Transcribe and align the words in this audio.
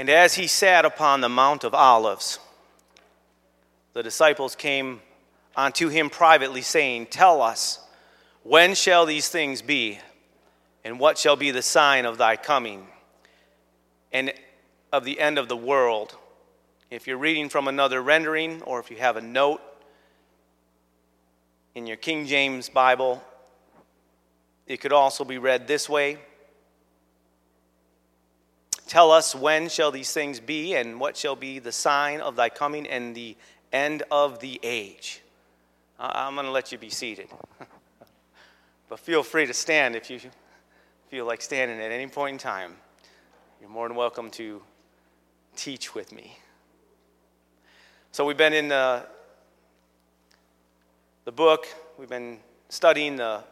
And 0.00 0.08
as 0.08 0.32
he 0.32 0.46
sat 0.46 0.86
upon 0.86 1.20
the 1.20 1.28
Mount 1.28 1.62
of 1.62 1.74
Olives, 1.74 2.38
the 3.92 4.02
disciples 4.02 4.56
came 4.56 5.02
unto 5.54 5.88
him 5.88 6.08
privately, 6.08 6.62
saying, 6.62 7.08
Tell 7.08 7.42
us, 7.42 7.78
when 8.42 8.74
shall 8.74 9.04
these 9.04 9.28
things 9.28 9.60
be? 9.60 9.98
And 10.84 10.98
what 10.98 11.18
shall 11.18 11.36
be 11.36 11.50
the 11.50 11.60
sign 11.60 12.06
of 12.06 12.16
thy 12.16 12.36
coming 12.36 12.86
and 14.10 14.32
of 14.90 15.04
the 15.04 15.20
end 15.20 15.36
of 15.36 15.50
the 15.50 15.56
world? 15.56 16.16
If 16.90 17.06
you're 17.06 17.18
reading 17.18 17.50
from 17.50 17.68
another 17.68 18.00
rendering, 18.00 18.62
or 18.62 18.80
if 18.80 18.90
you 18.90 18.96
have 18.96 19.18
a 19.18 19.20
note 19.20 19.60
in 21.74 21.86
your 21.86 21.98
King 21.98 22.24
James 22.24 22.70
Bible, 22.70 23.22
it 24.66 24.80
could 24.80 24.94
also 24.94 25.24
be 25.26 25.36
read 25.36 25.66
this 25.66 25.90
way 25.90 26.16
Tell 28.90 29.12
us 29.12 29.36
when 29.36 29.68
shall 29.68 29.92
these 29.92 30.12
things 30.12 30.40
be, 30.40 30.74
and 30.74 30.98
what 30.98 31.16
shall 31.16 31.36
be 31.36 31.60
the 31.60 31.70
sign 31.70 32.20
of 32.20 32.34
thy 32.34 32.48
coming 32.48 32.88
and 32.88 33.14
the 33.14 33.36
end 33.72 34.02
of 34.10 34.40
the 34.40 34.58
age. 34.64 35.22
I'm 35.96 36.34
going 36.34 36.44
to 36.44 36.50
let 36.50 36.72
you 36.72 36.78
be 36.78 36.90
seated. 36.90 37.28
but 38.88 38.98
feel 38.98 39.22
free 39.22 39.46
to 39.46 39.54
stand 39.54 39.94
if 39.94 40.10
you 40.10 40.18
feel 41.08 41.24
like 41.24 41.40
standing 41.40 41.78
at 41.78 41.92
any 41.92 42.08
point 42.08 42.32
in 42.32 42.38
time. 42.38 42.74
You're 43.60 43.70
more 43.70 43.86
than 43.86 43.96
welcome 43.96 44.28
to 44.32 44.60
teach 45.54 45.94
with 45.94 46.10
me. 46.12 46.36
So, 48.10 48.24
we've 48.24 48.36
been 48.36 48.54
in 48.54 48.66
the, 48.66 49.06
the 51.26 51.32
book, 51.32 51.68
we've 51.96 52.08
been 52.08 52.38
studying 52.70 53.14
the 53.14 53.44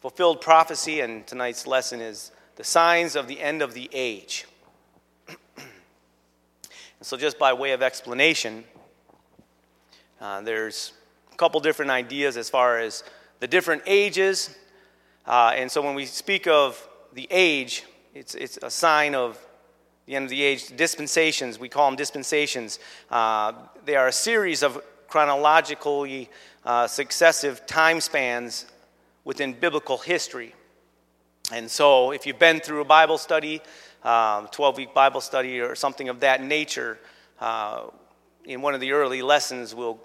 fulfilled 0.00 0.40
prophecy, 0.40 1.00
and 1.00 1.26
tonight's 1.26 1.66
lesson 1.66 2.00
is 2.00 2.32
the 2.56 2.64
signs 2.64 3.16
of 3.16 3.28
the 3.28 3.40
end 3.40 3.62
of 3.62 3.74
the 3.74 3.88
age. 3.92 4.46
and 5.28 5.36
so, 7.02 7.16
just 7.16 7.38
by 7.38 7.52
way 7.52 7.72
of 7.72 7.82
explanation, 7.82 8.64
uh, 10.20 10.40
there's 10.40 10.92
a 11.32 11.36
couple 11.36 11.60
different 11.60 11.90
ideas 11.90 12.36
as 12.36 12.50
far 12.50 12.78
as 12.78 13.04
the 13.40 13.46
different 13.46 13.82
ages. 13.86 14.56
Uh, 15.26 15.52
and 15.54 15.70
so, 15.70 15.82
when 15.82 15.94
we 15.94 16.06
speak 16.06 16.46
of 16.46 16.88
the 17.12 17.28
age, 17.30 17.84
it's, 18.14 18.34
it's 18.34 18.58
a 18.62 18.70
sign 18.70 19.14
of 19.14 19.38
the 20.06 20.14
end 20.14 20.24
of 20.24 20.30
the 20.30 20.42
age. 20.42 20.74
Dispensations, 20.74 21.58
we 21.58 21.68
call 21.68 21.90
them 21.90 21.96
dispensations. 21.96 22.78
Uh, 23.10 23.52
they 23.84 23.96
are 23.96 24.08
a 24.08 24.12
series 24.12 24.62
of 24.62 24.82
chronologically 25.08 26.30
uh, 26.64 26.86
successive 26.86 27.66
time 27.66 28.00
spans 28.00 28.66
within 29.24 29.52
biblical 29.52 29.98
history. 29.98 30.54
And 31.52 31.70
so, 31.70 32.10
if 32.10 32.26
you've 32.26 32.40
been 32.40 32.58
through 32.58 32.80
a 32.80 32.84
Bible 32.84 33.18
study, 33.18 33.60
12 34.02 34.58
um, 34.58 34.74
week 34.74 34.92
Bible 34.92 35.20
study, 35.20 35.60
or 35.60 35.76
something 35.76 36.08
of 36.08 36.20
that 36.20 36.42
nature, 36.42 36.98
uh, 37.40 37.84
in 38.44 38.62
one 38.62 38.74
of 38.74 38.80
the 38.80 38.90
early 38.90 39.22
lessons, 39.22 39.72
we'll, 39.72 40.00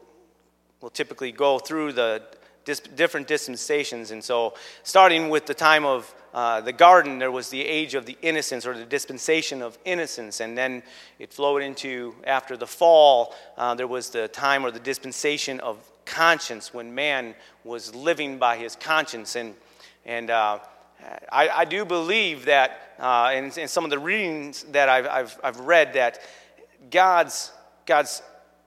we'll 0.81 0.91
typically 0.91 1.31
go 1.31 1.57
through 1.57 1.93
the 1.93 2.21
dis- 2.63 2.79
different 2.79 3.27
dispensations. 3.27 4.11
And 4.11 4.23
so, 4.23 4.53
starting 4.83 5.29
with 5.29 5.47
the 5.47 5.55
time 5.55 5.83
of 5.83 6.13
uh, 6.31 6.61
the 6.61 6.73
garden, 6.73 7.17
there 7.17 7.31
was 7.31 7.49
the 7.49 7.65
age 7.65 7.95
of 7.95 8.05
the 8.05 8.17
innocence 8.21 8.67
or 8.67 8.77
the 8.77 8.85
dispensation 8.85 9.63
of 9.63 9.79
innocence. 9.83 10.41
And 10.41 10.55
then 10.55 10.83
it 11.17 11.33
flowed 11.33 11.63
into, 11.63 12.13
after 12.23 12.55
the 12.55 12.67
fall, 12.67 13.33
uh, 13.57 13.73
there 13.73 13.87
was 13.87 14.11
the 14.11 14.27
time 14.27 14.63
or 14.63 14.69
the 14.69 14.79
dispensation 14.79 15.59
of 15.61 15.77
conscience 16.05 16.71
when 16.71 16.93
man 16.93 17.33
was 17.63 17.95
living 17.95 18.37
by 18.37 18.57
his 18.57 18.75
conscience. 18.75 19.35
And, 19.35 19.55
and 20.05 20.29
uh, 20.29 20.59
I, 21.31 21.49
I 21.49 21.65
do 21.65 21.85
believe 21.85 22.45
that, 22.45 22.93
uh, 22.99 23.31
in, 23.33 23.45
in, 23.59 23.67
some 23.67 23.83
of 23.83 23.89
the 23.89 23.99
readings 23.99 24.63
that 24.71 24.89
I've, 24.89 25.07
I've, 25.07 25.39
I've 25.43 25.59
read, 25.61 25.93
that 25.93 26.19
God's, 26.89 27.51
God's 27.85 28.21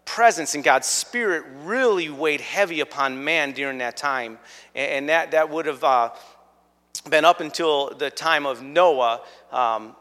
presence 0.05 0.55
and 0.55 0.65
God's 0.65 0.87
spirit 0.87 1.45
really 1.63 2.09
weighed 2.09 2.41
heavy 2.41 2.81
upon 2.81 3.25
man 3.25 3.53
during 3.53 3.79
that 3.79 3.97
time. 3.97 4.39
And, 4.75 5.09
that, 5.09 5.31
that 5.33 5.51
would 5.51 5.67
have 5.67 5.85
uh, 5.85 6.11
been 7.09 7.25
up 7.25 7.41
until 7.41 7.91
the 7.91 8.11
time 8.11 8.47
of 8.47 8.63
Noah. 8.63 9.23
Um, 9.53 9.97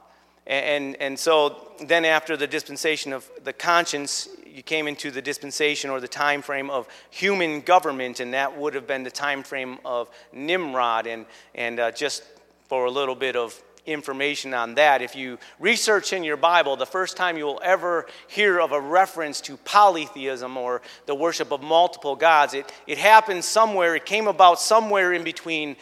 and, 0.46 0.98
and 0.98 1.18
so 1.18 1.72
then, 1.86 2.04
after 2.04 2.36
the 2.36 2.48
dispensation 2.48 3.14
of 3.14 3.30
the 3.44 3.54
conscience, 3.54 4.28
you 4.54 4.62
came 4.62 4.88
into 4.88 5.10
the 5.10 5.22
dispensation 5.22 5.90
or 5.90 6.00
the 6.00 6.08
time 6.08 6.44
frame 6.44 6.70
of 6.70 6.88
human 7.10 7.62
government, 7.62 8.20
and 8.20 8.36
that 8.36 8.56
would 8.56 8.76
have 8.76 8.86
been 8.86 9.02
the 9.02 9.10
time 9.10 9.42
frame 9.42 9.80
of 9.84 10.10
Nimrod. 10.32 11.08
And, 11.08 11.26
and 11.56 11.80
uh, 11.80 11.92
just 11.92 12.24
for 12.70 12.86
a 12.86 12.92
little 12.92 13.16
bit 13.16 13.36
of 13.36 13.60
information 13.88 14.54
on 14.54 14.76
that, 14.76 15.02
if 15.02 15.16
you 15.16 15.40
research 15.60 16.14
in 16.14 16.24
your 16.24 16.38
Bible, 16.38 16.76
the 16.76 16.86
first 16.86 17.18
time 17.18 17.36
you 17.36 17.46
will 17.46 17.60
ever 17.64 18.06
hear 18.28 18.62
of 18.62 18.74
a 18.74 18.80
reference 18.80 19.42
to 19.42 19.58
polytheism 19.58 20.56
or 20.56 20.84
the 21.08 21.16
worship 21.16 21.52
of 21.52 21.64
multiple 21.64 22.16
gods, 22.16 22.54
it, 22.54 22.72
it 22.86 23.00
happened 23.00 23.44
somewhere, 23.44 23.96
it 23.96 24.06
came 24.06 24.28
about 24.28 24.60
somewhere 24.60 25.14
in 25.14 25.24
between 25.24 25.76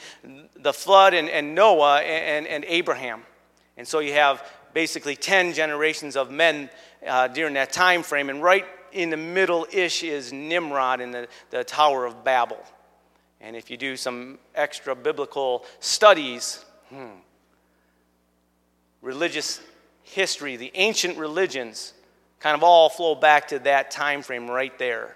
the 0.56 0.72
flood 0.72 1.14
and, 1.14 1.30
and 1.30 1.54
Noah 1.54 2.00
and, 2.00 2.46
and, 2.46 2.48
and 2.48 2.66
Abraham. 2.70 3.24
And 3.76 3.86
so 3.86 4.00
you 4.00 4.14
have 4.14 4.50
basically 4.74 5.18
10 5.18 5.54
generations 5.54 6.16
of 6.16 6.32
men 6.32 6.70
uh, 7.06 7.28
during 7.28 7.54
that 7.56 7.72
time 7.72 8.04
frame. 8.04 8.30
And 8.30 8.42
right 8.42 8.66
in 8.92 9.10
the 9.10 9.18
middle 9.18 9.66
ish 9.72 10.04
is 10.04 10.34
Nimrod 10.34 11.02
in 11.02 11.12
the, 11.12 11.28
the 11.50 11.64
Tower 11.64 12.06
of 12.06 12.24
Babel. 12.24 12.64
And 13.40 13.56
if 13.56 13.72
you 13.72 13.78
do 13.78 13.98
some 13.98 14.38
extra 14.54 14.96
biblical 14.96 15.66
studies, 15.80 16.64
hmm, 16.90 17.08
religious 19.02 19.62
history, 20.04 20.58
the 20.58 20.72
ancient 20.76 21.18
religions, 21.18 21.94
kind 22.40 22.56
of 22.56 22.64
all 22.64 22.90
flow 22.90 23.16
back 23.16 23.48
to 23.48 23.60
that 23.60 23.92
time 23.92 24.22
frame 24.22 24.50
right 24.50 24.78
there. 24.78 25.16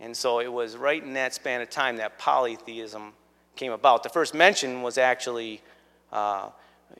And 0.00 0.16
so 0.16 0.40
it 0.40 0.52
was 0.52 0.76
right 0.76 1.02
in 1.02 1.12
that 1.14 1.34
span 1.34 1.60
of 1.60 1.70
time 1.70 1.96
that 1.98 2.18
polytheism 2.18 3.12
came 3.54 3.72
about. 3.72 4.02
The 4.02 4.08
first 4.08 4.34
mention 4.34 4.82
was 4.82 4.98
actually 4.98 5.60
uh, 6.10 6.48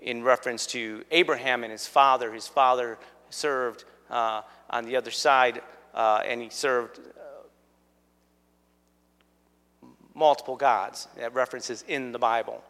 in 0.00 0.22
reference 0.22 0.66
to 0.68 1.04
Abraham 1.10 1.64
and 1.64 1.72
his 1.72 1.86
father. 1.86 2.32
His 2.32 2.46
father 2.46 2.98
served 3.30 3.84
uh, 4.12 4.42
on 4.70 4.84
the 4.84 4.94
other 4.94 5.10
side, 5.10 5.60
uh, 5.94 6.22
and 6.24 6.40
he 6.40 6.50
served 6.50 7.00
uh, 7.00 7.46
multiple 10.14 10.56
gods. 10.56 11.08
That 11.16 11.34
references 11.34 11.84
in 11.88 12.12
the 12.12 12.18
Bible. 12.18 12.62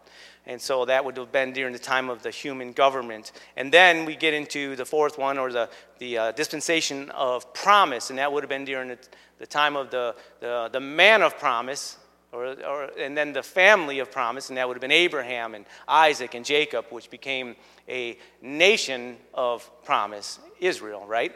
And 0.47 0.61
so 0.61 0.85
that 0.87 1.05
would 1.05 1.17
have 1.19 1.31
been 1.31 1.53
during 1.53 1.73
the 1.73 1.79
time 1.79 2.11
of 2.11 2.23
the 2.23 2.31
human 2.31 2.73
government. 2.73 3.33
And 3.57 3.71
then 3.71 4.05
we 4.07 4.17
get 4.17 4.35
into 4.35 4.75
the 4.75 4.85
fourth 4.85 5.19
one, 5.19 5.39
or 5.39 5.53
the, 5.53 5.69
the 5.99 6.19
uh, 6.19 6.33
dispensation 6.33 7.11
of 7.11 7.53
promise, 7.55 8.11
and 8.11 8.19
that 8.19 8.33
would 8.33 8.43
have 8.43 8.51
been 8.51 8.65
during 8.65 8.89
the, 8.89 8.99
the 9.39 9.47
time 9.47 9.77
of 9.77 9.91
the, 9.91 10.17
the, 10.41 10.69
the 10.73 10.81
man 10.81 11.23
of 11.23 11.39
promise, 11.39 11.97
or, 12.33 12.57
or, 12.65 12.85
and 12.99 13.17
then 13.17 13.33
the 13.33 13.43
family 13.43 13.99
of 13.99 14.11
promise, 14.11 14.49
and 14.49 14.57
that 14.57 14.67
would 14.67 14.75
have 14.75 14.81
been 14.81 14.91
Abraham 14.91 15.55
and 15.55 15.67
Isaac 15.87 16.35
and 16.35 16.45
Jacob, 16.45 16.87
which 16.91 17.11
became 17.11 17.57
a 17.89 18.19
nation 18.41 19.19
of 19.35 19.71
promise, 19.85 20.39
Israel, 20.59 21.05
right? 21.07 21.35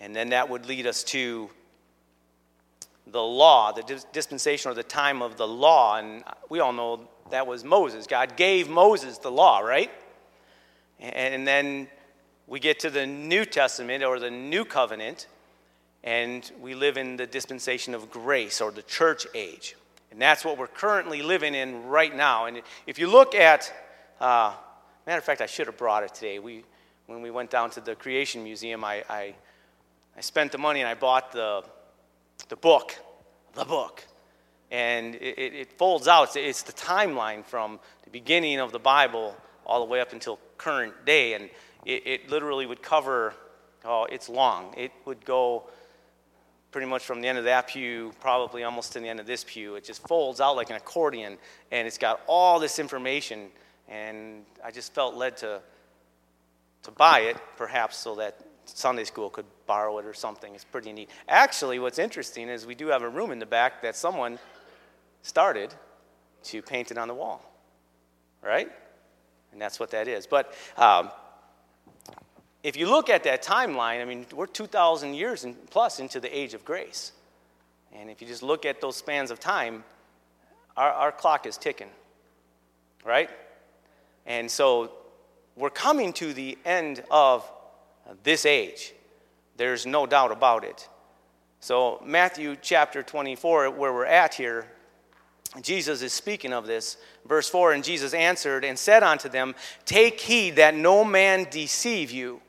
And 0.00 0.14
then 0.14 0.30
that 0.30 0.48
would 0.48 0.66
lead 0.66 0.86
us 0.86 1.02
to 1.04 1.48
the 3.06 3.22
law, 3.22 3.72
the 3.72 4.04
dispensation 4.12 4.70
or 4.70 4.74
the 4.74 4.82
time 4.82 5.22
of 5.22 5.36
the 5.36 5.46
law. 5.46 5.98
And 5.98 6.24
we 6.48 6.60
all 6.60 6.72
know 6.72 7.08
that 7.30 7.46
was 7.46 7.64
Moses. 7.64 8.06
God 8.06 8.36
gave 8.36 8.68
Moses 8.68 9.18
the 9.18 9.30
law, 9.30 9.60
right? 9.60 9.90
And 11.00 11.46
then 11.46 11.88
we 12.46 12.60
get 12.60 12.78
to 12.80 12.90
the 12.90 13.06
New 13.06 13.44
Testament 13.44 14.04
or 14.04 14.18
the 14.18 14.30
New 14.30 14.64
Covenant, 14.64 15.26
and 16.04 16.52
we 16.60 16.74
live 16.74 16.98
in 16.98 17.16
the 17.16 17.26
dispensation 17.26 17.94
of 17.94 18.10
grace 18.10 18.60
or 18.60 18.70
the 18.70 18.82
church 18.82 19.26
age. 19.34 19.74
And 20.12 20.20
that's 20.20 20.44
what 20.44 20.58
we're 20.58 20.66
currently 20.66 21.22
living 21.22 21.54
in 21.54 21.86
right 21.86 22.14
now. 22.14 22.44
And 22.44 22.60
if 22.86 22.98
you 22.98 23.08
look 23.08 23.34
at, 23.34 23.72
uh, 24.20 24.52
matter 25.06 25.18
of 25.18 25.24
fact, 25.24 25.40
I 25.40 25.46
should 25.46 25.66
have 25.66 25.78
brought 25.78 26.04
it 26.04 26.14
today. 26.14 26.38
We, 26.38 26.62
when 27.06 27.22
we 27.22 27.30
went 27.30 27.50
down 27.50 27.70
to 27.70 27.80
the 27.80 27.94
Creation 27.94 28.44
Museum, 28.44 28.84
I, 28.84 29.02
I, 29.08 29.34
I 30.14 30.20
spent 30.20 30.52
the 30.52 30.58
money 30.58 30.80
and 30.80 30.88
I 30.88 30.94
bought 30.94 31.32
the, 31.32 31.64
the 32.50 32.56
book, 32.56 32.94
the 33.54 33.64
book. 33.64 34.04
And 34.70 35.14
it, 35.14 35.54
it 35.54 35.72
folds 35.72 36.06
out. 36.06 36.36
It's 36.36 36.62
the 36.62 36.72
timeline 36.74 37.46
from 37.46 37.80
the 38.04 38.10
beginning 38.10 38.60
of 38.60 38.72
the 38.72 38.78
Bible 38.78 39.34
all 39.64 39.80
the 39.80 39.90
way 39.90 40.00
up 40.00 40.12
until 40.12 40.38
current 40.58 41.06
day. 41.06 41.32
And 41.32 41.48
it, 41.86 42.06
it 42.06 42.30
literally 42.30 42.66
would 42.66 42.82
cover, 42.82 43.32
oh, 43.86 44.04
it's 44.04 44.28
long. 44.28 44.74
It 44.76 44.92
would 45.06 45.24
go 45.24 45.64
pretty 46.74 46.88
much 46.88 47.04
from 47.04 47.20
the 47.20 47.28
end 47.28 47.38
of 47.38 47.44
that 47.44 47.68
pew, 47.68 48.12
probably 48.18 48.64
almost 48.64 48.94
to 48.94 48.98
the 48.98 49.08
end 49.08 49.20
of 49.20 49.26
this 49.26 49.44
pew. 49.46 49.76
It 49.76 49.84
just 49.84 50.04
folds 50.08 50.40
out 50.40 50.56
like 50.56 50.70
an 50.70 50.76
accordion, 50.76 51.38
and 51.70 51.86
it's 51.86 51.98
got 51.98 52.20
all 52.26 52.58
this 52.58 52.80
information. 52.80 53.50
And 53.88 54.44
I 54.64 54.72
just 54.72 54.92
felt 54.92 55.14
led 55.14 55.36
to, 55.36 55.60
to 56.82 56.90
buy 56.90 57.20
it, 57.20 57.36
perhaps 57.56 57.96
so 57.96 58.16
that 58.16 58.40
Sunday 58.64 59.04
school 59.04 59.30
could 59.30 59.44
borrow 59.68 59.98
it 59.98 60.04
or 60.04 60.14
something. 60.14 60.52
It's 60.52 60.64
pretty 60.64 60.92
neat. 60.92 61.10
Actually, 61.28 61.78
what's 61.78 62.00
interesting 62.00 62.48
is 62.48 62.66
we 62.66 62.74
do 62.74 62.88
have 62.88 63.02
a 63.02 63.08
room 63.08 63.30
in 63.30 63.38
the 63.38 63.46
back 63.46 63.80
that 63.82 63.94
someone 63.94 64.40
started 65.22 65.72
to 66.42 66.60
paint 66.60 66.90
it 66.90 66.98
on 66.98 67.06
the 67.06 67.14
wall, 67.14 67.40
right? 68.42 68.68
And 69.52 69.62
that's 69.62 69.78
what 69.78 69.92
that 69.92 70.08
is. 70.08 70.26
But 70.26 70.52
um, 70.76 71.12
if 72.64 72.78
you 72.78 72.88
look 72.88 73.10
at 73.10 73.24
that 73.24 73.44
timeline, 73.44 74.00
I 74.00 74.06
mean, 74.06 74.24
we're 74.34 74.46
2,000 74.46 75.14
years 75.14 75.44
and 75.44 75.54
plus 75.70 76.00
into 76.00 76.18
the 76.18 76.34
age 76.36 76.54
of 76.54 76.64
grace. 76.64 77.12
And 77.92 78.08
if 78.10 78.22
you 78.22 78.26
just 78.26 78.42
look 78.42 78.64
at 78.64 78.80
those 78.80 78.96
spans 78.96 79.30
of 79.30 79.38
time, 79.38 79.84
our, 80.74 80.90
our 80.90 81.12
clock 81.12 81.44
is 81.44 81.58
ticking, 81.58 81.90
right? 83.04 83.28
And 84.24 84.50
so 84.50 84.92
we're 85.56 85.68
coming 85.68 86.14
to 86.14 86.32
the 86.32 86.56
end 86.64 87.04
of 87.10 87.48
this 88.22 88.46
age. 88.46 88.94
There's 89.58 89.84
no 89.84 90.06
doubt 90.06 90.32
about 90.32 90.64
it. 90.64 90.88
So, 91.60 92.02
Matthew 92.04 92.56
chapter 92.60 93.02
24, 93.02 93.70
where 93.70 93.92
we're 93.92 94.06
at 94.06 94.34
here, 94.34 94.66
Jesus 95.60 96.02
is 96.02 96.12
speaking 96.12 96.52
of 96.52 96.66
this. 96.66 96.96
Verse 97.26 97.48
4 97.48 97.72
And 97.72 97.84
Jesus 97.84 98.14
answered 98.14 98.64
and 98.64 98.78
said 98.78 99.02
unto 99.02 99.28
them, 99.28 99.54
Take 99.84 100.20
heed 100.20 100.56
that 100.56 100.74
no 100.74 101.04
man 101.04 101.46
deceive 101.50 102.10
you. 102.10 102.40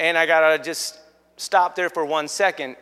And 0.00 0.18
I 0.18 0.26
got 0.26 0.56
to 0.56 0.62
just 0.62 0.98
stop 1.36 1.76
there 1.76 1.88
for 1.88 2.04
one 2.04 2.26
second. 2.26 2.74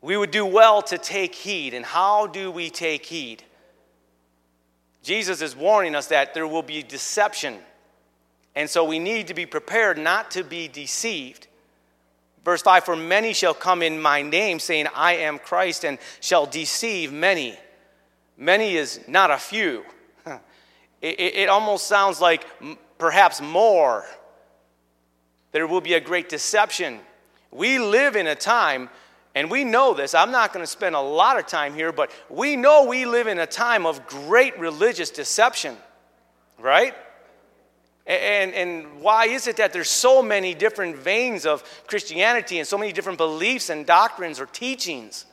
We 0.00 0.16
would 0.16 0.32
do 0.32 0.44
well 0.44 0.82
to 0.82 0.98
take 0.98 1.36
heed. 1.36 1.74
And 1.74 1.84
how 1.84 2.26
do 2.26 2.50
we 2.50 2.70
take 2.70 3.06
heed? 3.06 3.44
Jesus 5.04 5.42
is 5.42 5.54
warning 5.54 5.94
us 5.94 6.08
that 6.08 6.34
there 6.34 6.48
will 6.48 6.62
be 6.62 6.82
deception 6.82 7.58
and 8.54 8.68
so 8.68 8.84
we 8.84 8.98
need 8.98 9.28
to 9.28 9.34
be 9.34 9.46
prepared 9.46 9.98
not 9.98 10.30
to 10.32 10.44
be 10.44 10.68
deceived. 10.68 11.46
Verse 12.44 12.62
5 12.62 12.84
For 12.84 12.96
many 12.96 13.32
shall 13.32 13.54
come 13.54 13.82
in 13.82 14.00
my 14.00 14.22
name, 14.22 14.58
saying, 14.58 14.88
I 14.94 15.14
am 15.16 15.38
Christ, 15.38 15.84
and 15.84 15.98
shall 16.20 16.46
deceive 16.46 17.12
many. 17.12 17.58
Many 18.36 18.76
is 18.76 19.00
not 19.08 19.30
a 19.30 19.38
few. 19.38 19.84
It, 21.04 21.34
it, 21.34 21.48
almost 21.48 21.88
sounds 21.88 22.20
like 22.20 22.46
perhaps 22.96 23.40
more. 23.40 24.06
There 25.52 25.66
will 25.66 25.80
be 25.80 25.94
a 25.94 26.00
great 26.00 26.28
deception. 26.28 27.00
We 27.50 27.78
live 27.78 28.16
in 28.16 28.26
a 28.26 28.34
time, 28.34 28.88
and 29.34 29.50
we 29.50 29.64
know 29.64 29.94
this. 29.94 30.14
I'm 30.14 30.32
not 30.32 30.52
going 30.52 30.64
to 30.64 30.70
spend 30.70 30.94
a 30.94 31.00
lot 31.00 31.38
of 31.38 31.46
time 31.46 31.74
here, 31.74 31.92
but 31.92 32.10
we 32.28 32.56
know 32.56 32.86
we 32.86 33.04
live 33.04 33.26
in 33.26 33.38
a 33.38 33.46
time 33.46 33.86
of 33.86 34.06
great 34.06 34.58
religious 34.58 35.10
deception, 35.10 35.76
right? 36.58 36.94
And, 38.06 38.52
and 38.54 39.00
why 39.00 39.26
is 39.26 39.46
it 39.46 39.58
that 39.58 39.72
there's 39.72 39.88
so 39.88 40.22
many 40.22 40.54
different 40.54 40.96
veins 40.96 41.46
of 41.46 41.62
Christianity 41.86 42.58
and 42.58 42.66
so 42.66 42.76
many 42.76 42.92
different 42.92 43.18
beliefs 43.18 43.70
and 43.70 43.86
doctrines 43.86 44.40
or 44.40 44.46
teachings? 44.46 45.26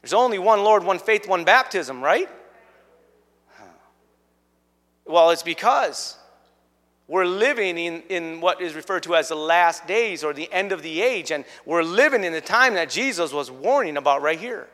There's 0.00 0.14
only 0.14 0.38
one 0.38 0.64
Lord, 0.64 0.84
one 0.84 0.98
faith, 0.98 1.28
one 1.28 1.44
baptism, 1.44 2.02
right? 2.02 2.28
Well, 5.04 5.30
it's 5.30 5.42
because 5.42 6.16
we're 7.12 7.26
living 7.26 7.76
in, 7.76 8.02
in 8.08 8.40
what 8.40 8.62
is 8.62 8.72
referred 8.72 9.02
to 9.02 9.14
as 9.14 9.28
the 9.28 9.34
last 9.34 9.86
days 9.86 10.24
or 10.24 10.32
the 10.32 10.50
end 10.50 10.72
of 10.72 10.80
the 10.80 11.02
age, 11.02 11.30
and 11.30 11.44
we're 11.66 11.82
living 11.82 12.24
in 12.24 12.32
the 12.32 12.40
time 12.40 12.72
that 12.72 12.88
Jesus 12.88 13.34
was 13.34 13.50
warning 13.50 13.98
about 13.98 14.22
right 14.22 14.40
here. 14.40 14.66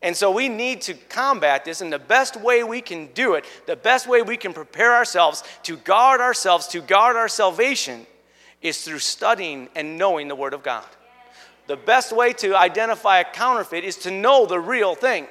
And 0.00 0.16
so 0.16 0.30
we 0.30 0.48
need 0.48 0.82
to 0.82 0.94
combat 0.94 1.64
this, 1.64 1.80
and 1.80 1.92
the 1.92 1.98
best 1.98 2.40
way 2.40 2.62
we 2.62 2.80
can 2.80 3.08
do 3.14 3.34
it, 3.34 3.44
the 3.66 3.74
best 3.74 4.06
way 4.06 4.22
we 4.22 4.36
can 4.36 4.52
prepare 4.52 4.94
ourselves 4.94 5.42
to 5.64 5.76
guard 5.78 6.20
ourselves, 6.20 6.68
to 6.68 6.80
guard 6.80 7.16
our 7.16 7.26
salvation, 7.26 8.06
is 8.62 8.84
through 8.84 9.00
studying 9.00 9.68
and 9.74 9.98
knowing 9.98 10.28
the 10.28 10.36
Word 10.36 10.54
of 10.54 10.62
God. 10.62 10.86
The 11.66 11.76
best 11.76 12.12
way 12.12 12.32
to 12.34 12.54
identify 12.54 13.18
a 13.18 13.24
counterfeit 13.24 13.82
is 13.82 13.96
to 13.96 14.12
know 14.12 14.46
the 14.46 14.60
real 14.60 14.94
thing. 14.94 15.26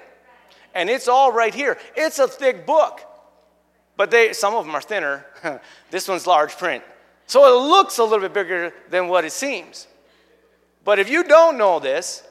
And 0.73 0.89
it's 0.89 1.07
all 1.07 1.31
right 1.31 1.55
here. 1.55 1.77
It's 1.95 2.19
a 2.19 2.27
thick 2.27 2.65
book. 2.65 2.99
But 3.97 4.11
they, 4.11 4.33
some 4.33 4.55
of 4.55 4.65
them 4.65 4.75
are 4.75 4.81
thinner. 4.81 5.25
this 5.91 6.07
one's 6.07 6.27
large 6.27 6.57
print. 6.57 6.83
So 7.27 7.45
it 7.45 7.69
looks 7.69 7.97
a 7.97 8.03
little 8.03 8.19
bit 8.19 8.33
bigger 8.33 8.73
than 8.89 9.07
what 9.07 9.25
it 9.25 9.31
seems. 9.31 9.87
But 10.83 10.99
if 10.99 11.09
you 11.09 11.23
don't 11.23 11.57
know 11.57 11.79
this, 11.79 12.23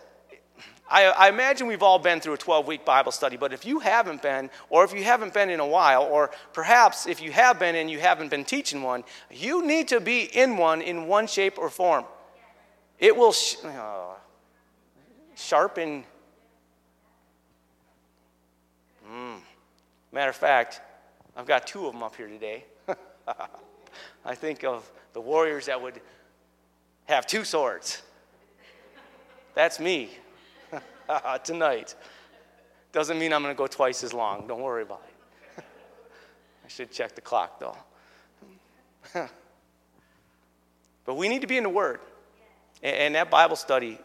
I, 0.88 1.06
I, 1.06 1.28
imagine 1.28 1.66
we've 1.66 1.82
all 1.82 1.98
been 1.98 2.20
through 2.20 2.34
a 2.34 2.38
12 2.38 2.66
week 2.66 2.84
Bible 2.84 3.10
study, 3.10 3.36
but 3.36 3.52
if 3.52 3.64
you 3.64 3.80
haven't 3.80 4.22
been, 4.22 4.50
or 4.68 4.84
if 4.84 4.92
you 4.92 5.02
haven't 5.02 5.32
been 5.32 5.48
in 5.48 5.58
a 5.58 5.66
while, 5.66 6.04
or 6.04 6.30
perhaps 6.52 7.06
if 7.06 7.22
you 7.22 7.32
have 7.32 7.58
been 7.58 7.74
and 7.74 7.90
you 7.90 7.98
haven't 7.98 8.28
been 8.28 8.44
teaching 8.44 8.82
one, 8.82 9.02
you 9.30 9.66
need 9.66 9.88
to 9.88 10.00
be 10.00 10.24
in 10.36 10.56
one 10.56 10.82
in 10.82 11.06
one 11.06 11.26
shape 11.26 11.58
or 11.58 11.70
form. 11.70 12.04
It 12.98 13.16
will 13.16 13.32
sh- 13.32 13.56
uh, 13.64 14.14
sharpen. 15.34 16.04
Mm. 19.10 19.40
Matter 20.12 20.30
of 20.30 20.36
fact, 20.36 20.80
I've 21.36 21.46
got 21.46 21.66
two 21.66 21.86
of 21.86 21.92
them 21.92 22.02
up 22.02 22.16
here 22.16 22.28
today. 22.28 22.64
I 24.24 24.34
think 24.34 24.64
of 24.64 24.90
the 25.12 25.20
warriors 25.20 25.66
that 25.66 25.80
would 25.80 26.00
have 27.06 27.26
two 27.26 27.44
swords. 27.44 28.02
That's 29.54 29.78
me. 29.78 30.10
tonight. 31.44 31.94
Doesn't 32.92 33.18
mean 33.18 33.32
I'm 33.32 33.42
going 33.42 33.54
to 33.54 33.58
go 33.58 33.66
twice 33.66 34.04
as 34.04 34.12
long. 34.12 34.46
Don't 34.46 34.62
worry 34.62 34.82
about 34.82 35.02
it. 35.58 35.64
I 36.64 36.68
should 36.68 36.92
check 36.92 37.14
the 37.14 37.20
clock, 37.20 37.58
though. 37.58 37.76
but 41.04 41.16
we 41.16 41.28
need 41.28 41.40
to 41.40 41.46
be 41.46 41.56
in 41.56 41.64
the 41.64 41.68
Word. 41.68 42.00
And 42.82 43.14
that 43.14 43.30
Bible 43.30 43.56
study, 43.56 43.98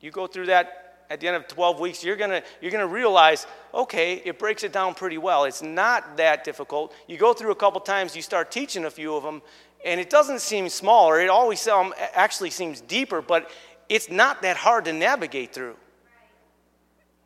you 0.00 0.10
go 0.10 0.26
through 0.26 0.46
that 0.46 0.85
at 1.08 1.20
the 1.20 1.28
end 1.28 1.36
of 1.36 1.46
12 1.48 1.80
weeks, 1.80 2.04
you're 2.04 2.16
going 2.16 2.30
to 2.30 2.42
you're 2.60 2.70
gonna 2.70 2.86
realize, 2.86 3.46
okay, 3.72 4.22
it 4.24 4.38
breaks 4.38 4.64
it 4.64 4.72
down 4.72 4.94
pretty 4.94 5.18
well. 5.18 5.44
It's 5.44 5.62
not 5.62 6.16
that 6.16 6.44
difficult. 6.44 6.94
You 7.06 7.16
go 7.16 7.32
through 7.32 7.52
a 7.52 7.56
couple 7.56 7.80
times, 7.80 8.16
you 8.16 8.22
start 8.22 8.50
teaching 8.50 8.84
a 8.84 8.90
few 8.90 9.14
of 9.14 9.22
them, 9.22 9.42
and 9.84 10.00
it 10.00 10.10
doesn't 10.10 10.40
seem 10.40 10.68
smaller. 10.68 11.20
It 11.20 11.28
always 11.28 11.66
um, 11.68 11.94
actually 12.14 12.50
seems 12.50 12.80
deeper, 12.80 13.22
but 13.22 13.50
it's 13.88 14.10
not 14.10 14.42
that 14.42 14.56
hard 14.56 14.84
to 14.86 14.92
navigate 14.92 15.52
through. 15.52 15.76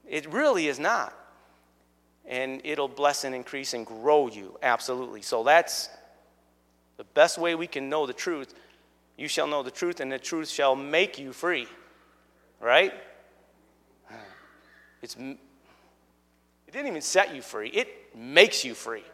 It 0.07 0.31
really 0.33 0.67
is 0.67 0.79
not. 0.79 1.17
And 2.27 2.61
it'll 2.65 2.89
bless 2.89 3.25
and 3.25 3.35
increase 3.35 3.75
and 3.75 3.87
grow 3.87 4.29
you, 4.29 4.59
absolutely. 4.63 5.23
So 5.23 5.43
that's 5.43 5.89
the 6.97 7.05
best 7.05 7.39
way 7.39 7.55
we 7.55 7.67
can 7.67 7.89
know 7.89 8.07
the 8.07 8.13
truth. 8.13 8.55
You 9.17 9.27
shall 9.27 9.47
know 9.47 9.63
the 9.63 9.71
truth, 9.71 10.01
and 10.01 10.13
the 10.13 10.19
truth 10.19 10.49
shall 10.49 10.77
make 10.77 11.19
you 11.19 11.33
free. 11.33 11.67
Right? 12.61 12.93
It's, 15.03 15.17
it 15.17 15.39
didn't 16.73 16.89
even 16.89 17.03
set 17.03 17.35
you 17.35 17.43
free, 17.43 17.69
it 17.69 18.15
makes 18.17 18.65
you 18.65 18.75
free. 18.75 19.05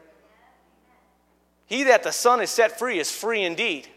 He 1.67 1.85
that 1.85 2.03
the 2.03 2.13
Son 2.13 2.41
is 2.41 2.51
set 2.51 2.79
free 2.79 2.99
is 2.99 3.11
free 3.11 3.43
indeed. 3.43 3.89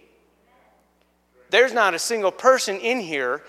There's 1.52 1.74
not 1.74 1.94
a 1.94 2.00
single 2.00 2.32
person 2.32 2.78
in 2.78 3.00
here 3.00 3.44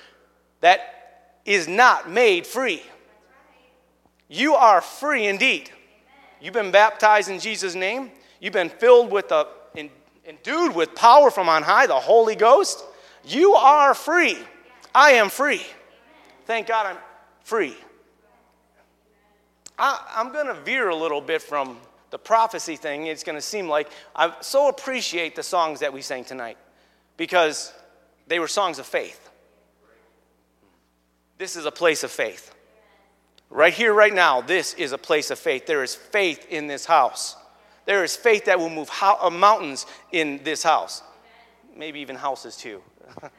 that 0.60 1.32
is 1.44 1.68
not 1.68 2.10
made 2.10 2.46
free. 2.46 2.82
You 4.28 4.54
are 4.54 4.80
free 4.80 5.26
indeed. 5.26 5.70
You've 6.40 6.54
been 6.54 6.70
baptized 6.70 7.30
in 7.30 7.40
Jesus' 7.40 7.74
name. 7.74 8.10
You've 8.40 8.52
been 8.52 8.68
filled 8.68 9.10
with 9.10 9.28
the 9.28 9.48
endued 10.30 10.74
with 10.74 10.94
power 10.94 11.30
from 11.30 11.48
on 11.48 11.62
high, 11.62 11.86
the 11.86 11.94
Holy 11.98 12.36
Ghost. 12.36 12.84
You 13.24 13.54
are 13.54 13.94
free. 13.94 14.38
I 14.94 15.12
am 15.12 15.28
free. 15.28 15.62
Thank 16.46 16.68
God 16.68 16.86
I'm 16.86 16.96
free. 17.42 17.76
I, 19.80 20.20
am 20.20 20.30
going 20.30 20.46
to 20.46 20.54
veer 20.54 20.90
a 20.90 20.94
little 20.94 21.22
bit 21.22 21.40
from 21.40 21.78
the 22.10 22.18
prophecy 22.18 22.76
thing. 22.76 23.06
It's 23.06 23.24
going 23.24 23.36
to 23.36 23.42
seem 23.42 23.66
like 23.66 23.88
I 24.14 24.34
so 24.42 24.68
appreciate 24.68 25.34
the 25.34 25.42
songs 25.42 25.80
that 25.80 25.92
we 25.92 26.02
sang 26.02 26.24
tonight 26.24 26.58
because 27.16 27.72
they 28.26 28.38
were 28.38 28.48
songs 28.48 28.78
of 28.78 28.86
faith. 28.86 29.30
This 31.38 31.56
is 31.56 31.64
a 31.64 31.70
place 31.70 32.04
of 32.04 32.10
faith. 32.10 32.54
Right 33.48 33.72
here, 33.72 33.94
right 33.94 34.12
now, 34.12 34.42
this 34.42 34.74
is 34.74 34.92
a 34.92 34.98
place 34.98 35.30
of 35.30 35.38
faith. 35.38 35.64
There 35.64 35.82
is 35.82 35.94
faith 35.94 36.46
in 36.50 36.66
this 36.66 36.84
house. 36.84 37.34
There 37.86 38.04
is 38.04 38.14
faith 38.14 38.44
that 38.44 38.58
will 38.58 38.68
move 38.68 38.90
ho- 38.90 39.18
uh, 39.18 39.30
mountains 39.30 39.86
in 40.12 40.42
this 40.44 40.62
house. 40.62 41.02
Maybe 41.74 42.00
even 42.00 42.16
houses 42.16 42.56
too. 42.56 42.82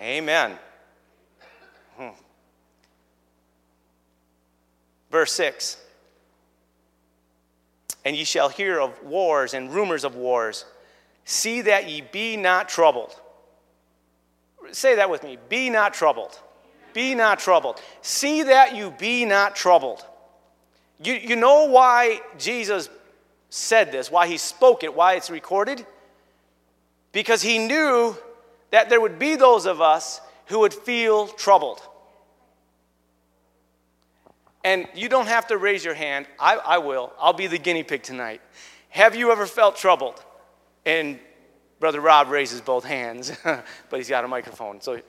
Amen. 0.00 0.58
Hmm. 1.96 2.23
Verse 5.14 5.30
6 5.34 5.76
And 8.04 8.16
ye 8.16 8.24
shall 8.24 8.48
hear 8.48 8.80
of 8.80 9.00
wars 9.04 9.54
and 9.54 9.72
rumors 9.72 10.02
of 10.02 10.16
wars. 10.16 10.64
See 11.24 11.60
that 11.60 11.88
ye 11.88 12.00
be 12.00 12.36
not 12.36 12.68
troubled. 12.68 13.14
Say 14.72 14.96
that 14.96 15.08
with 15.08 15.22
me. 15.22 15.38
Be 15.48 15.70
not 15.70 15.94
troubled. 15.94 16.36
Be 16.94 17.14
not 17.14 17.38
troubled. 17.38 17.80
See 18.02 18.42
that 18.42 18.74
you 18.74 18.90
be 18.90 19.24
not 19.24 19.54
troubled. 19.54 20.04
You, 21.00 21.14
you 21.14 21.36
know 21.36 21.66
why 21.66 22.20
Jesus 22.36 22.88
said 23.50 23.92
this, 23.92 24.10
why 24.10 24.26
he 24.26 24.36
spoke 24.36 24.82
it, 24.82 24.96
why 24.96 25.14
it's 25.14 25.30
recorded? 25.30 25.86
Because 27.12 27.40
he 27.40 27.58
knew 27.58 28.16
that 28.72 28.88
there 28.88 29.00
would 29.00 29.20
be 29.20 29.36
those 29.36 29.64
of 29.64 29.80
us 29.80 30.20
who 30.46 30.58
would 30.58 30.74
feel 30.74 31.28
troubled. 31.28 31.80
And 34.64 34.88
you 34.94 35.08
don't 35.10 35.26
have 35.26 35.46
to 35.48 35.58
raise 35.58 35.84
your 35.84 35.94
hand. 35.94 36.26
I, 36.40 36.56
I 36.56 36.78
will. 36.78 37.12
I'll 37.20 37.34
be 37.34 37.46
the 37.46 37.58
guinea 37.58 37.82
pig 37.82 38.02
tonight. 38.02 38.40
Have 38.88 39.14
you 39.14 39.30
ever 39.30 39.46
felt 39.46 39.76
troubled? 39.76 40.24
And 40.86 41.18
Brother 41.80 42.00
Rob 42.00 42.28
raises 42.28 42.62
both 42.62 42.84
hands, 42.84 43.30
but 43.44 43.66
he's 43.92 44.08
got 44.08 44.24
a 44.24 44.28
microphone. 44.28 44.80
So 44.80 45.00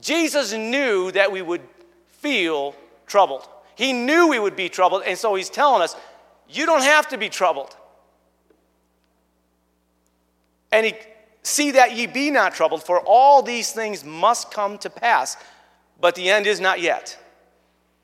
Jesus 0.00 0.52
knew 0.52 1.10
that 1.12 1.32
we 1.32 1.40
would 1.40 1.62
feel 2.06 2.74
troubled. 3.06 3.48
He 3.74 3.92
knew 3.92 4.28
we 4.28 4.38
would 4.38 4.56
be 4.56 4.68
troubled, 4.68 5.02
and 5.06 5.16
so 5.16 5.34
he's 5.34 5.48
telling 5.48 5.80
us, 5.80 5.96
you 6.48 6.66
don't 6.66 6.82
have 6.82 7.08
to 7.08 7.18
be 7.18 7.28
troubled. 7.28 7.74
And 10.72 10.86
he 10.86 10.94
see 11.42 11.72
that 11.72 11.96
ye 11.96 12.06
be 12.06 12.30
not 12.30 12.54
troubled, 12.54 12.82
for 12.82 13.00
all 13.00 13.42
these 13.42 13.72
things 13.72 14.04
must 14.04 14.50
come 14.50 14.78
to 14.78 14.90
pass, 14.90 15.36
but 16.00 16.14
the 16.14 16.28
end 16.28 16.46
is 16.46 16.60
not 16.60 16.80
yet. 16.80 17.18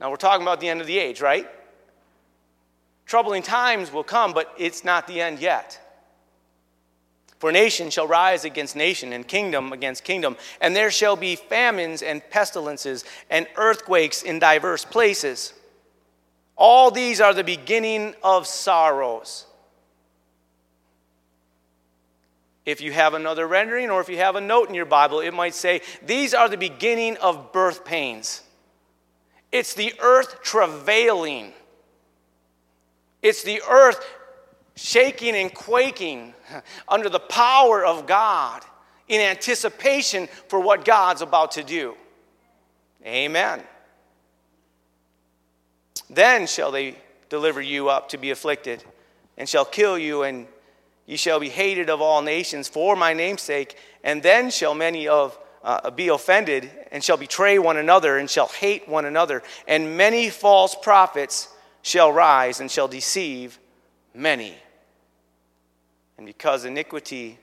Now 0.00 0.10
we're 0.10 0.16
talking 0.16 0.42
about 0.42 0.60
the 0.60 0.68
end 0.68 0.80
of 0.80 0.86
the 0.86 0.98
age, 0.98 1.20
right? 1.20 1.48
Troubling 3.06 3.42
times 3.42 3.92
will 3.92 4.04
come, 4.04 4.32
but 4.32 4.52
it's 4.58 4.84
not 4.84 5.06
the 5.06 5.20
end 5.20 5.38
yet. 5.38 5.80
For 7.38 7.52
nation 7.52 7.90
shall 7.90 8.06
rise 8.06 8.44
against 8.44 8.76
nation, 8.76 9.12
and 9.12 9.26
kingdom 9.26 9.72
against 9.72 10.04
kingdom, 10.04 10.36
and 10.60 10.74
there 10.74 10.90
shall 10.90 11.16
be 11.16 11.36
famines 11.36 12.02
and 12.02 12.28
pestilences 12.30 13.04
and 13.28 13.46
earthquakes 13.56 14.22
in 14.22 14.38
diverse 14.38 14.84
places. 14.84 15.52
All 16.56 16.90
these 16.90 17.20
are 17.20 17.34
the 17.34 17.44
beginning 17.44 18.14
of 18.22 18.46
sorrows. 18.46 19.44
If 22.64 22.80
you 22.80 22.90
have 22.92 23.14
another 23.14 23.46
rendering 23.46 23.90
or 23.90 24.00
if 24.00 24.08
you 24.08 24.16
have 24.16 24.34
a 24.34 24.40
note 24.40 24.68
in 24.68 24.74
your 24.74 24.86
Bible, 24.86 25.20
it 25.20 25.32
might 25.32 25.54
say, 25.54 25.82
These 26.04 26.34
are 26.34 26.48
the 26.48 26.56
beginning 26.56 27.16
of 27.18 27.52
birth 27.52 27.84
pains. 27.84 28.42
It's 29.52 29.74
the 29.74 29.94
earth 30.00 30.42
travailing. 30.42 31.52
It's 33.22 33.42
the 33.42 33.62
earth 33.68 34.04
shaking 34.74 35.34
and 35.34 35.52
quaking 35.52 36.34
under 36.88 37.08
the 37.08 37.20
power 37.20 37.84
of 37.84 38.06
God 38.06 38.62
in 39.08 39.20
anticipation 39.20 40.28
for 40.48 40.60
what 40.60 40.84
God's 40.84 41.22
about 41.22 41.52
to 41.52 41.62
do. 41.62 41.94
Amen. 43.04 43.62
Then 46.10 46.46
shall 46.46 46.70
they 46.70 46.96
deliver 47.28 47.60
you 47.60 47.88
up 47.88 48.10
to 48.10 48.18
be 48.18 48.30
afflicted, 48.30 48.84
and 49.36 49.48
shall 49.48 49.64
kill 49.64 49.98
you, 49.98 50.22
and 50.22 50.46
ye 51.06 51.16
shall 51.16 51.40
be 51.40 51.48
hated 51.48 51.90
of 51.90 52.00
all 52.00 52.22
nations 52.22 52.68
for 52.68 52.96
my 52.96 53.12
name's 53.12 53.42
sake, 53.42 53.76
and 54.04 54.22
then 54.22 54.50
shall 54.50 54.74
many 54.74 55.08
of 55.08 55.38
uh, 55.66 55.90
be 55.90 56.08
offended, 56.08 56.70
and 56.92 57.02
shall 57.02 57.16
betray 57.16 57.58
one 57.58 57.76
another, 57.76 58.18
and 58.18 58.30
shall 58.30 58.46
hate 58.46 58.88
one 58.88 59.04
another, 59.04 59.42
and 59.66 59.96
many 59.96 60.30
false 60.30 60.76
prophets 60.80 61.48
shall 61.82 62.12
rise 62.12 62.60
and 62.60 62.70
shall 62.70 62.86
deceive 62.86 63.58
many. 64.14 64.54
And 66.16 66.24
because 66.24 66.64
iniquity 66.64 67.38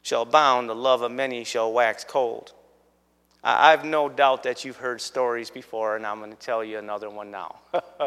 shall 0.00 0.22
abound, 0.22 0.70
the 0.70 0.74
love 0.74 1.02
of 1.02 1.12
many 1.12 1.44
shall 1.44 1.72
wax 1.72 2.04
cold. 2.04 2.54
I 3.42 3.72
have 3.72 3.84
no 3.84 4.08
doubt 4.08 4.44
that 4.44 4.64
you've 4.64 4.78
heard 4.78 5.02
stories 5.02 5.50
before, 5.50 5.96
and 5.96 6.06
I'm 6.06 6.18
going 6.20 6.30
to 6.30 6.38
tell 6.38 6.64
you 6.64 6.78
another 6.78 7.10
one 7.10 7.30
now. 7.30 7.56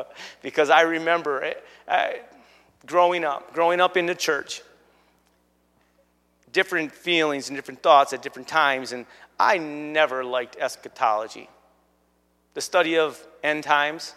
because 0.41 0.71
I 0.71 0.81
remember 0.81 1.43
it, 1.43 1.63
uh, 1.87 2.07
growing 2.87 3.23
up, 3.23 3.53
growing 3.53 3.79
up 3.79 3.95
in 3.95 4.07
the 4.07 4.15
church, 4.15 4.63
different 6.51 6.91
feelings 6.91 7.49
and 7.49 7.57
different 7.57 7.81
thoughts 7.81 8.13
at 8.13 8.21
different 8.21 8.47
times, 8.47 8.91
and 8.91 9.05
I 9.39 9.57
never 9.57 10.23
liked 10.23 10.57
eschatology. 10.57 11.49
The 12.53 12.61
study 12.61 12.97
of 12.97 13.21
end 13.43 13.63
times, 13.63 14.15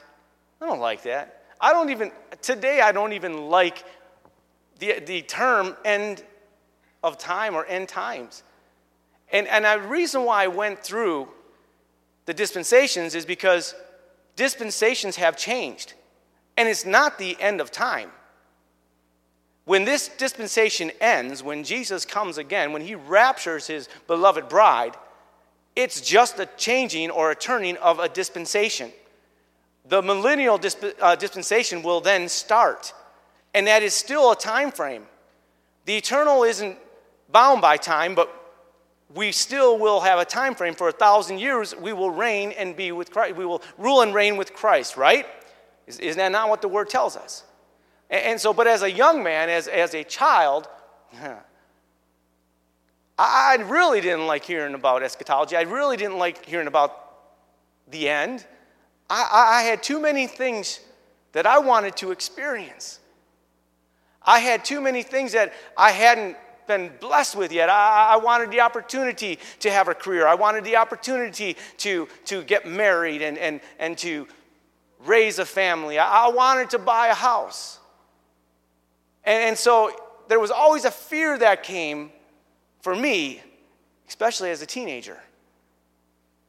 I 0.61 0.67
don't 0.67 0.81
like 0.81 1.03
that. 1.03 1.45
I 1.61 1.73
don't 1.73 1.91
even, 1.91 2.11
today, 2.41 2.81
I 2.81 2.93
don't 2.93 3.13
even 3.13 3.49
like 3.49 3.85
the, 4.79 5.01
the 5.01 5.23
term 5.23 5.77
end 5.85 6.25
of 7.03 7.19
time 7.19 7.55
or 7.55 7.67
end 7.67 7.89
times. 7.89 8.43
And, 9.33 9.47
and 9.47 9.65
the 9.65 9.87
reason 9.87 10.25
why 10.25 10.45
I 10.45 10.49
went 10.49 10.83
through 10.83 11.29
the 12.27 12.35
dispensations 12.35 13.15
is 13.15 13.27
because 13.27 13.75
dispensations 14.37 15.17
have 15.17 15.37
changed. 15.37 15.95
And 16.57 16.69
it's 16.69 16.85
not 16.85 17.19
the 17.19 17.37
end 17.41 17.61
of 17.61 17.71
time. 17.71 18.11
When 19.71 19.85
this 19.85 20.09
dispensation 20.09 20.91
ends, 21.01 21.45
when 21.45 21.63
Jesus 21.63 22.05
comes 22.05 22.39
again, 22.39 22.73
when 22.73 22.83
he 22.83 22.97
raptures 22.97 23.69
his 23.69 23.89
beloved 24.09 24.49
bride, 24.49 24.97
it's 25.77 26.01
just 26.01 26.41
a 26.41 26.47
changing 26.57 27.09
or 27.09 27.31
a 27.31 27.37
turning 27.37 27.77
of 27.77 28.01
a 28.01 28.09
dispensation. 28.09 28.91
The 29.89 30.03
millennial 30.03 30.59
disp- 30.59 30.97
uh, 31.01 31.15
dispensation 31.15 31.85
will 31.85 32.01
then 32.01 32.29
start, 32.29 32.93
and 33.55 33.69
that 33.69 33.85
is 33.85 33.95
still 33.95 34.33
a 34.33 34.37
time 34.37 34.73
frame. 34.73 35.05
The 35.85 35.97
eternal 35.97 36.43
isn't 36.43 36.77
bound 37.31 37.61
by 37.61 37.77
time, 37.77 38.17
but 38.17 38.29
we 39.15 39.31
still 39.31 39.79
will 39.79 40.01
have 40.01 40.19
a 40.19 40.25
time 40.25 40.57
frame 40.57 40.75
for 40.75 40.89
a 40.89 40.93
thousand 40.93 41.39
years. 41.39 41.77
We 41.77 41.93
will 41.93 42.11
reign 42.11 42.51
and 42.59 42.75
be 42.75 42.91
with 42.91 43.13
Christ. 43.13 43.37
We 43.37 43.47
will 43.47 43.63
rule 43.79 44.03
and 44.03 44.13
reign 44.13 44.37
with 44.37 44.53
Christ, 44.53 44.97
right? 44.97 45.27
Isn't 45.87 46.17
that 46.17 46.33
not 46.33 46.49
what 46.49 46.61
the 46.61 46.67
word 46.67 46.89
tells 46.89 47.17
us? 47.17 47.45
And 48.11 48.41
so, 48.41 48.53
but 48.53 48.67
as 48.67 48.83
a 48.83 48.91
young 48.91 49.23
man, 49.23 49.49
as, 49.49 49.69
as 49.69 49.95
a 49.95 50.03
child, 50.03 50.69
I 53.19 53.57
really 53.67 54.01
didn't 54.01 54.27
like 54.27 54.45
hearing 54.45 54.75
about 54.75 55.03
eschatology. 55.03 55.55
I 55.55 55.63
really 55.63 55.97
didn't 55.97 56.19
like 56.19 56.45
hearing 56.45 56.67
about 56.67 56.97
the 57.91 58.09
end. 58.09 58.47
I, 59.09 59.59
I 59.61 59.63
had 59.63 59.83
too 59.83 60.01
many 60.01 60.27
things 60.27 60.81
that 61.33 61.47
I 61.47 61.59
wanted 61.59 61.97
to 61.99 62.13
experience. 62.13 62.99
I 64.23 64.41
had 64.41 64.65
too 64.65 64.81
many 64.81 65.03
things 65.03 65.33
that 65.33 65.53
I 65.77 65.91
hadn't 65.91 66.37
been 66.67 66.91
blessed 67.01 67.37
with 67.37 67.53
yet. 67.53 67.69
I, 67.69 68.13
I, 68.15 68.17
wanted 68.17 68.53
the 68.53 68.61
opportunity 68.61 69.41
to 69.59 69.71
have 69.73 69.89
a 69.89 69.95
career. 69.95 70.27
I 70.27 70.35
wanted 70.35 70.63
the 70.63 70.77
opportunity 70.77 71.57
to, 71.79 72.07
to 72.27 72.45
get 72.45 72.65
married 72.65 73.23
and, 73.23 73.37
and, 73.39 73.61
and 73.81 73.99
to 73.99 74.29
raise 75.05 75.41
a 75.41 75.45
family. 75.45 75.99
I, 75.99 76.27
I 76.27 76.29
wanted 76.29 76.71
to 76.71 76.79
buy 76.79 77.09
a 77.09 77.15
house. 77.15 77.80
And, 79.31 79.45
and 79.45 79.57
so 79.57 79.93
there 80.27 80.41
was 80.41 80.51
always 80.51 80.85
a 80.85 80.91
fear 80.91 81.39
that 81.39 81.63
came 81.63 82.11
for 82.81 82.97
me, 82.97 83.41
especially 84.09 84.51
as 84.51 84.61
a 84.61 84.67
teenager 84.67 85.19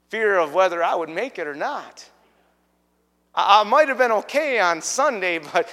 fear 0.09 0.37
of 0.39 0.53
whether 0.53 0.83
I 0.83 0.93
would 0.93 1.07
make 1.07 1.39
it 1.39 1.47
or 1.47 1.53
not. 1.53 2.09
I, 3.35 3.61
I 3.61 3.63
might 3.63 3.87
have 3.87 3.97
been 3.97 4.11
okay 4.11 4.59
on 4.59 4.81
Sunday, 4.81 5.39
but 5.53 5.69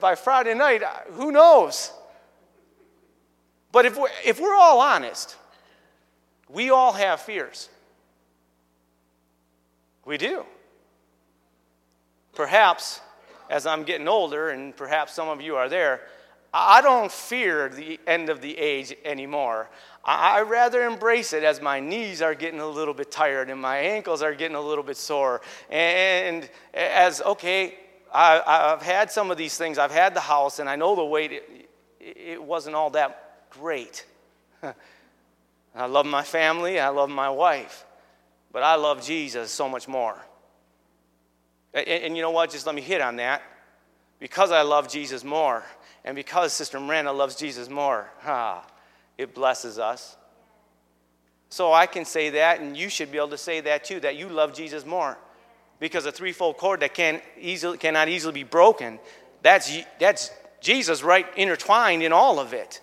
by 0.00 0.14
Friday 0.14 0.54
night, 0.54 0.82
who 1.10 1.32
knows? 1.32 1.92
But 3.72 3.84
if 3.84 3.98
we're, 3.98 4.08
if 4.24 4.40
we're 4.40 4.54
all 4.54 4.80
honest, 4.80 5.36
we 6.48 6.70
all 6.70 6.92
have 6.92 7.20
fears. 7.20 7.68
We 10.04 10.16
do. 10.16 10.46
Perhaps 12.34 13.00
as 13.50 13.66
I'm 13.66 13.82
getting 13.82 14.08
older, 14.08 14.48
and 14.48 14.74
perhaps 14.74 15.12
some 15.12 15.28
of 15.28 15.42
you 15.42 15.56
are 15.56 15.68
there, 15.68 16.00
I 16.54 16.82
don't 16.82 17.10
fear 17.10 17.68
the 17.70 17.98
end 18.06 18.28
of 18.28 18.42
the 18.42 18.56
age 18.58 18.94
anymore. 19.04 19.70
I 20.04 20.42
rather 20.42 20.84
embrace 20.84 21.32
it 21.32 21.44
as 21.44 21.62
my 21.62 21.80
knees 21.80 22.20
are 22.20 22.34
getting 22.34 22.60
a 22.60 22.68
little 22.68 22.92
bit 22.92 23.10
tired 23.10 23.48
and 23.48 23.60
my 23.60 23.78
ankles 23.78 24.20
are 24.20 24.34
getting 24.34 24.56
a 24.56 24.60
little 24.60 24.84
bit 24.84 24.96
sore. 24.96 25.40
And 25.70 26.48
as, 26.74 27.22
okay, 27.22 27.76
I, 28.12 28.42
have 28.70 28.82
had 28.82 29.10
some 29.10 29.30
of 29.30 29.36
these 29.36 29.56
things. 29.56 29.78
I've 29.78 29.92
had 29.92 30.14
the 30.14 30.20
house 30.20 30.58
and 30.58 30.68
I 30.68 30.76
know 30.76 30.94
the 30.94 31.04
weight, 31.04 31.32
it, 31.32 31.70
it 32.00 32.42
wasn't 32.42 32.76
all 32.76 32.90
that 32.90 33.48
great. 33.50 34.04
I 35.74 35.86
love 35.86 36.04
my 36.04 36.22
family, 36.22 36.78
I 36.78 36.88
love 36.88 37.08
my 37.08 37.30
wife, 37.30 37.86
but 38.50 38.62
I 38.62 38.74
love 38.74 39.02
Jesus 39.02 39.50
so 39.50 39.68
much 39.68 39.88
more. 39.88 40.16
And, 41.72 41.88
and 41.88 42.16
you 42.16 42.22
know 42.22 42.30
what? 42.30 42.50
Just 42.50 42.66
let 42.66 42.74
me 42.74 42.82
hit 42.82 43.00
on 43.00 43.16
that. 43.16 43.42
Because 44.18 44.52
I 44.52 44.62
love 44.62 44.88
Jesus 44.88 45.24
more, 45.24 45.64
and 46.04 46.16
because 46.16 46.52
Sister 46.52 46.80
Miranda 46.80 47.12
loves 47.12 47.36
Jesus 47.36 47.68
more, 47.68 48.10
ah, 48.24 48.66
it 49.18 49.34
blesses 49.34 49.78
us. 49.78 50.16
So 51.48 51.72
I 51.72 51.86
can 51.86 52.04
say 52.04 52.30
that, 52.30 52.60
and 52.60 52.76
you 52.76 52.88
should 52.88 53.12
be 53.12 53.18
able 53.18 53.28
to 53.28 53.38
say 53.38 53.60
that 53.60 53.84
too, 53.84 54.00
that 54.00 54.16
you 54.16 54.28
love 54.28 54.54
Jesus 54.54 54.86
more. 54.86 55.18
because 55.82 56.06
a 56.06 56.12
threefold 56.12 56.58
cord 56.58 56.78
that 56.78 56.94
can 56.94 57.20
easily, 57.40 57.76
cannot 57.76 58.08
easily 58.08 58.32
be 58.32 58.44
broken, 58.44 59.00
that's, 59.42 59.76
that's 59.98 60.30
Jesus 60.60 61.02
right 61.02 61.26
intertwined 61.36 62.04
in 62.04 62.12
all 62.12 62.38
of 62.38 62.52
it. 62.52 62.80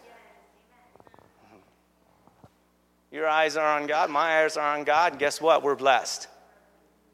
Your 3.10 3.26
eyes 3.26 3.56
are 3.56 3.80
on 3.80 3.88
God, 3.88 4.10
my 4.10 4.44
eyes 4.44 4.58
are 4.58 4.78
on 4.78 4.84
God. 4.84 5.18
Guess 5.18 5.40
what? 5.40 5.64
We're 5.64 5.76
blessed 5.76 6.28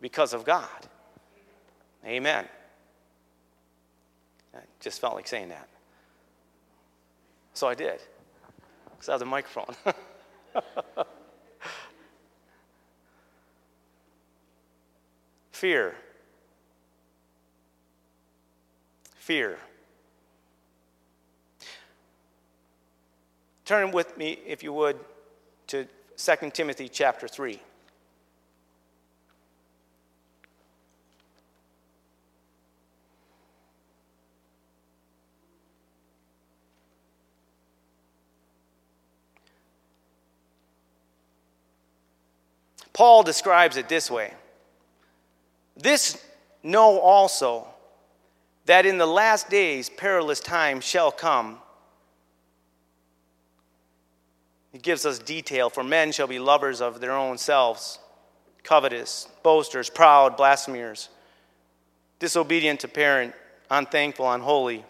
because 0.02 0.34
of 0.34 0.44
God. 0.44 0.68
Amen. 2.04 2.48
I 4.56 4.62
just 4.80 5.00
felt 5.00 5.14
like 5.14 5.28
saying 5.28 5.50
that. 5.50 5.70
So 7.56 7.68
I 7.70 7.74
did, 7.74 8.02
because 8.92 9.08
I 9.08 9.14
have 9.14 9.20
the 9.20 9.26
microphone. 9.26 9.74
Fear. 15.52 15.96
Fear. 19.16 19.58
Turn 23.64 23.92
with 23.92 24.18
me, 24.18 24.38
if 24.46 24.62
you 24.62 24.74
would, 24.74 25.00
to 25.68 25.88
2 26.18 26.52
Timothy 26.52 26.90
chapter 26.90 27.30
3. 27.30 27.62
Paul 42.96 43.24
describes 43.24 43.76
it 43.76 43.90
this 43.90 44.10
way 44.10 44.34
This 45.76 46.26
know 46.64 46.98
also 47.00 47.68
that 48.66 48.86
in 48.86 48.98
the 48.98 49.06
last 49.06 49.50
days 49.50 49.90
perilous 49.90 50.40
times 50.40 50.86
shall 50.86 51.12
come. 51.12 51.60
He 54.72 54.80
gives 54.80 55.06
us 55.06 55.20
detail 55.20 55.70
for 55.70 55.84
men 55.84 56.14
shall 56.14 56.28
be 56.28 56.40
lovers 56.40 56.82
of 56.82 57.02
their 57.02 57.12
own 57.12 57.38
selves, 57.38 58.00
covetous, 58.64 59.28
boasters, 59.44 59.90
proud, 59.90 60.38
blasphemers, 60.38 61.10
disobedient 62.20 62.80
to 62.80 62.88
parent, 62.88 63.34
unthankful, 63.70 64.32
unholy, 64.32 64.86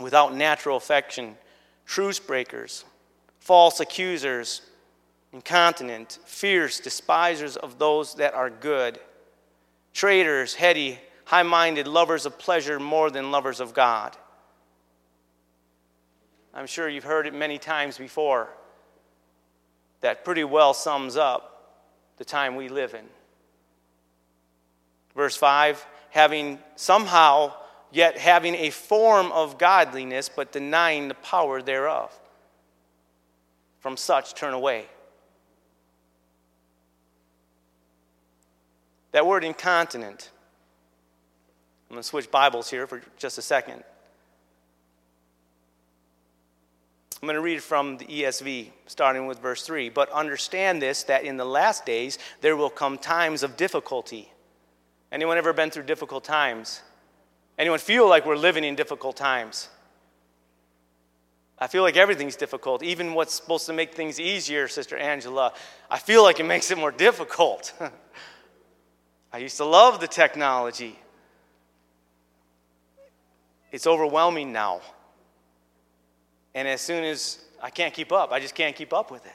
without 0.00 0.34
natural 0.34 0.76
affection, 0.76 1.36
truce 1.86 2.18
breakers, 2.18 2.84
false 3.38 3.78
accusers, 3.78 4.62
incontinent, 5.32 6.18
fierce, 6.24 6.80
despisers 6.80 7.56
of 7.56 7.78
those 7.78 8.14
that 8.16 8.34
are 8.34 8.50
good, 8.50 8.98
traitors, 9.92 10.54
heady, 10.54 10.98
high 11.24 11.42
minded, 11.42 11.86
lovers 11.86 12.26
of 12.26 12.38
pleasure 12.38 12.78
more 12.78 13.10
than 13.10 13.30
lovers 13.30 13.60
of 13.60 13.72
God. 13.72 14.16
I'm 16.54 16.66
sure 16.66 16.88
you've 16.88 17.04
heard 17.04 17.26
it 17.26 17.34
many 17.34 17.58
times 17.58 17.96
before 17.96 18.50
that 20.02 20.24
pretty 20.24 20.44
well 20.44 20.74
sums 20.74 21.16
up 21.16 21.80
the 22.18 22.24
time 22.24 22.56
we 22.56 22.68
live 22.68 22.94
in. 22.94 23.04
Verse 25.14 25.36
5 25.36 25.86
having 26.10 26.58
somehow, 26.76 27.54
yet 27.90 28.18
having 28.18 28.54
a 28.54 28.68
form 28.68 29.32
of 29.32 29.56
godliness, 29.56 30.28
but 30.28 30.52
denying 30.52 31.08
the 31.08 31.14
power 31.14 31.62
thereof. 31.62 32.12
From 33.80 33.96
such 33.96 34.34
turn 34.34 34.52
away. 34.52 34.86
That 39.12 39.26
word 39.26 39.44
incontinent, 39.44 40.30
I'm 41.88 41.94
going 41.94 42.02
to 42.02 42.08
switch 42.08 42.30
Bibles 42.30 42.70
here 42.70 42.86
for 42.86 43.02
just 43.18 43.36
a 43.36 43.42
second. 43.42 43.84
I'm 47.20 47.26
going 47.26 47.36
to 47.36 47.42
read 47.42 47.62
from 47.62 47.98
the 47.98 48.06
ESV, 48.06 48.70
starting 48.86 49.26
with 49.26 49.38
verse 49.38 49.62
3. 49.64 49.90
But 49.90 50.10
understand 50.10 50.82
this 50.82 51.04
that 51.04 51.24
in 51.24 51.36
the 51.36 51.44
last 51.44 51.86
days 51.86 52.18
there 52.40 52.56
will 52.56 52.70
come 52.70 52.98
times 52.98 53.42
of 53.42 53.56
difficulty. 53.56 54.32
Anyone 55.12 55.38
ever 55.38 55.52
been 55.52 55.70
through 55.70 55.84
difficult 55.84 56.24
times? 56.24 56.82
Anyone 57.58 57.78
feel 57.78 58.08
like 58.08 58.24
we're 58.26 58.34
living 58.34 58.64
in 58.64 58.74
difficult 58.74 59.16
times? 59.16 59.68
I 61.58 61.68
feel 61.68 61.82
like 61.82 61.96
everything's 61.96 62.34
difficult, 62.34 62.82
even 62.82 63.14
what's 63.14 63.34
supposed 63.34 63.66
to 63.66 63.72
make 63.72 63.94
things 63.94 64.18
easier, 64.18 64.66
Sister 64.66 64.96
Angela. 64.96 65.52
I 65.88 65.98
feel 65.98 66.24
like 66.24 66.40
it 66.40 66.46
makes 66.46 66.70
it 66.72 66.78
more 66.78 66.90
difficult. 67.06 67.72
I 69.32 69.38
used 69.38 69.56
to 69.56 69.64
love 69.64 70.00
the 70.00 70.08
technology. 70.08 70.98
It's 73.70 73.86
overwhelming 73.86 74.52
now. 74.52 74.82
And 76.54 76.68
as 76.68 76.82
soon 76.82 77.04
as 77.04 77.38
I 77.62 77.70
can't 77.70 77.94
keep 77.94 78.12
up, 78.12 78.30
I 78.30 78.40
just 78.40 78.54
can't 78.54 78.76
keep 78.76 78.92
up 78.92 79.10
with 79.10 79.24
it. 79.24 79.32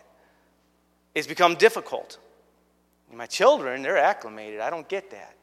It's 1.15 1.25
become 1.25 1.55
difficult. 1.55 2.19
My 3.12 3.25
children, 3.25 3.81
they're 3.81 3.97
acclimated. 3.97 4.60
I 4.60 4.69
don't 4.69 4.88
get 4.88 5.10
that. 5.12 5.33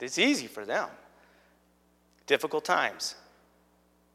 It's 0.00 0.18
easy 0.18 0.48
for 0.48 0.66
them. 0.66 0.88
Difficult 2.26 2.64
times. 2.64 3.14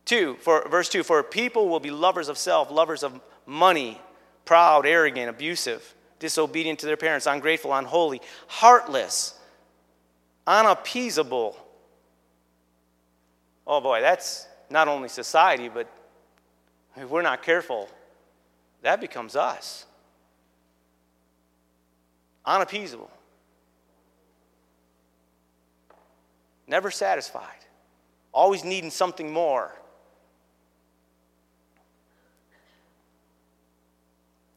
Two, 0.05 0.35
for 0.41 0.67
verse 0.69 0.89
two, 0.89 1.01
for 1.01 1.23
people 1.23 1.69
will 1.69 1.79
be 1.79 1.91
lovers 1.91 2.29
of 2.29 2.37
self, 2.37 2.69
lovers 2.69 3.03
of 3.03 3.19
money, 3.45 3.99
proud, 4.45 4.85
arrogant, 4.85 5.29
abusive, 5.29 5.95
disobedient 6.19 6.79
to 6.79 6.85
their 6.85 6.97
parents, 6.97 7.25
ungrateful, 7.25 7.73
unholy, 7.73 8.21
heartless, 8.47 9.37
unappeasable. 10.45 11.55
Oh 13.65 13.81
boy, 13.81 14.01
that's 14.01 14.47
not 14.69 14.87
only 14.87 15.09
society, 15.09 15.69
but 15.69 15.89
if 16.95 17.09
we're 17.09 17.21
not 17.21 17.43
careful, 17.43 17.89
that 18.81 19.01
becomes 19.01 19.35
us. 19.35 19.85
Unappeasable. 22.45 23.11
Never 26.67 26.91
satisfied. 26.91 27.65
Always 28.33 28.63
needing 28.63 28.89
something 28.89 29.31
more. 29.31 29.75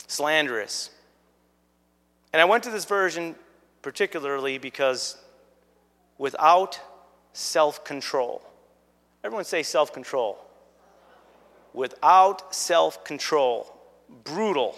Slanderous. 0.06 0.90
And 2.32 2.40
I 2.40 2.44
went 2.44 2.64
to 2.64 2.70
this 2.70 2.84
version 2.84 3.34
particularly 3.82 4.58
because 4.58 5.16
without 6.18 6.80
self 7.32 7.84
control. 7.84 8.42
Everyone 9.24 9.44
say 9.44 9.62
self 9.62 9.92
control. 9.92 10.38
Without 11.72 12.54
self 12.54 13.04
control, 13.04 13.72
brutal, 14.24 14.76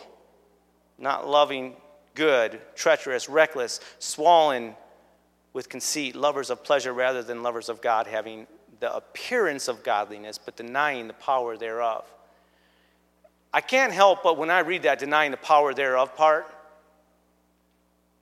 not 0.99 1.29
loving 1.29 1.77
good, 2.15 2.61
treacherous, 2.75 3.29
reckless, 3.29 3.81
swollen 3.99 4.75
with 5.53 5.69
conceit, 5.69 6.15
lovers 6.15 6.51
of 6.51 6.63
pleasure 6.65 6.93
rather 6.93 7.23
than 7.23 7.43
lovers 7.43 7.69
of 7.69 7.81
God, 7.83 8.07
having 8.07 8.47
the 8.81 8.95
appearance 8.95 9.69
of 9.69 9.83
godliness 9.83 10.39
but 10.39 10.57
denying 10.57 11.07
the 11.07 11.15
power 11.15 11.57
thereof. 11.57 12.05
I 13.55 13.61
can't 13.61 13.93
help 13.93 14.23
but 14.23 14.39
when 14.39 14.51
I 14.51 14.61
read 14.61 14.83
that 14.85 14.99
denying 14.99 15.31
the 15.31 15.37
power 15.37 15.75
thereof 15.75 16.17
part, 16.17 16.47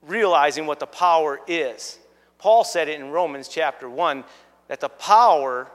realizing 0.02 0.66
what 0.66 0.80
the 0.80 0.86
power 0.86 1.40
is. 1.46 1.98
Paul 2.38 2.64
said 2.64 2.88
it 2.88 3.00
in 3.00 3.10
Romans 3.10 3.48
chapter 3.48 3.88
1 3.88 4.24
that 4.68 4.80
the 4.80 4.88
power 4.88 5.70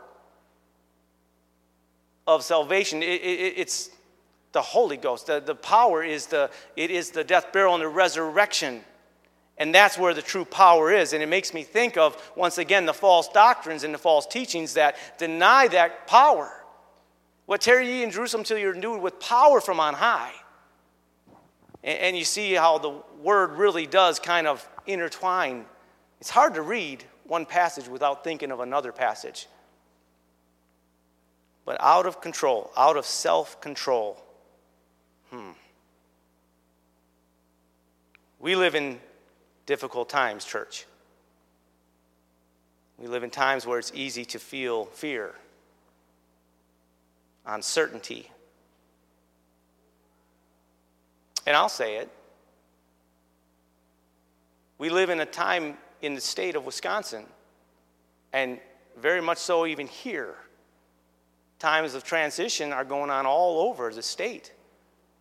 of 2.27 2.43
salvation. 2.43 3.03
It, 3.03 3.21
it, 3.21 3.53
it's 3.57 3.89
the 4.51 4.61
Holy 4.61 4.97
Ghost. 4.97 5.27
The, 5.27 5.39
the 5.39 5.55
power 5.55 6.03
is 6.03 6.27
the, 6.27 6.49
it 6.75 6.89
is 6.89 7.11
the 7.11 7.23
death, 7.23 7.51
burial, 7.51 7.75
and 7.75 7.83
the 7.83 7.88
resurrection. 7.88 8.81
And 9.57 9.73
that's 9.73 9.97
where 9.97 10.13
the 10.13 10.21
true 10.21 10.45
power 10.45 10.91
is. 10.91 11.13
And 11.13 11.23
it 11.23 11.27
makes 11.27 11.53
me 11.53 11.63
think 11.63 11.97
of, 11.97 12.31
once 12.35 12.57
again, 12.57 12.85
the 12.85 12.93
false 12.93 13.27
doctrines 13.29 13.83
and 13.83 13.93
the 13.93 13.97
false 13.97 14.25
teachings 14.25 14.73
that 14.73 14.97
deny 15.17 15.67
that 15.69 16.07
power. 16.07 16.51
What 17.45 17.61
tarry 17.61 17.88
ye 17.88 18.03
in 18.03 18.11
Jerusalem 18.11 18.43
till 18.43 18.57
you're 18.57 18.73
endued 18.73 19.01
with 19.01 19.19
power 19.19 19.61
from 19.61 19.79
on 19.79 19.93
high. 19.93 20.33
And, 21.86 22.17
you 22.17 22.26
see 22.26 22.54
how 22.54 22.80
the 22.80 23.02
word 23.21 23.52
really 23.52 23.86
does 23.86 24.19
kind 24.19 24.48
of 24.48 24.67
intertwine. 24.88 25.65
It's 26.19 26.32
hard 26.32 26.56
to 26.56 26.62
read 26.62 27.04
one 27.26 27.45
passage 27.45 27.88
without 27.88 28.24
thinking 28.24 28.52
of 28.52 28.60
another 28.60 28.91
passage 28.91 29.48
but 31.65 31.78
out 31.80 32.06
of 32.06 32.21
control, 32.21 32.71
out 32.78 32.95
of 32.95 33.06
self 33.06 33.60
control. 33.60 34.24
Hmm. 35.32 35.52
We 38.39 38.56
live 38.56 38.76
in 38.76 39.00
difficult 39.65 40.08
times, 40.08 40.45
church. 40.45 40.86
We 43.00 43.08
live 43.08 43.24
in 43.24 43.32
times 43.32 43.65
where 43.65 43.80
it's 43.80 43.91
easy 43.93 44.24
to 44.26 44.39
feel 44.39 44.86
fear, 44.86 45.34
uncertainty. 47.45 48.30
And 51.45 51.55
I'll 51.55 51.69
say 51.69 51.97
it. 51.97 52.10
We 54.77 54.89
live 54.89 55.10
in 55.10 55.19
a 55.19 55.25
time 55.25 55.77
in 56.01 56.15
the 56.15 56.21
state 56.21 56.55
of 56.55 56.65
Wisconsin, 56.65 57.25
and 58.34 58.60
very 58.97 59.21
much 59.21 59.38
so 59.38 59.65
even 59.65 59.88
here. 59.88 60.36
Times 61.60 61.93
of 61.95 62.03
transition 62.03 62.73
are 62.73 62.84
going 62.84 63.10
on 63.10 63.25
all 63.25 63.69
over 63.69 63.93
the 63.93 64.03
state. 64.03 64.51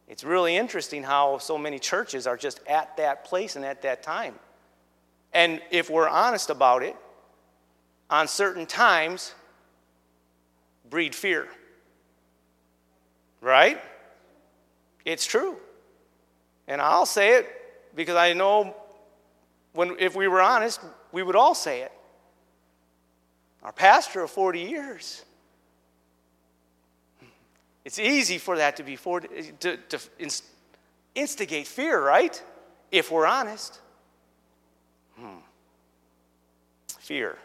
It's 0.08 0.24
really 0.24 0.56
interesting 0.56 1.02
how 1.02 1.38
so 1.38 1.56
many 1.56 1.78
churches 1.78 2.26
are 2.26 2.36
just 2.36 2.60
at 2.66 2.96
that 2.96 3.24
place 3.24 3.56
and 3.56 3.64
at 3.64 3.82
that 3.82 4.02
time. 4.02 4.34
And 5.32 5.60
if 5.70 5.88
we're 5.88 6.08
honest 6.08 6.50
about 6.50 6.82
it, 6.82 6.96
on 8.10 8.28
certain 8.28 8.66
times, 8.66 9.34
breed 10.90 11.14
fear. 11.14 11.48
Right? 13.40 13.80
It's 15.04 15.26
true. 15.26 15.56
And 16.66 16.80
I'll 16.80 17.06
say 17.06 17.36
it 17.36 17.46
because 17.94 18.16
I 18.16 18.32
know 18.32 18.74
when, 19.72 19.96
if 19.98 20.14
we 20.14 20.28
were 20.28 20.40
honest, 20.40 20.80
we 21.12 21.22
would 21.22 21.36
all 21.36 21.54
say 21.54 21.82
it. 21.82 21.92
Our 23.62 23.72
pastor 23.72 24.22
of 24.22 24.30
40 24.30 24.60
years. 24.60 25.24
It's 27.84 27.98
easy 27.98 28.38
for 28.38 28.56
that 28.56 28.76
to 28.76 28.82
be 28.82 28.96
for, 28.96 29.20
to, 29.20 29.76
to 29.76 30.00
instigate 31.14 31.66
fear, 31.66 32.02
right? 32.02 32.42
If 32.90 33.10
we're 33.10 33.26
honest. 33.26 33.78
Hmm. 35.18 35.38
Fear. 36.98 37.36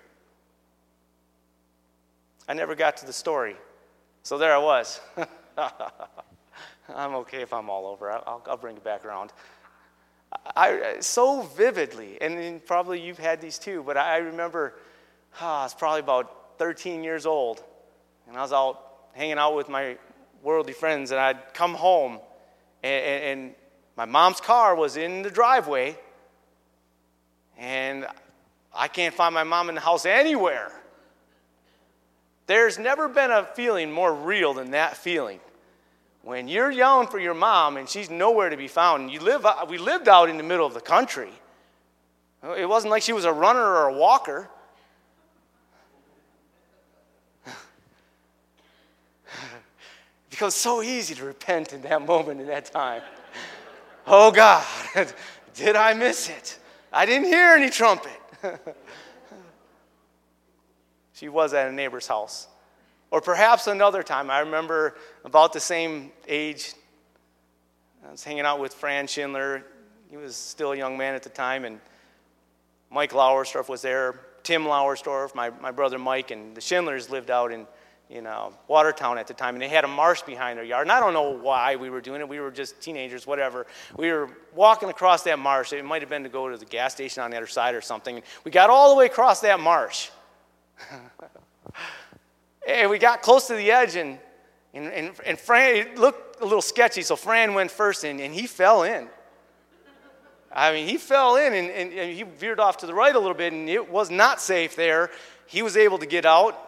I 2.48 2.54
never 2.54 2.74
got 2.74 2.98
to 2.98 3.06
the 3.06 3.14
story. 3.14 3.56
So 4.24 4.38
there 4.38 4.54
I 4.54 4.58
was. 4.58 5.00
I'm 6.96 7.16
okay 7.16 7.42
if 7.42 7.54
I'm 7.54 7.70
all 7.70 7.88
over. 7.88 8.12
I'll, 8.12 8.44
I'll 8.48 8.58
bring 8.58 8.78
it 8.78 8.84
back 8.84 9.06
around. 9.06 9.32
I, 10.56 10.98
so 11.00 11.42
vividly, 11.42 12.22
and 12.22 12.64
probably 12.66 13.02
you've 13.02 13.18
had 13.18 13.42
these 13.42 13.58
too, 13.58 13.84
but 13.84 13.98
I 13.98 14.18
remember 14.18 14.76
oh, 15.42 15.46
I 15.46 15.64
was 15.64 15.74
probably 15.74 16.02
about 16.02 16.58
13 16.58 17.04
years 17.04 17.26
old, 17.26 17.64
and 18.28 18.38
I 18.38 18.42
was 18.42 18.54
out 18.54 18.84
hanging 19.14 19.38
out 19.38 19.56
with 19.56 19.70
my 19.70 19.98
worldly 20.44 20.74
friends, 20.74 21.12
and 21.12 21.20
I'd 21.20 21.54
come 21.54 21.74
home, 21.74 22.20
and, 22.84 23.24
and 23.24 23.56
my 23.98 24.06
mom's 24.06 24.40
car 24.40 24.76
was 24.76 24.98
in 24.98 25.24
the 25.24 25.32
driveway, 25.32 25.98
and 27.58 28.06
I 28.74 28.88
can't 28.88 29.14
find 29.14 29.34
my 29.34 29.44
mom 29.44 29.70
in 29.70 29.76
the 29.76 29.82
house 29.82 30.06
anywhere. 30.06 30.72
There's 32.46 32.80
never 32.80 33.08
been 33.08 33.32
a 33.32 33.44
feeling 33.44 33.92
more 33.92 34.14
real 34.14 34.54
than 34.54 34.72
that 34.72 34.98
feeling. 34.98 35.40
When 36.22 36.48
you're 36.48 36.72
yelling 36.72 37.08
for 37.08 37.20
your 37.20 37.34
mom 37.34 37.78
and 37.78 37.88
she's 37.88 38.10
nowhere 38.10 38.50
to 38.50 38.58
be 38.58 38.68
found, 38.68 39.12
you 39.12 39.20
live, 39.20 39.46
uh, 39.46 39.66
we 39.68 39.78
lived 39.78 40.08
out 40.08 40.30
in 40.30 40.38
the 40.38 40.44
middle 40.44 40.66
of 40.66 40.74
the 40.74 40.82
country. 40.82 41.32
It 42.58 42.68
wasn't 42.68 42.92
like 42.92 43.04
she 43.04 43.14
was 43.14 43.26
a 43.26 43.34
runner 43.34 43.62
or 43.62 43.88
a 43.88 43.94
walker. 43.94 44.50
it 47.48 47.54
becomes 50.30 50.56
so 50.56 50.82
easy 50.82 51.16
to 51.16 51.26
repent 51.26 51.74
in 51.74 51.82
that 51.82 52.06
moment, 52.06 52.42
in 52.42 52.48
that 52.48 52.66
time. 52.66 53.02
Oh 54.08 54.32
God, 54.32 54.66
did 55.54 55.76
I 55.76 55.94
miss 55.94 56.30
it? 56.30 56.60
I 56.92 57.06
didn't 57.06 57.28
hear 57.28 57.56
any 57.56 57.70
trumpet. 57.70 58.12
She 61.20 61.28
was 61.28 61.54
at 61.54 61.68
a 61.68 61.72
neighbor's 61.74 62.08
house. 62.08 62.48
Or 63.12 63.22
perhaps 63.22 63.68
another 63.68 64.04
time, 64.04 64.30
I 64.30 64.40
remember 64.40 64.96
about 65.26 65.54
the 65.54 65.60
same 65.60 66.12
age, 66.28 66.74
I 68.08 68.12
was 68.12 68.24
hanging 68.24 68.46
out 68.46 68.60
with 68.60 68.74
Fran 68.74 69.08
Schindler. 69.08 69.64
He 70.10 70.18
was 70.18 70.36
still 70.36 70.74
a 70.74 70.78
young 70.78 70.98
man 70.98 71.16
at 71.16 71.24
the 71.24 71.30
time, 71.30 71.66
and 71.66 71.80
Mike 72.92 73.12
Lauersdorf 73.12 73.68
was 73.68 73.82
there. 73.82 74.20
Tim 74.44 74.64
Lauersdorf, 74.64 75.36
my, 75.36 75.50
my 75.50 75.72
brother 75.72 76.00
Mike, 76.00 76.32
and 76.32 76.56
the 76.56 76.62
Schindlers 76.62 77.10
lived 77.10 77.32
out 77.32 77.52
in, 77.52 77.68
in 78.10 78.26
uh, 78.26 78.50
Watertown 78.68 79.18
at 79.18 79.28
the 79.28 79.34
time, 79.34 79.56
and 79.56 79.62
they 79.62 79.68
had 79.68 79.84
a 79.84 79.88
marsh 79.88 80.22
behind 80.22 80.58
their 80.58 80.66
yard. 80.66 80.86
And 80.88 80.92
I 80.92 81.00
don't 81.00 81.14
know 81.14 81.32
why 81.32 81.76
we 81.76 81.90
were 81.90 82.02
doing 82.02 82.22
it. 82.22 82.30
We 82.30 82.40
were 82.40 82.52
just 82.52 82.80
teenagers, 82.80 83.28
whatever. 83.28 83.68
We 83.98 84.12
were 84.12 84.30
walking 84.56 84.90
across 84.90 85.24
that 85.24 85.40
marsh. 85.40 85.74
It 85.74 85.84
might 85.84 86.02
have 86.02 86.10
been 86.10 86.24
to 86.24 86.30
go 86.30 86.50
to 86.50 86.58
the 86.58 86.66
gas 86.66 86.94
station 86.94 87.22
on 87.22 87.32
the 87.32 87.38
other 87.38 87.48
side 87.48 87.76
or 87.76 87.82
something. 87.82 88.22
We 88.44 88.52
got 88.52 88.70
all 88.70 88.92
the 88.92 88.96
way 88.96 89.08
across 89.08 89.42
that 89.42 89.60
marsh 89.60 90.10
and 92.70 92.90
we 92.90 93.00
got 93.00 93.22
close 93.22 93.48
to 93.48 93.56
the 93.56 93.72
edge, 93.72 93.96
and, 93.96 94.20
and, 94.74 94.88
and, 94.88 95.12
and 95.26 95.40
Fran, 95.40 95.96
looked 95.96 96.42
a 96.42 96.46
little 96.46 96.62
sketchy, 96.62 97.02
so 97.02 97.16
Fran 97.16 97.54
went 97.54 97.72
first, 97.72 98.04
and, 98.04 98.20
and 98.22 98.34
he 98.34 98.48
fell 98.48 98.84
in. 98.84 99.08
I 100.52 100.74
mean, 100.74 100.88
he 100.88 100.98
fell 100.98 101.36
in 101.36 101.54
and, 101.54 101.70
and, 101.70 101.94
and, 101.94 102.12
he 102.12 102.24
veered 102.24 102.60
off 102.60 102.78
to 102.78 102.88
the 102.88 102.94
right 102.94 103.16
a 103.16 103.20
little 103.20 103.36
bit, 103.36 103.54
and 103.54 103.70
it 103.70 103.90
was 103.90 104.10
not 104.10 104.42
safe 104.42 104.76
there. 104.76 105.12
He 105.46 105.62
was 105.62 105.78
able 105.78 106.00
to 106.00 106.08
get 106.08 106.26
out. 106.26 106.66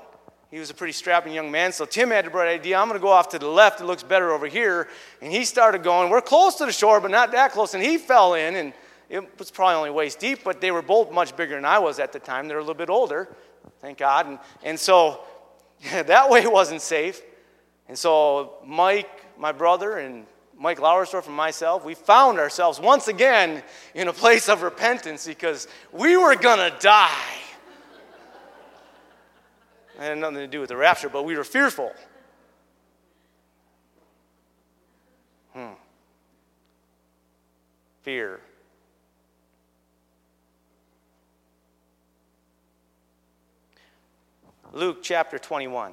He 0.52 0.60
was 0.60 0.70
a 0.70 0.74
pretty 0.74 0.94
strapping 0.94 1.34
young 1.34 1.50
man, 1.50 1.72
so 1.72 1.86
Tim 1.86 2.12
had 2.12 2.26
the 2.26 2.30
bright 2.30 2.50
idea 2.50 2.78
I'm 2.78 2.88
going 2.88 3.00
to 3.00 3.04
go 3.04 3.10
off 3.10 3.30
to 3.30 3.40
the 3.40 3.48
left. 3.48 3.82
It 3.82 3.86
looks 3.86 4.04
better 4.04 4.34
over 4.34 4.46
here. 4.46 4.88
And 5.22 5.32
he 5.32 5.46
started 5.46 5.82
going. 5.82 6.12
We're 6.12 6.22
close 6.22 6.56
to 6.56 6.66
the 6.66 6.72
shore, 6.72 7.00
but 7.00 7.10
not 7.10 7.32
that 7.32 7.54
close. 7.54 7.74
And 7.74 7.82
he 7.82 7.98
fell 7.98 8.36
in, 8.36 8.56
and 8.56 8.74
it 9.10 9.40
was 9.40 9.50
probably 9.50 9.76
only 9.76 9.90
waist 9.90 10.20
deep, 10.20 10.44
but 10.44 10.62
they 10.62 10.70
were 10.70 10.84
both 10.84 11.12
much 11.12 11.36
bigger 11.36 11.56
than 11.56 11.66
I 11.66 11.80
was 11.80 12.00
at 12.00 12.12
the 12.12 12.20
time. 12.20 12.48
They 12.48 12.54
were 12.54 12.60
a 12.60 12.64
little 12.64 12.76
bit 12.76 12.90
older 12.90 13.36
thank 13.82 13.98
God. 13.98 14.28
And, 14.28 14.40
and 14.64 14.80
so 14.80 15.22
that 15.92 16.30
way 16.30 16.46
wasn't 16.48 16.82
safe. 16.82 17.22
And 17.88 17.98
so 17.98 18.56
Mike, 18.66 19.10
my 19.38 19.52
brother, 19.52 19.98
and 19.98 20.26
Mike 20.58 20.80
Lauersdorf 20.80 21.26
and 21.26 21.36
myself, 21.36 21.84
we 21.84 21.96
found 21.96 22.40
ourselves 22.40 22.80
once 22.80 23.08
again 23.08 23.64
in 23.96 24.08
a 24.08 24.14
place 24.14 24.48
of 24.48 24.62
repentance 24.62 25.26
because 25.26 25.68
we 25.92 26.16
were 26.18 26.36
to 26.60 26.76
die. 26.80 27.38
It 29.98 30.04
had 30.04 30.18
nothing 30.18 30.38
to 30.38 30.48
do 30.48 30.60
with 30.60 30.70
the 30.70 30.78
rapture, 30.78 31.10
but 31.10 31.24
we 31.24 31.36
were 31.36 31.44
fearful. 31.44 31.92
Hmm. 35.54 35.74
Fear. 38.04 38.40
Luke 44.74 45.04
chapter 45.04 45.38
21. 45.38 45.92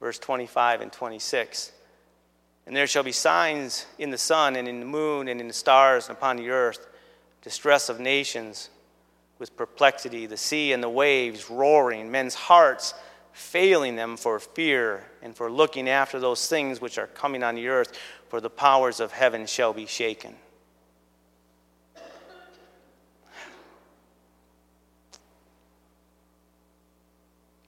Verse 0.00 0.18
25 0.18 0.82
and 0.82 0.92
26. 0.92 1.72
And 2.66 2.76
there 2.76 2.86
shall 2.86 3.02
be 3.02 3.12
signs 3.12 3.86
in 3.98 4.10
the 4.10 4.18
sun 4.18 4.54
and 4.54 4.68
in 4.68 4.80
the 4.80 4.86
moon 4.86 5.28
and 5.28 5.40
in 5.40 5.48
the 5.48 5.54
stars 5.54 6.08
and 6.08 6.16
upon 6.16 6.36
the 6.36 6.50
earth, 6.50 6.86
distress 7.42 7.88
of 7.88 7.98
nations 7.98 8.68
with 9.38 9.56
perplexity, 9.56 10.26
the 10.26 10.36
sea 10.36 10.72
and 10.72 10.82
the 10.82 10.88
waves 10.88 11.48
roaring, 11.50 12.10
men's 12.10 12.34
hearts 12.34 12.94
failing 13.32 13.94
them 13.94 14.16
for 14.16 14.40
fear 14.40 15.04
and 15.22 15.34
for 15.36 15.50
looking 15.50 15.88
after 15.88 16.18
those 16.18 16.48
things 16.48 16.80
which 16.80 16.98
are 16.98 17.06
coming 17.06 17.42
on 17.42 17.54
the 17.54 17.68
earth, 17.68 17.96
for 18.28 18.40
the 18.40 18.50
powers 18.50 18.98
of 18.98 19.12
heaven 19.12 19.46
shall 19.46 19.72
be 19.72 19.86
shaken. 19.86 20.34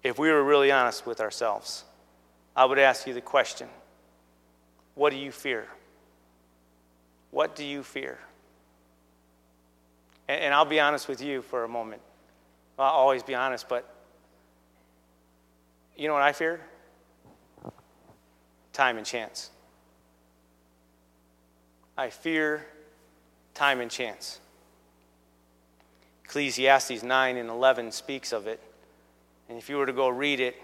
If 0.02 0.18
we 0.18 0.30
were 0.30 0.42
really 0.42 0.72
honest 0.72 1.06
with 1.06 1.20
ourselves, 1.20 1.84
I 2.56 2.64
would 2.64 2.78
ask 2.78 3.06
you 3.06 3.14
the 3.14 3.20
question 3.20 3.68
what 4.94 5.10
do 5.10 5.16
you 5.16 5.30
fear? 5.30 5.66
What 7.30 7.54
do 7.54 7.64
you 7.64 7.82
fear? 7.82 8.18
And, 10.30 10.44
and 10.44 10.54
I'll 10.54 10.64
be 10.64 10.78
honest 10.78 11.08
with 11.08 11.20
you 11.20 11.42
for 11.42 11.64
a 11.64 11.68
moment. 11.68 12.00
I'll 12.78 12.86
always 12.86 13.24
be 13.24 13.34
honest, 13.34 13.68
but 13.68 13.92
you 15.96 16.06
know 16.06 16.14
what 16.14 16.22
I 16.22 16.32
fear? 16.32 16.60
Time 18.72 18.96
and 18.96 19.04
chance. 19.04 19.50
I 21.98 22.10
fear 22.10 22.64
time 23.54 23.80
and 23.80 23.90
chance. 23.90 24.38
Ecclesiastes 26.24 27.02
9 27.02 27.36
and 27.36 27.50
11 27.50 27.90
speaks 27.90 28.32
of 28.32 28.46
it. 28.46 28.60
And 29.48 29.58
if 29.58 29.68
you 29.68 29.78
were 29.78 29.86
to 29.86 29.92
go 29.92 30.08
read 30.08 30.38
it, 30.38 30.54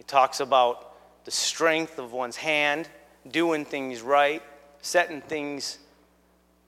it 0.00 0.08
talks 0.08 0.40
about 0.40 1.24
the 1.24 1.30
strength 1.30 2.00
of 2.00 2.12
one's 2.12 2.36
hand, 2.36 2.88
doing 3.30 3.64
things 3.64 4.02
right, 4.02 4.42
setting 4.82 5.20
things 5.20 5.78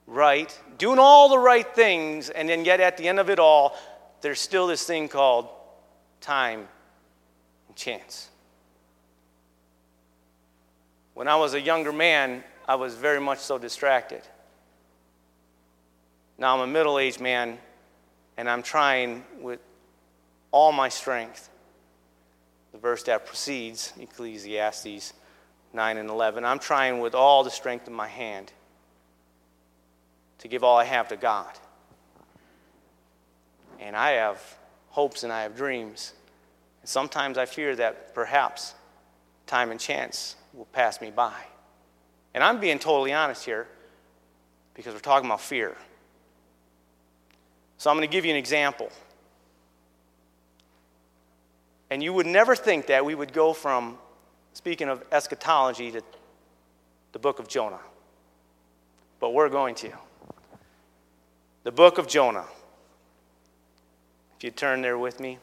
right, 0.07 0.57
doing 0.77 0.99
all 0.99 1.29
the 1.29 1.39
right 1.39 1.67
things, 1.75 2.29
and 2.29 2.49
then 2.49 2.65
yet 2.65 2.79
at 2.79 2.97
the 2.97 3.07
end 3.07 3.19
of 3.19 3.29
it 3.29 3.39
all, 3.39 3.75
there's 4.21 4.39
still 4.39 4.67
this 4.67 4.83
thing 4.83 5.07
called 5.07 5.49
time 6.19 6.67
and 7.67 7.75
chance. 7.75 8.29
When 11.13 11.27
I 11.27 11.35
was 11.35 11.53
a 11.53 11.61
younger 11.61 11.91
man, 11.91 12.43
I 12.67 12.75
was 12.75 12.95
very 12.95 13.19
much 13.19 13.39
so 13.39 13.57
distracted. 13.57 14.21
Now 16.37 16.55
I'm 16.55 16.61
a 16.61 16.71
middle 16.71 16.97
aged 16.97 17.19
man 17.19 17.57
and 18.37 18.49
I'm 18.49 18.63
trying 18.63 19.23
with 19.39 19.59
all 20.51 20.71
my 20.71 20.89
strength. 20.89 21.49
The 22.71 22.77
verse 22.77 23.03
that 23.03 23.25
precedes 23.25 23.93
Ecclesiastes 23.99 25.13
9 25.73 25.97
and 25.97 26.09
11. 26.09 26.45
I'm 26.45 26.59
trying 26.59 26.99
with 26.99 27.13
all 27.13 27.43
the 27.43 27.51
strength 27.51 27.87
of 27.87 27.93
my 27.93 28.07
hand 28.07 28.51
to 30.41 30.47
give 30.47 30.63
all 30.63 30.77
I 30.77 30.83
have 30.83 31.07
to 31.09 31.15
God. 31.15 31.51
And 33.79 33.95
I 33.95 34.11
have 34.11 34.41
hopes 34.89 35.23
and 35.23 35.31
I 35.31 35.43
have 35.43 35.55
dreams. 35.55 36.13
And 36.81 36.89
sometimes 36.89 37.37
I 37.37 37.45
fear 37.45 37.75
that 37.77 38.13
perhaps 38.13 38.73
time 39.47 39.71
and 39.71 39.79
chance 39.79 40.35
will 40.53 40.65
pass 40.65 40.99
me 40.99 41.11
by. 41.11 41.33
And 42.33 42.43
I'm 42.43 42.59
being 42.59 42.79
totally 42.79 43.13
honest 43.13 43.45
here 43.45 43.67
because 44.73 44.93
we're 44.93 44.99
talking 44.99 45.29
about 45.29 45.41
fear. 45.41 45.75
So 47.77 47.89
I'm 47.89 47.97
going 47.97 48.07
to 48.07 48.11
give 48.11 48.25
you 48.25 48.31
an 48.31 48.37
example. 48.37 48.89
And 51.89 52.01
you 52.01 52.13
would 52.13 52.27
never 52.27 52.55
think 52.55 52.87
that 52.87 53.05
we 53.05 53.15
would 53.15 53.33
go 53.33 53.53
from 53.53 53.97
speaking 54.53 54.87
of 54.87 55.03
eschatology 55.11 55.91
to 55.91 56.01
the 57.11 57.19
book 57.19 57.39
of 57.39 57.47
Jonah. 57.47 57.79
But 59.19 59.33
we're 59.33 59.49
going 59.49 59.75
to. 59.75 59.91
The 61.63 61.71
book 61.71 61.97
of 61.97 62.07
Jonah. 62.07 62.45
If 64.37 64.43
you 64.43 64.51
turn 64.51 64.81
there 64.81 64.97
with 64.97 65.19
me. 65.19 65.37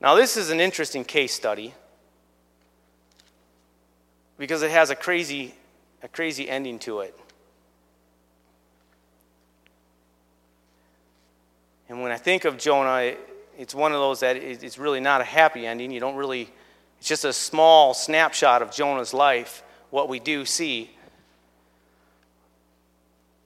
Now, 0.00 0.14
this 0.14 0.36
is 0.36 0.50
an 0.50 0.60
interesting 0.60 1.04
case 1.04 1.32
study 1.32 1.72
because 4.36 4.62
it 4.62 4.70
has 4.70 4.90
a 4.90 4.94
crazy, 4.94 5.54
a 6.02 6.08
crazy 6.08 6.48
ending 6.50 6.78
to 6.80 7.00
it. 7.00 7.18
And 11.88 12.02
when 12.02 12.12
I 12.12 12.18
think 12.18 12.44
of 12.44 12.58
Jonah, 12.58 13.14
it's 13.56 13.74
one 13.74 13.92
of 13.92 13.98
those 13.98 14.20
that 14.20 14.36
it's 14.36 14.76
really 14.76 15.00
not 15.00 15.22
a 15.22 15.24
happy 15.24 15.66
ending. 15.66 15.90
You 15.90 16.00
don't 16.00 16.16
really, 16.16 16.50
it's 16.98 17.08
just 17.08 17.24
a 17.24 17.32
small 17.32 17.94
snapshot 17.94 18.60
of 18.60 18.70
Jonah's 18.70 19.14
life, 19.14 19.62
what 19.88 20.10
we 20.10 20.18
do 20.18 20.44
see. 20.44 20.90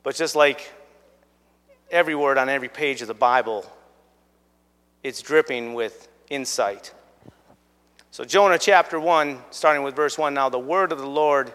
But 0.02 0.14
just 0.14 0.34
like 0.34 0.70
every 1.90 2.14
word 2.14 2.38
on 2.38 2.48
every 2.48 2.68
page 2.68 3.02
of 3.02 3.08
the 3.08 3.14
Bible, 3.14 3.70
it's 5.02 5.22
dripping 5.22 5.74
with 5.74 6.08
insight. 6.28 6.92
So, 8.10 8.24
Jonah 8.24 8.58
chapter 8.58 8.98
1, 8.98 9.38
starting 9.50 9.82
with 9.82 9.94
verse 9.94 10.18
1 10.18 10.34
Now 10.34 10.48
the 10.48 10.58
word 10.58 10.92
of 10.92 10.98
the 10.98 11.06
Lord 11.06 11.52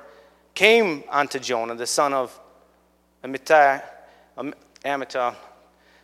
came 0.53 1.03
unto 1.09 1.39
Jonah, 1.39 1.75
the 1.75 1.87
son 1.87 2.13
of 2.13 2.39
Amittai, 3.23 3.83
Amittai, 4.85 5.35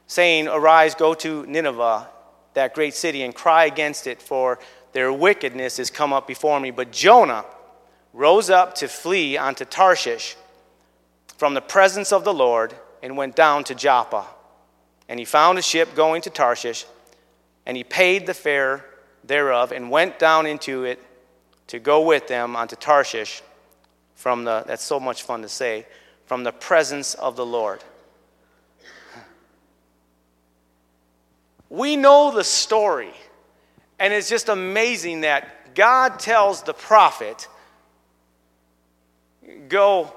saying, 0.08 0.48
Arise, 0.48 0.94
go 0.96 1.14
to 1.14 1.46
Nineveh, 1.46 2.08
that 2.54 2.74
great 2.74 2.94
city, 2.94 3.24
and 3.24 3.34
cry 3.34 3.66
against 3.66 4.08
it, 4.08 4.22
for 4.22 4.60
their 4.92 5.14
wickedness 5.14 5.80
is 5.80 5.90
come 5.90 6.12
up 6.12 6.28
before 6.28 6.60
me. 6.60 6.72
But 6.72 6.92
Jonah 6.92 7.46
rose 8.12 8.50
up 8.50 8.76
to 8.76 8.88
flee 8.88 9.38
unto 9.38 9.64
Tarshish 9.64 10.36
from 11.42 11.56
the 11.56 11.60
presence 11.60 12.14
of 12.14 12.24
the 12.24 12.32
Lord 12.32 12.72
and 13.02 13.18
went 13.18 13.36
down 13.36 13.64
to 13.64 13.74
Joppa. 13.74 14.28
And 15.10 15.20
he 15.20 15.26
found 15.26 15.58
a 15.58 15.64
ship 15.64 15.96
going 15.96 16.22
to 16.22 16.30
Tarshish, 16.30 16.86
and 17.66 17.76
he 17.76 17.84
paid 17.84 18.28
the 18.28 18.36
fare 18.36 18.86
thereof 19.24 19.72
and 19.72 19.90
went 19.90 20.20
down 20.20 20.46
into 20.46 20.84
it 20.84 21.00
to 21.66 21.80
go 21.80 22.02
with 22.02 22.28
them 22.28 22.56
unto 22.56 22.76
Tarshish 22.76 23.42
from 24.14 24.44
the, 24.44 24.64
that's 24.68 24.84
so 24.84 25.00
much 25.00 25.24
fun 25.24 25.42
to 25.42 25.50
say, 25.50 25.88
from 26.28 26.44
the 26.44 26.52
presence 26.52 27.16
of 27.16 27.36
the 27.36 27.44
Lord. 27.44 27.84
We 31.72 31.96
know 31.96 32.30
the 32.30 32.44
story, 32.44 33.16
and 33.98 34.14
it's 34.14 34.30
just 34.30 34.48
amazing 34.48 35.22
that 35.22 35.74
God 35.74 36.20
tells 36.20 36.62
the 36.62 36.76
prophet, 36.76 37.48
Go, 39.70 40.14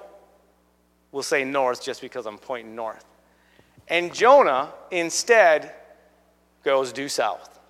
we'll 1.15 1.23
say 1.23 1.45
north 1.45 1.81
just 1.81 2.01
because 2.01 2.27
I'm 2.27 2.39
pointing 2.39 2.75
north. 2.75 3.05
And 3.87 4.13
Jonah 4.13 4.73
instead 4.91 5.73
goes 6.65 6.93
due 6.93 7.09
south. 7.09 7.61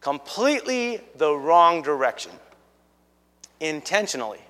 Completely 0.00 1.02
the 1.16 1.34
wrong 1.34 1.82
direction, 1.82 2.32
intentionally. 3.60 4.40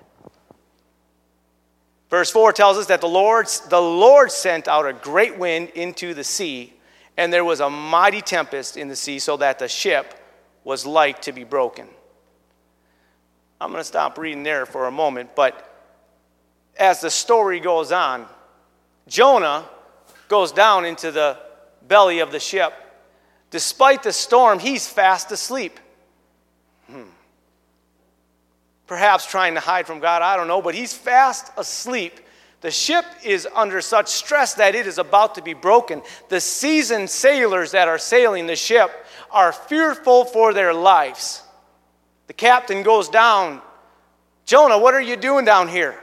Verse 2.09 2.31
4 2.31 2.53
tells 2.53 2.77
us 2.77 2.85
that 2.85 3.01
the 3.01 3.09
Lord, 3.09 3.47
the 3.69 3.81
Lord 3.81 4.31
sent 4.31 4.69
out 4.69 4.87
a 4.87 4.93
great 4.93 5.37
wind 5.37 5.69
into 5.75 6.13
the 6.13 6.23
sea 6.23 6.73
and 7.17 7.31
there 7.31 7.43
was 7.43 7.59
a 7.59 7.69
mighty 7.69 8.21
tempest 8.21 8.77
in 8.77 8.87
the 8.87 8.95
sea, 8.95 9.19
so 9.19 9.37
that 9.37 9.59
the 9.59 9.67
ship 9.67 10.15
was 10.63 10.85
like 10.85 11.21
to 11.23 11.31
be 11.31 11.43
broken. 11.43 11.87
I'm 13.61 13.69
going 13.69 13.81
to 13.81 13.85
stop 13.85 14.17
reading 14.17 14.43
there 14.43 14.65
for 14.65 14.87
a 14.87 14.91
moment, 14.91 15.35
but 15.35 15.72
as 16.77 17.01
the 17.01 17.09
story 17.09 17.59
goes 17.59 17.91
on, 17.91 18.25
Jonah 19.07 19.65
goes 20.27 20.51
down 20.51 20.85
into 20.85 21.11
the 21.11 21.37
belly 21.87 22.19
of 22.19 22.31
the 22.31 22.39
ship. 22.39 22.73
Despite 23.51 24.03
the 24.03 24.13
storm, 24.13 24.59
he's 24.59 24.87
fast 24.87 25.31
asleep. 25.31 25.79
Hmm. 26.87 27.03
Perhaps 28.87 29.27
trying 29.27 29.53
to 29.53 29.59
hide 29.59 29.85
from 29.85 29.99
God, 29.99 30.21
I 30.21 30.35
don't 30.35 30.47
know, 30.47 30.61
but 30.61 30.75
he's 30.75 30.93
fast 30.93 31.51
asleep 31.57 32.19
the 32.63 32.71
ship 32.71 33.03
is 33.25 33.45
under 33.53 33.81
such 33.81 34.07
stress 34.07 34.53
that 34.53 34.73
it 34.73 34.87
is 34.87 34.97
about 34.97 35.35
to 35.35 35.41
be 35.41 35.53
broken. 35.53 36.01
The 36.29 36.39
seasoned 36.39 37.09
sailors 37.09 37.71
that 37.71 37.89
are 37.89 37.97
sailing 37.97 38.47
the 38.47 38.55
ship 38.55 38.89
are 39.31 39.51
fearful 39.51 40.23
for 40.23 40.53
their 40.53 40.73
lives. 40.73 41.43
The 42.27 42.33
captain 42.33 42.81
goes 42.81 43.09
down. 43.09 43.61
Jonah, 44.45 44.79
what 44.79 44.93
are 44.93 45.01
you 45.01 45.17
doing 45.17 45.43
down 45.43 45.67
here? 45.67 45.99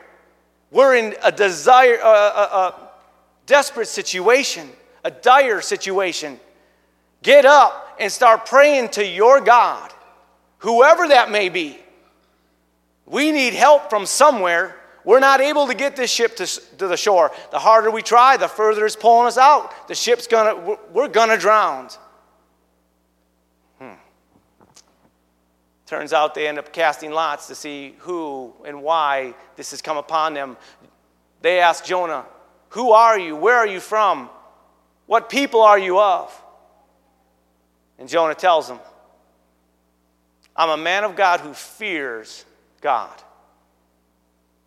We're 0.71 0.97
in 0.97 1.15
a 1.23 1.33
desire, 1.33 1.97
a, 1.97 2.07
a, 2.07 2.11
a 2.11 2.91
desperate 3.47 3.89
situation, 3.89 4.69
a 5.05 5.11
dire 5.11 5.61
situation. 5.61 6.39
Get 7.23 7.45
up 7.45 7.97
and 7.99 8.11
start 8.11 8.47
praying 8.47 8.91
to 8.91 9.07
your 9.07 9.41
God, 9.41 9.93
whoever 10.59 11.09
that 11.09 11.31
may 11.31 11.49
be. 11.49 11.79
We 13.07 13.33
need 13.33 13.55
help 13.55 13.91
from 13.91 14.07
somewhere 14.07 14.77
we're 15.05 15.21
not 15.21 15.41
able 15.41 15.67
to 15.67 15.75
get 15.75 15.97
this 15.97 16.11
ship 16.11 16.37
to, 16.37 16.47
to 16.47 16.87
the 16.87 16.97
shore. 16.97 17.33
The 17.51 17.59
harder 17.59 17.91
we 17.91 18.03
try, 18.03 18.37
the 18.37 18.49
further 18.49 18.85
it's 18.85 18.97
pulling 18.97 19.27
us 19.27 19.39
out. 19.39 19.89
The 19.89 19.95
ship's 19.95 20.27
gonna, 20.27 20.77
we're 20.93 21.09
gonna 21.09 21.39
drown. 21.39 21.89
Turns 25.91 26.13
out 26.13 26.37
they 26.37 26.47
end 26.47 26.57
up 26.57 26.73
casting 26.73 27.11
lots 27.11 27.49
to 27.49 27.55
see 27.57 27.97
who 27.99 28.55
and 28.65 28.81
why 28.81 29.35
this 29.57 29.73
has 29.73 29.83
come 29.83 29.97
upon 29.97 30.35
them. 30.35 30.57
They 31.43 31.59
ask 31.59 31.85
Jonah, 31.85 32.27
Who 32.69 32.93
are 32.93 33.19
you? 33.19 33.35
Where 33.35 33.57
are 33.57 33.67
you 33.67 33.81
from? 33.81 34.31
What 35.07 35.29
people 35.29 35.63
are 35.63 35.81
you 35.81 35.99
of? 35.99 36.45
And 37.99 38.09
Jonah 38.09 38.37
tells 38.37 38.69
them, 38.69 38.79
I'm 40.55 40.71
a 40.71 40.77
man 40.77 41.03
of 41.03 41.17
God 41.17 41.41
who 41.41 41.53
fears 41.53 42.45
God. 42.81 43.21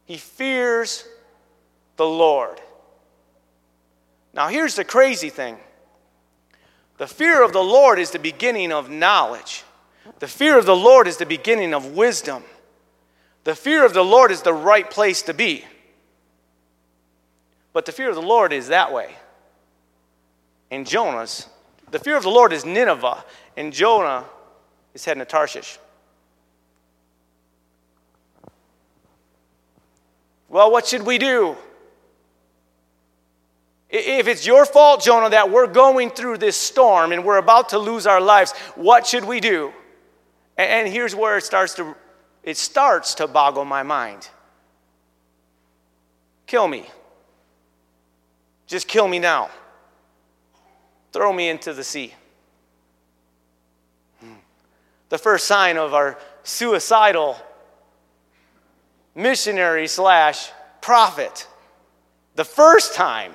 He 0.04 0.18
fears 0.18 1.08
the 1.96 2.06
Lord. 2.06 2.60
Now, 4.34 4.50
here's 4.50 4.76
the 4.76 4.84
crazy 4.84 5.30
thing 5.30 5.58
the 6.98 7.08
fear 7.08 7.42
of 7.42 7.54
the 7.54 7.64
Lord 7.64 7.98
is 7.98 8.12
the 8.12 8.20
beginning 8.20 8.74
of 8.74 8.90
knowledge, 8.90 9.64
the 10.20 10.28
fear 10.28 10.58
of 10.58 10.66
the 10.66 10.76
Lord 10.76 11.08
is 11.08 11.18
the 11.18 11.26
beginning 11.26 11.74
of 11.74 11.94
wisdom. 11.94 12.44
The 13.44 13.56
fear 13.56 13.86
of 13.86 13.94
the 13.94 14.04
Lord 14.04 14.32
is 14.32 14.42
the 14.42 14.54
right 14.54 14.90
place 14.90 15.22
to 15.24 15.34
be. 15.34 15.66
But 17.74 17.86
the 17.86 17.92
fear 17.92 18.10
of 18.10 18.16
the 18.16 18.22
Lord 18.22 18.54
is 18.54 18.68
that 18.68 18.94
way. 18.94 19.16
In 20.70 20.86
Jonah's, 20.86 21.48
the 21.92 22.00
fear 22.00 22.16
of 22.16 22.24
the 22.24 22.30
Lord 22.30 22.54
is 22.54 22.66
Nineveh, 22.66 23.24
and 23.58 23.74
Jonah 23.74 24.26
is 24.94 25.06
heading 25.06 25.20
to 25.20 25.26
Tarshish. 25.26 25.78
Well, 30.50 30.72
what 30.72 30.86
should 30.86 31.04
we 31.04 31.18
do? 31.18 31.58
If 33.90 34.28
it's 34.28 34.46
your 34.46 34.66
fault, 34.66 35.04
Jonah, 35.04 35.30
that 35.30 35.52
we're 35.52 35.68
going 35.68 36.10
through 36.10 36.40
this 36.40 36.58
storm 36.58 37.12
and 37.12 37.24
we're 37.24 37.38
about 37.38 37.70
to 37.70 37.80
lose 37.80 38.08
our 38.08 38.22
lives, 38.22 38.52
what 38.76 39.06
should 39.06 39.26
we 39.26 39.40
do? 39.40 39.72
And 40.58 40.88
here's 40.88 41.16
where 41.16 41.38
it 41.38 41.44
starts 41.44 41.74
to 41.76 41.96
it 42.44 42.58
starts 42.58 43.16
to 43.16 43.28
boggle 43.28 43.66
my 43.66 43.84
mind. 43.84 44.28
Kill 46.46 46.68
me. 46.68 46.86
Just 48.68 48.88
kill 48.88 49.08
me 49.08 49.20
now. 49.20 49.50
Throw 51.14 51.32
me 51.32 51.50
into 51.50 51.74
the 51.74 51.84
sea. 51.84 52.14
The 55.10 55.18
first 55.18 55.46
sign 55.48 55.78
of 55.78 55.94
our 55.94 56.18
suicidal 56.44 57.38
missionary 59.16 59.88
slash 59.88 60.50
prophet 60.82 61.48
The 62.36 62.44
first 62.44 62.96
time. 62.96 63.34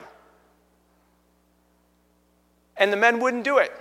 And 2.76 2.92
the 2.92 2.96
men 2.96 3.20
wouldn't 3.20 3.44
do 3.44 3.58
it. 3.58 3.72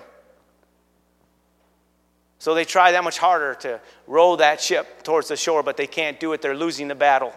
So 2.39 2.53
they 2.53 2.65
try 2.65 2.91
that 2.91 3.03
much 3.03 3.17
harder 3.17 3.55
to 3.61 3.79
row 4.05 4.35
that 4.35 4.61
ship 4.61 5.03
towards 5.03 5.27
the 5.27 5.35
shore, 5.35 5.63
but 5.63 5.77
they 5.77 5.87
can't 5.87 6.19
do 6.19 6.33
it. 6.33 6.41
They're 6.41 6.55
losing 6.55 6.87
the 6.87 6.95
battle. 6.95 7.33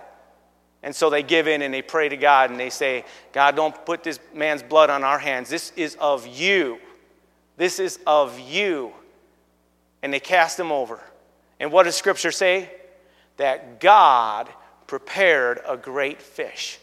And 0.82 0.94
so 0.94 1.10
they 1.10 1.22
give 1.22 1.46
in 1.46 1.62
and 1.62 1.72
they 1.72 1.82
pray 1.82 2.08
to 2.08 2.16
God 2.16 2.50
and 2.50 2.58
they 2.58 2.70
say, 2.70 3.04
God, 3.32 3.56
don't 3.56 3.84
put 3.84 4.02
this 4.02 4.18
man's 4.34 4.62
blood 4.62 4.90
on 4.90 5.04
our 5.04 5.18
hands. 5.18 5.48
This 5.48 5.72
is 5.76 5.96
of 6.00 6.26
you. 6.26 6.78
This 7.56 7.78
is 7.78 7.98
of 8.06 8.38
you. 8.38 8.92
And 10.02 10.12
they 10.12 10.20
cast 10.20 10.58
him 10.58 10.72
over. 10.72 11.00
And 11.58 11.70
what 11.70 11.82
does 11.82 11.96
Scripture 11.96 12.32
say? 12.32 12.70
That 13.36 13.80
God 13.80 14.48
prepared 14.86 15.60
a 15.68 15.76
great 15.76 16.20
fish, 16.20 16.78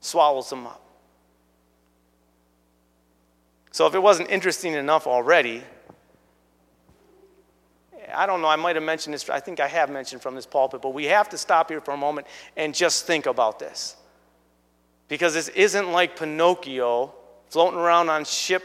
swallows 0.00 0.50
them 0.50 0.66
up. 0.66 0.87
So 3.78 3.86
if 3.86 3.94
it 3.94 4.02
wasn't 4.02 4.28
interesting 4.28 4.72
enough 4.72 5.06
already, 5.06 5.62
I 8.12 8.26
don't 8.26 8.42
know, 8.42 8.48
I 8.48 8.56
might 8.56 8.74
have 8.74 8.84
mentioned 8.84 9.14
this, 9.14 9.30
I 9.30 9.38
think 9.38 9.60
I 9.60 9.68
have 9.68 9.88
mentioned 9.88 10.20
from 10.20 10.34
this 10.34 10.46
pulpit, 10.46 10.82
but 10.82 10.94
we 10.94 11.04
have 11.04 11.28
to 11.28 11.38
stop 11.38 11.70
here 11.70 11.80
for 11.80 11.92
a 11.92 11.96
moment 11.96 12.26
and 12.56 12.74
just 12.74 13.06
think 13.06 13.26
about 13.26 13.60
this. 13.60 13.94
Because 15.06 15.32
this 15.32 15.46
isn't 15.50 15.92
like 15.92 16.18
Pinocchio 16.18 17.14
floating 17.50 17.78
around 17.78 18.08
on 18.08 18.24
ship, 18.24 18.64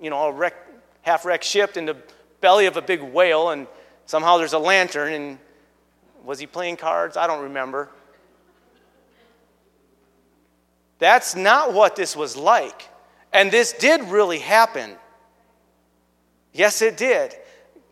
you 0.00 0.08
know, 0.08 0.28
a 0.28 0.30
wreck, 0.30 0.54
half 1.00 1.24
wrecked 1.24 1.42
ship 1.42 1.76
in 1.76 1.86
the 1.86 1.96
belly 2.40 2.66
of 2.66 2.76
a 2.76 2.82
big 2.82 3.02
whale, 3.02 3.50
and 3.50 3.66
somehow 4.06 4.38
there's 4.38 4.52
a 4.52 4.58
lantern, 4.60 5.12
and 5.14 5.38
was 6.22 6.38
he 6.38 6.46
playing 6.46 6.76
cards? 6.76 7.16
I 7.16 7.26
don't 7.26 7.42
remember. 7.42 7.88
That's 11.00 11.34
not 11.34 11.72
what 11.72 11.96
this 11.96 12.14
was 12.14 12.36
like. 12.36 12.88
And 13.32 13.50
this 13.50 13.72
did 13.72 14.02
really 14.04 14.38
happen. 14.38 14.96
Yes, 16.52 16.82
it 16.82 16.96
did. 16.96 17.34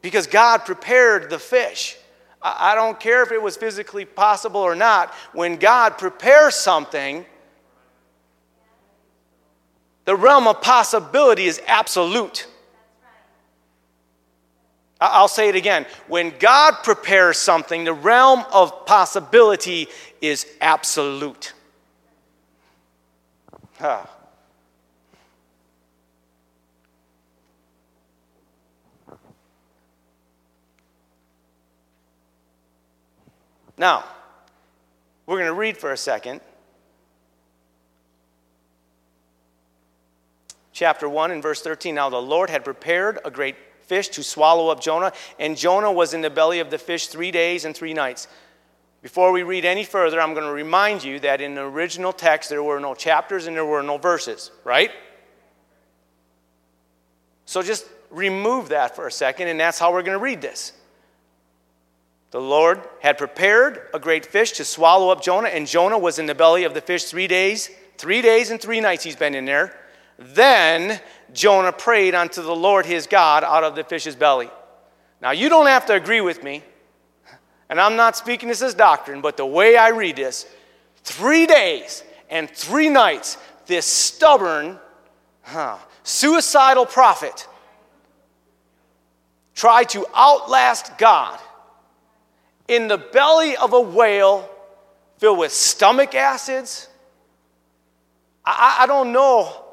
Because 0.02 0.26
God 0.26 0.64
prepared 0.64 1.30
the 1.30 1.38
fish. 1.38 1.96
I 2.42 2.74
don't 2.74 2.98
care 2.98 3.22
if 3.22 3.32
it 3.32 3.42
was 3.42 3.56
physically 3.56 4.06
possible 4.06 4.60
or 4.60 4.74
not. 4.74 5.12
When 5.34 5.56
God 5.56 5.98
prepares 5.98 6.54
something, 6.54 7.26
the 10.06 10.16
realm 10.16 10.48
of 10.48 10.62
possibility 10.62 11.44
is 11.44 11.60
absolute. 11.66 12.46
I'll 15.00 15.28
say 15.28 15.48
it 15.48 15.56
again. 15.56 15.86
When 16.08 16.32
God 16.38 16.76
prepares 16.82 17.38
something, 17.38 17.84
the 17.84 17.92
realm 17.92 18.44
of 18.52 18.84
possibility 18.86 19.88
is 20.20 20.46
absolute. 20.60 21.54
Huh. 23.78 24.04
Now, 33.80 34.04
we're 35.24 35.38
going 35.38 35.48
to 35.48 35.54
read 35.54 35.78
for 35.78 35.90
a 35.90 35.96
second. 35.96 36.42
Chapter 40.74 41.08
1 41.08 41.30
and 41.30 41.42
verse 41.42 41.62
13. 41.62 41.94
Now, 41.94 42.10
the 42.10 42.20
Lord 42.20 42.50
had 42.50 42.62
prepared 42.62 43.20
a 43.24 43.30
great 43.30 43.56
fish 43.84 44.08
to 44.08 44.22
swallow 44.22 44.68
up 44.68 44.82
Jonah, 44.82 45.14
and 45.38 45.56
Jonah 45.56 45.90
was 45.90 46.12
in 46.12 46.20
the 46.20 46.28
belly 46.28 46.60
of 46.60 46.68
the 46.68 46.76
fish 46.76 47.06
three 47.06 47.30
days 47.30 47.64
and 47.64 47.74
three 47.74 47.94
nights. 47.94 48.28
Before 49.00 49.32
we 49.32 49.44
read 49.44 49.64
any 49.64 49.84
further, 49.84 50.20
I'm 50.20 50.34
going 50.34 50.44
to 50.44 50.52
remind 50.52 51.02
you 51.02 51.18
that 51.20 51.40
in 51.40 51.54
the 51.54 51.62
original 51.62 52.12
text 52.12 52.50
there 52.50 52.62
were 52.62 52.80
no 52.80 52.94
chapters 52.94 53.46
and 53.46 53.56
there 53.56 53.64
were 53.64 53.82
no 53.82 53.96
verses, 53.96 54.50
right? 54.62 54.90
So 57.46 57.62
just 57.62 57.86
remove 58.10 58.68
that 58.68 58.94
for 58.94 59.06
a 59.06 59.12
second, 59.12 59.48
and 59.48 59.58
that's 59.58 59.78
how 59.78 59.90
we're 59.90 60.02
going 60.02 60.18
to 60.18 60.22
read 60.22 60.42
this. 60.42 60.74
The 62.30 62.40
Lord 62.40 62.80
had 63.00 63.18
prepared 63.18 63.88
a 63.92 63.98
great 63.98 64.24
fish 64.24 64.52
to 64.52 64.64
swallow 64.64 65.10
up 65.10 65.22
Jonah, 65.22 65.48
and 65.48 65.66
Jonah 65.66 65.98
was 65.98 66.18
in 66.18 66.26
the 66.26 66.34
belly 66.34 66.64
of 66.64 66.74
the 66.74 66.80
fish 66.80 67.04
three 67.04 67.26
days. 67.26 67.70
Three 67.98 68.22
days 68.22 68.50
and 68.50 68.60
three 68.60 68.80
nights 68.80 69.04
he's 69.04 69.16
been 69.16 69.34
in 69.34 69.44
there. 69.44 69.76
Then 70.18 71.00
Jonah 71.32 71.72
prayed 71.72 72.14
unto 72.14 72.40
the 72.40 72.54
Lord 72.54 72.86
his 72.86 73.06
God 73.06 73.42
out 73.42 73.64
of 73.64 73.74
the 73.74 73.84
fish's 73.84 74.16
belly. 74.16 74.48
Now, 75.20 75.32
you 75.32 75.48
don't 75.48 75.66
have 75.66 75.86
to 75.86 75.94
agree 75.94 76.20
with 76.20 76.42
me, 76.42 76.62
and 77.68 77.80
I'm 77.80 77.96
not 77.96 78.16
speaking 78.16 78.48
this 78.48 78.62
as 78.62 78.74
doctrine, 78.74 79.20
but 79.20 79.36
the 79.36 79.44
way 79.44 79.76
I 79.76 79.88
read 79.88 80.16
this, 80.16 80.46
three 81.04 81.46
days 81.46 82.02
and 82.30 82.48
three 82.48 82.88
nights, 82.88 83.36
this 83.66 83.84
stubborn, 83.84 84.78
huh, 85.42 85.76
suicidal 86.04 86.86
prophet 86.86 87.46
tried 89.54 89.90
to 89.90 90.06
outlast 90.14 90.96
God 90.96 91.38
in 92.70 92.86
the 92.86 92.96
belly 92.96 93.56
of 93.56 93.72
a 93.72 93.80
whale 93.80 94.48
filled 95.18 95.40
with 95.40 95.52
stomach 95.52 96.14
acids. 96.14 96.88
I, 98.44 98.78
I, 98.82 98.86
don't 98.86 99.10
know. 99.12 99.64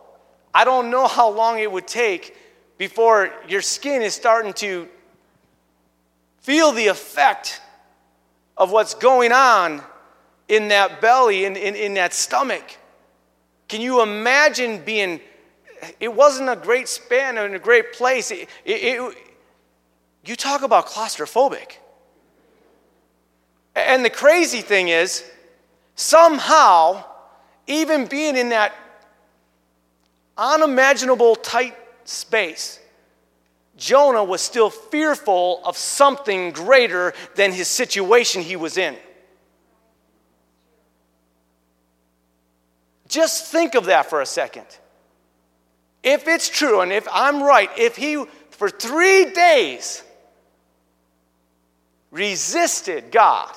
I 0.51 0.65
don't 0.65 0.89
know 0.89 1.07
how 1.07 1.29
long 1.29 1.59
it 1.59 1.71
would 1.71 1.87
take 1.87 2.35
before 2.79 3.31
your 3.47 3.61
skin 3.61 4.01
is 4.01 4.15
starting 4.15 4.51
to 4.53 4.87
feel 6.39 6.71
the 6.71 6.87
effect 6.87 7.61
of 8.57 8.71
what's 8.71 8.95
going 8.95 9.31
on 9.31 9.83
in 10.47 10.69
that 10.69 10.99
belly, 10.99 11.45
in, 11.45 11.55
in, 11.55 11.75
in 11.75 11.93
that 11.93 12.15
stomach. 12.15 12.77
Can 13.67 13.79
you 13.79 14.01
imagine 14.01 14.83
being, 14.83 15.21
it 15.99 16.11
wasn't 16.11 16.49
a 16.49 16.55
great 16.55 16.87
span 16.87 17.37
and 17.37 17.53
a 17.53 17.59
great 17.59 17.93
place. 17.93 18.31
It, 18.31 18.49
it, 18.65 18.81
it, 18.81 19.17
you 20.25 20.35
talk 20.35 20.63
about 20.63 20.87
claustrophobic. 20.87 21.73
And 23.77 24.03
the 24.03 24.09
crazy 24.09 24.61
thing 24.61 24.87
is, 24.87 25.23
somehow, 25.95 27.05
even 27.67 28.07
being 28.07 28.35
in 28.35 28.49
that 28.49 28.73
unimaginable 30.35 31.35
tight 31.35 31.77
space, 32.03 32.79
Jonah 33.77 34.23
was 34.23 34.41
still 34.41 34.71
fearful 34.71 35.61
of 35.63 35.77
something 35.77 36.49
greater 36.53 37.13
than 37.35 37.51
his 37.51 37.67
situation 37.67 38.41
he 38.41 38.55
was 38.55 38.79
in. 38.79 38.97
Just 43.07 43.45
think 43.45 43.75
of 43.75 43.85
that 43.85 44.09
for 44.09 44.21
a 44.21 44.25
second. 44.25 44.65
If 46.01 46.27
it's 46.27 46.49
true, 46.49 46.81
and 46.81 46.91
if 46.91 47.07
I'm 47.13 47.43
right, 47.43 47.69
if 47.77 47.95
he 47.95 48.25
for 48.49 48.71
three 48.71 49.25
days 49.33 50.01
resisted 52.09 53.11
God, 53.11 53.55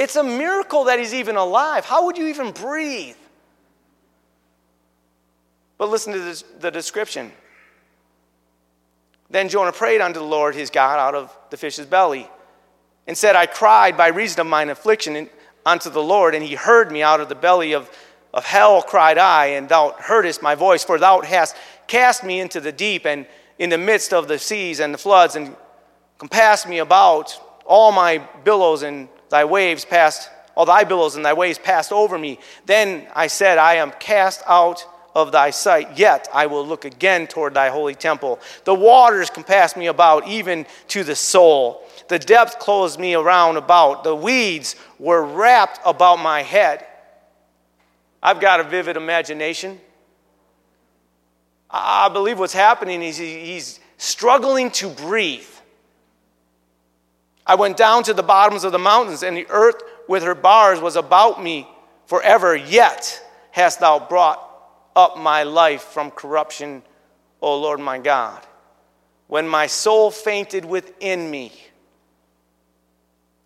it's 0.00 0.16
a 0.16 0.24
miracle 0.24 0.84
that 0.84 0.98
he's 0.98 1.12
even 1.12 1.36
alive. 1.36 1.84
How 1.84 2.06
would 2.06 2.16
you 2.16 2.28
even 2.28 2.52
breathe? 2.52 3.16
But 5.76 5.90
listen 5.90 6.14
to 6.14 6.18
this, 6.18 6.42
the 6.58 6.70
description. 6.70 7.30
Then 9.28 9.50
Jonah 9.50 9.72
prayed 9.72 10.00
unto 10.00 10.18
the 10.18 10.24
Lord 10.24 10.54
his 10.54 10.70
God 10.70 10.98
out 10.98 11.14
of 11.14 11.36
the 11.50 11.58
fish's 11.58 11.84
belly 11.84 12.26
and 13.06 13.16
said, 13.16 13.36
I 13.36 13.44
cried 13.44 13.98
by 13.98 14.08
reason 14.08 14.40
of 14.40 14.46
mine 14.46 14.70
affliction 14.70 15.28
unto 15.66 15.90
the 15.90 16.02
Lord, 16.02 16.34
and 16.34 16.42
he 16.42 16.54
heard 16.54 16.90
me 16.90 17.02
out 17.02 17.20
of 17.20 17.28
the 17.28 17.34
belly 17.34 17.74
of, 17.74 17.90
of 18.32 18.46
hell, 18.46 18.80
cried 18.80 19.18
I, 19.18 19.48
and 19.48 19.68
thou 19.68 19.94
heardest 19.98 20.40
my 20.40 20.54
voice, 20.54 20.82
for 20.82 20.98
thou 20.98 21.20
hast 21.20 21.54
cast 21.86 22.24
me 22.24 22.40
into 22.40 22.58
the 22.58 22.72
deep 22.72 23.04
and 23.04 23.26
in 23.58 23.68
the 23.68 23.76
midst 23.76 24.14
of 24.14 24.28
the 24.28 24.38
seas 24.38 24.80
and 24.80 24.94
the 24.94 24.98
floods, 24.98 25.36
and 25.36 25.54
compassed 26.16 26.66
me 26.66 26.78
about 26.78 27.38
all 27.66 27.92
my 27.92 28.26
billows 28.44 28.82
and 28.82 29.10
thy 29.30 29.44
waves 29.44 29.84
passed, 29.84 30.28
all 30.54 30.66
thy 30.66 30.84
billows 30.84 31.16
and 31.16 31.24
thy 31.24 31.32
waves 31.32 31.58
passed 31.58 31.92
over 31.92 32.18
me. 32.18 32.38
Then 32.66 33.06
I 33.14 33.28
said, 33.28 33.58
I 33.58 33.76
am 33.76 33.92
cast 33.92 34.42
out 34.46 34.86
of 35.14 35.32
thy 35.32 35.50
sight, 35.50 35.98
yet 35.98 36.28
I 36.32 36.46
will 36.46 36.66
look 36.66 36.84
again 36.84 37.26
toward 37.26 37.54
thy 37.54 37.68
holy 37.70 37.94
temple. 37.94 38.38
The 38.64 38.74
waters 38.74 39.30
compassed 39.30 39.76
me 39.76 39.86
about, 39.86 40.28
even 40.28 40.66
to 40.88 41.02
the 41.02 41.16
soul. 41.16 41.82
The 42.08 42.18
depth 42.18 42.58
closed 42.58 42.98
me 43.00 43.14
around 43.14 43.56
about. 43.56 44.04
The 44.04 44.14
weeds 44.14 44.76
were 44.98 45.24
wrapped 45.24 45.80
about 45.84 46.16
my 46.16 46.42
head. 46.42 46.86
I've 48.22 48.40
got 48.40 48.60
a 48.60 48.64
vivid 48.64 48.96
imagination. 48.96 49.80
I 51.70 52.08
believe 52.08 52.38
what's 52.38 52.52
happening 52.52 53.02
is 53.02 53.16
he's 53.16 53.80
struggling 53.96 54.70
to 54.72 54.88
breathe. 54.88 55.46
I 57.46 57.54
went 57.54 57.76
down 57.76 58.02
to 58.04 58.14
the 58.14 58.22
bottoms 58.22 58.64
of 58.64 58.72
the 58.72 58.78
mountains, 58.78 59.22
and 59.22 59.36
the 59.36 59.46
earth 59.48 59.82
with 60.08 60.22
her 60.22 60.34
bars 60.34 60.80
was 60.80 60.96
about 60.96 61.42
me 61.42 61.68
forever. 62.06 62.54
Yet 62.54 63.22
hast 63.50 63.80
thou 63.80 63.98
brought 63.98 64.46
up 64.94 65.16
my 65.18 65.42
life 65.42 65.82
from 65.82 66.10
corruption, 66.10 66.82
O 67.40 67.58
Lord 67.58 67.80
my 67.80 67.98
God. 67.98 68.46
When 69.26 69.48
my 69.48 69.66
soul 69.66 70.10
fainted 70.10 70.64
within 70.64 71.30
me, 71.30 71.52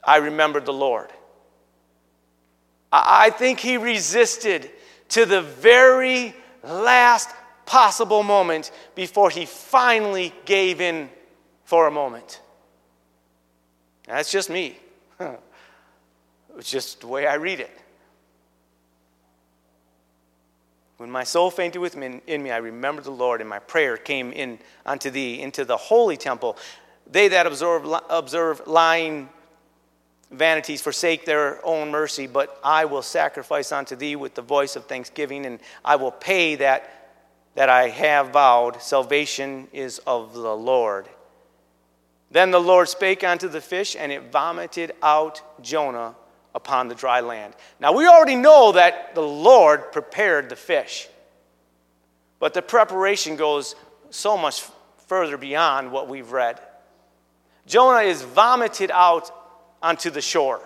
I 0.03 0.16
remembered 0.16 0.66
the 0.66 0.72
Lord, 0.72 1.11
I 2.92 3.30
think 3.30 3.59
he 3.59 3.76
resisted 3.76 4.70
to 5.11 5.26
the 5.26 5.42
very 5.42 6.34
last 6.62 7.30
possible 7.66 8.22
moment 8.22 8.70
before 8.95 9.30
he 9.30 9.47
finally 9.47 10.32
gave 10.45 10.80
in 10.80 11.11
for 11.64 11.86
a 11.86 11.90
moment. 11.90 12.40
That's 14.07 14.31
just 14.31 14.51
me. 14.51 14.79
it's 16.59 16.71
just 16.71 17.01
the 17.01 17.07
way 17.07 17.27
I 17.27 17.35
read 17.35 17.61
it. 17.61 17.71
When 20.97 21.11
my 21.11 21.25
soul 21.25 21.51
fainted 21.51 21.81
within 21.81 22.23
in 22.27 22.43
me, 22.43 22.51
I 22.51 22.59
remembered 22.59 23.05
the 23.05 23.11
Lord, 23.11 23.41
and 23.41 23.51
my 23.51 23.59
prayer 23.59 23.97
came 23.97 24.33
in 24.33 24.59
unto 24.87 25.11
thee 25.11 25.43
into 25.43 25.65
the 25.65 25.77
holy 25.77 26.17
temple. 26.17 26.57
They 27.11 27.29
that 27.29 27.47
observe, 27.47 27.87
observe 28.09 28.63
lying 28.67 29.29
vanities 30.31 30.81
forsake 30.81 31.25
their 31.25 31.65
own 31.65 31.91
mercy, 31.91 32.27
but 32.27 32.59
I 32.63 32.85
will 32.85 33.03
sacrifice 33.03 33.73
unto 33.73 33.97
thee 33.97 34.17
with 34.17 34.35
the 34.35 34.43
voice 34.43 34.77
of 34.77 34.87
thanksgiving, 34.87 35.47
and 35.47 35.59
I 35.85 35.97
will 35.97 36.13
pay 36.13 36.55
that 36.57 36.91
that 37.55 37.69
I 37.69 37.89
have 37.89 38.31
vowed. 38.31 38.83
Salvation 38.83 39.69
is 39.73 39.99
of 40.07 40.35
the 40.35 40.57
Lord. 40.57 41.09
Then 42.35 42.51
the 42.51 42.61
Lord 42.61 42.89
spake 42.89 43.22
unto 43.22 43.47
the 43.47 43.61
fish, 43.61 43.95
and 43.97 44.11
it 44.11 44.32
vomited 44.32 44.91
out 45.05 45.41
Jonah 45.62 46.16
upon 46.53 46.89
the 46.89 46.95
dry 46.97 47.20
land. 47.20 47.55
Now 47.78 47.93
we 47.93 48.09
already 48.09 48.35
know 48.35 48.72
that 48.72 49.14
the 49.14 49.22
Lord 49.22 49.93
prepared 49.93 50.49
the 50.49 50.57
fish, 50.57 51.07
but 52.41 52.53
the 52.53 52.61
preparation 52.61 53.37
goes 53.37 53.76
so 54.11 54.37
much 54.37 54.64
further 55.07 55.37
beyond 55.37 55.93
what 55.93 56.09
we've 56.09 56.32
read. 56.32 56.59
Jonah 57.66 58.03
is 58.03 58.22
vomited 58.22 58.91
out 58.91 59.30
onto 59.80 60.11
the 60.11 60.20
shore. 60.20 60.61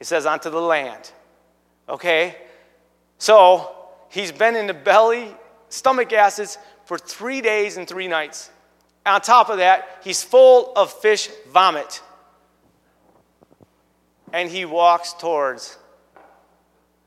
It 0.00 0.06
says 0.06 0.24
onto 0.24 0.48
the 0.48 0.58
land. 0.58 1.12
Okay? 1.86 2.34
So 3.18 3.76
he's 4.08 4.32
been 4.32 4.56
in 4.56 4.66
the 4.66 4.72
belly, 4.72 5.36
stomach 5.68 6.14
acids 6.14 6.56
for 6.86 6.96
three 6.96 7.42
days 7.42 7.76
and 7.76 7.86
three 7.86 8.08
nights. 8.08 8.48
On 9.08 9.20
top 9.20 9.48
of 9.48 9.58
that, 9.58 10.00
he's 10.04 10.22
full 10.22 10.72
of 10.76 10.92
fish 10.92 11.28
vomit. 11.50 12.02
And 14.32 14.50
he 14.50 14.66
walks 14.66 15.14
towards 15.14 15.78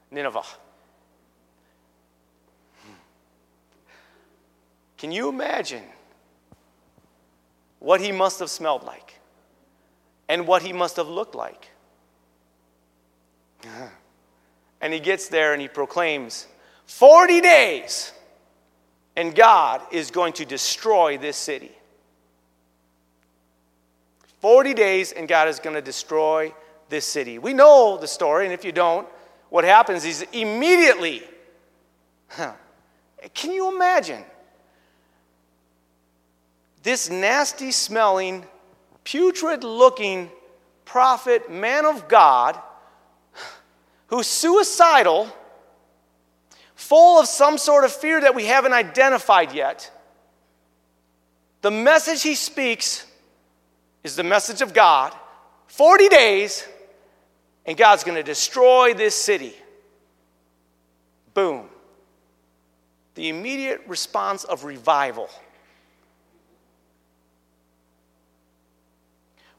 Nineveh. 0.09 0.41
Can 4.97 5.11
you 5.11 5.29
imagine 5.29 5.83
what 7.79 8.01
he 8.01 8.11
must 8.11 8.39
have 8.39 8.49
smelled 8.49 8.83
like 8.83 9.15
and 10.27 10.47
what 10.47 10.61
he 10.61 10.73
must 10.73 10.95
have 10.97 11.07
looked 11.07 11.35
like? 11.35 11.69
And 14.83 14.91
he 14.91 14.99
gets 14.99 15.27
there 15.27 15.53
and 15.53 15.61
he 15.61 15.67
proclaims 15.67 16.47
40 16.87 17.39
days, 17.41 18.11
and 19.15 19.35
God 19.35 19.79
is 19.91 20.09
going 20.09 20.33
to 20.33 20.45
destroy 20.45 21.19
this 21.19 21.37
city. 21.37 21.71
40 24.41 24.73
days, 24.73 25.11
and 25.11 25.27
God 25.27 25.47
is 25.47 25.59
going 25.59 25.75
to 25.75 25.81
destroy 25.81 26.53
this 26.89 27.05
city. 27.05 27.37
We 27.39 27.53
know 27.53 27.97
the 27.97 28.07
story, 28.07 28.45
and 28.45 28.53
if 28.53 28.65
you 28.65 28.71
don't, 28.71 29.07
what 29.49 29.63
happens 29.63 30.03
is 30.03 30.25
immediately, 30.33 31.23
huh, 32.27 32.53
can 33.33 33.51
you 33.51 33.73
imagine? 33.73 34.23
This 36.83 37.09
nasty 37.09 37.71
smelling, 37.71 38.45
putrid 39.03 39.63
looking 39.63 40.31
prophet, 40.85 41.49
man 41.51 41.85
of 41.85 42.07
God, 42.07 42.59
who's 44.07 44.27
suicidal, 44.27 45.29
full 46.75 47.19
of 47.19 47.27
some 47.27 47.57
sort 47.57 47.85
of 47.85 47.91
fear 47.91 48.19
that 48.19 48.35
we 48.35 48.45
haven't 48.45 48.73
identified 48.73 49.53
yet. 49.53 49.89
The 51.61 51.71
message 51.71 52.23
he 52.23 52.35
speaks 52.35 53.05
is 54.03 54.15
the 54.15 54.23
message 54.23 54.61
of 54.61 54.73
God. 54.73 55.13
40 55.67 56.09
days, 56.09 56.67
and 57.65 57.77
God's 57.77 58.03
going 58.03 58.17
to 58.17 58.23
destroy 58.23 58.93
this 58.93 59.15
city. 59.15 59.55
Boom. 61.33 61.69
The 63.15 63.29
immediate 63.29 63.81
response 63.87 64.43
of 64.43 64.63
revival. 64.63 65.29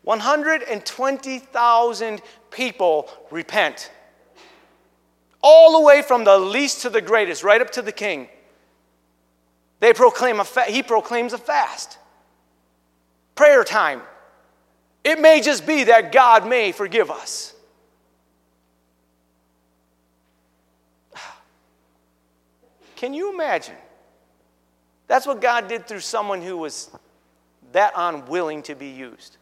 120,000 0.02 2.22
people 2.50 3.08
repent. 3.30 3.90
All 5.40 5.80
the 5.80 5.84
way 5.84 6.02
from 6.02 6.24
the 6.24 6.38
least 6.38 6.82
to 6.82 6.90
the 6.90 7.00
greatest, 7.00 7.44
right 7.44 7.60
up 7.60 7.70
to 7.70 7.82
the 7.82 7.92
king. 7.92 8.28
They 9.80 9.92
proclaim 9.92 10.40
a 10.40 10.44
fa- 10.44 10.64
he 10.64 10.82
proclaims 10.82 11.32
a 11.32 11.38
fast. 11.38 11.98
Prayer 13.34 13.64
time. 13.64 14.02
It 15.04 15.20
may 15.20 15.40
just 15.40 15.66
be 15.66 15.84
that 15.84 16.12
God 16.12 16.48
may 16.48 16.72
forgive 16.72 17.10
us. 17.10 17.54
Can 22.96 23.12
you 23.12 23.32
imagine? 23.32 23.74
That's 25.08 25.26
what 25.26 25.40
God 25.40 25.68
did 25.68 25.86
through 25.86 26.00
someone 26.00 26.40
who 26.40 26.56
was 26.56 26.90
that 27.72 27.92
unwilling 27.96 28.62
to 28.64 28.74
be 28.74 28.88
used. 28.88 29.36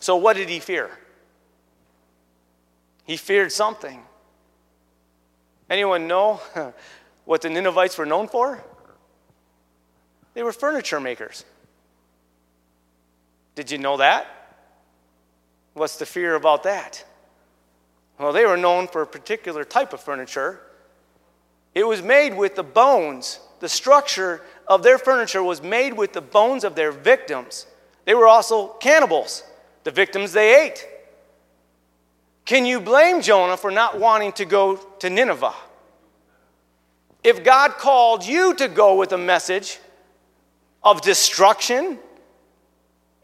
So, 0.00 0.16
what 0.16 0.36
did 0.36 0.48
he 0.48 0.58
fear? 0.58 0.90
He 3.04 3.16
feared 3.16 3.52
something. 3.52 4.02
Anyone 5.70 6.06
know 6.06 6.40
what 7.24 7.42
the 7.42 7.50
Ninevites 7.50 7.96
were 7.98 8.06
known 8.06 8.28
for? 8.28 8.62
They 10.34 10.42
were 10.42 10.52
furniture 10.52 11.00
makers. 11.00 11.44
Did 13.58 13.72
you 13.72 13.78
know 13.78 13.96
that? 13.96 14.28
What's 15.74 15.96
the 15.96 16.06
fear 16.06 16.36
about 16.36 16.62
that? 16.62 17.04
Well, 18.16 18.32
they 18.32 18.46
were 18.46 18.56
known 18.56 18.86
for 18.86 19.02
a 19.02 19.06
particular 19.06 19.64
type 19.64 19.92
of 19.92 20.00
furniture. 20.00 20.60
It 21.74 21.82
was 21.82 22.00
made 22.00 22.36
with 22.36 22.54
the 22.54 22.62
bones. 22.62 23.40
The 23.58 23.68
structure 23.68 24.42
of 24.68 24.84
their 24.84 24.96
furniture 24.96 25.42
was 25.42 25.60
made 25.60 25.92
with 25.94 26.12
the 26.12 26.20
bones 26.20 26.62
of 26.62 26.76
their 26.76 26.92
victims. 26.92 27.66
They 28.04 28.14
were 28.14 28.28
also 28.28 28.74
cannibals, 28.74 29.42
the 29.82 29.90
victims 29.90 30.30
they 30.30 30.64
ate. 30.64 30.86
Can 32.44 32.64
you 32.64 32.80
blame 32.80 33.22
Jonah 33.22 33.56
for 33.56 33.72
not 33.72 33.98
wanting 33.98 34.30
to 34.34 34.44
go 34.44 34.76
to 35.00 35.10
Nineveh? 35.10 35.52
If 37.24 37.42
God 37.42 37.72
called 37.72 38.24
you 38.24 38.54
to 38.54 38.68
go 38.68 38.94
with 38.94 39.10
a 39.10 39.18
message 39.18 39.80
of 40.84 41.00
destruction, 41.00 41.98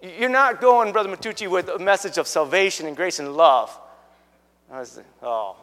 you're 0.05 0.29
not 0.29 0.61
going, 0.61 0.93
Brother 0.93 1.09
Matucci, 1.09 1.49
with 1.49 1.69
a 1.69 1.79
message 1.79 2.19
of 2.19 2.27
salvation 2.27 2.87
and 2.87 2.97
grace 2.97 3.19
and 3.19 3.35
love. 3.35 3.79
I 4.71 4.81
was, 4.81 5.01
oh. 5.23 5.57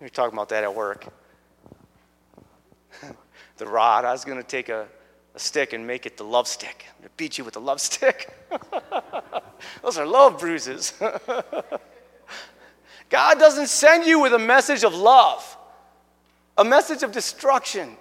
We 0.00 0.04
were 0.04 0.08
talking 0.08 0.34
about 0.34 0.48
that 0.50 0.64
at 0.64 0.74
work. 0.74 1.06
the 3.56 3.66
rod, 3.66 4.04
I 4.04 4.12
was 4.12 4.24
going 4.24 4.38
to 4.38 4.46
take 4.46 4.68
a, 4.68 4.86
a 5.34 5.38
stick 5.38 5.72
and 5.72 5.86
make 5.86 6.06
it 6.06 6.16
the 6.16 6.24
love 6.24 6.48
stick. 6.48 6.86
I'm 6.88 7.02
going 7.02 7.08
to 7.08 7.16
beat 7.16 7.38
you 7.38 7.44
with 7.44 7.54
the 7.54 7.60
love 7.60 7.80
stick. 7.80 8.34
Those 9.82 9.98
are 9.98 10.06
love 10.06 10.38
bruises. 10.38 10.92
God 13.08 13.38
doesn't 13.38 13.68
send 13.68 14.06
you 14.06 14.20
with 14.20 14.32
a 14.32 14.38
message 14.38 14.82
of 14.84 14.94
love, 14.94 15.56
a 16.56 16.64
message 16.64 17.02
of 17.02 17.12
destruction. 17.12 17.96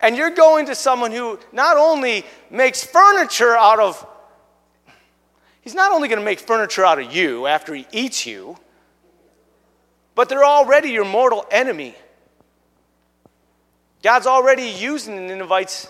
And 0.00 0.16
you're 0.16 0.30
going 0.30 0.66
to 0.66 0.74
someone 0.74 1.12
who 1.12 1.38
not 1.52 1.76
only 1.76 2.24
makes 2.50 2.82
furniture 2.82 3.56
out 3.56 3.78
of, 3.78 4.06
he's 5.60 5.74
not 5.74 5.92
only 5.92 6.08
going 6.08 6.18
to 6.18 6.24
make 6.24 6.40
furniture 6.40 6.84
out 6.84 6.98
of 6.98 7.14
you 7.14 7.46
after 7.46 7.74
he 7.74 7.86
eats 7.92 8.26
you, 8.26 8.56
but 10.14 10.28
they're 10.28 10.44
already 10.44 10.90
your 10.90 11.04
mortal 11.04 11.46
enemy. 11.50 11.94
God's 14.02 14.26
already 14.26 14.68
using 14.68 15.16
the 15.16 15.36
Ninevites 15.36 15.88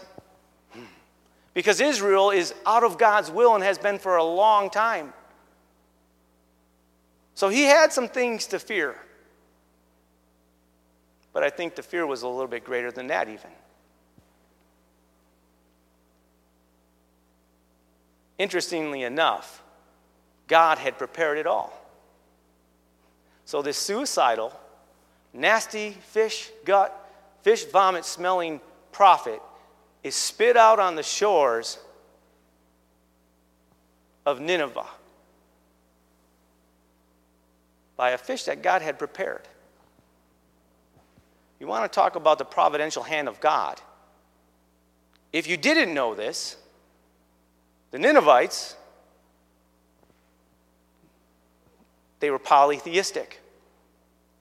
because 1.54 1.80
Israel 1.80 2.30
is 2.30 2.54
out 2.66 2.82
of 2.82 2.98
God's 2.98 3.30
will 3.30 3.54
and 3.54 3.62
has 3.62 3.78
been 3.78 3.98
for 3.98 4.16
a 4.16 4.24
long 4.24 4.70
time. 4.70 5.12
So 7.34 7.48
he 7.48 7.62
had 7.62 7.92
some 7.92 8.08
things 8.08 8.46
to 8.48 8.58
fear. 8.58 8.96
But 11.32 11.44
I 11.44 11.50
think 11.50 11.76
the 11.76 11.82
fear 11.82 12.06
was 12.06 12.22
a 12.22 12.28
little 12.28 12.48
bit 12.48 12.64
greater 12.64 12.90
than 12.90 13.06
that, 13.06 13.28
even. 13.28 13.50
Interestingly 18.41 19.03
enough, 19.03 19.62
God 20.49 20.78
had 20.78 20.97
prepared 20.97 21.36
it 21.36 21.47
all. 21.47 21.78
So, 23.45 23.61
this 23.61 23.76
suicidal, 23.76 24.59
nasty 25.34 25.91
fish 25.91 26.49
gut, 26.64 26.91
fish 27.43 27.66
vomit 27.66 28.07
smelling 28.07 28.62
prophet 28.93 29.43
is 30.03 30.14
spit 30.14 30.57
out 30.57 30.78
on 30.78 30.95
the 30.95 31.03
shores 31.03 31.78
of 34.24 34.41
Nineveh 34.41 34.86
by 37.95 38.12
a 38.12 38.18
fish 38.18 38.45
that 38.45 38.62
God 38.62 38.80
had 38.80 38.99
prepared. 38.99 39.43
You 41.59 41.66
want 41.66 41.93
to 41.93 41.95
talk 41.95 42.16
about 42.16 42.38
the 42.38 42.47
providential 42.47 43.03
hand 43.03 43.28
of 43.28 43.38
God. 43.38 43.82
If 45.30 45.47
you 45.47 45.59
didn't 45.59 45.93
know 45.93 46.14
this, 46.14 46.57
the 47.91 47.99
Ninevites, 47.99 48.76
they 52.20 52.30
were 52.30 52.38
polytheistic. 52.38 53.41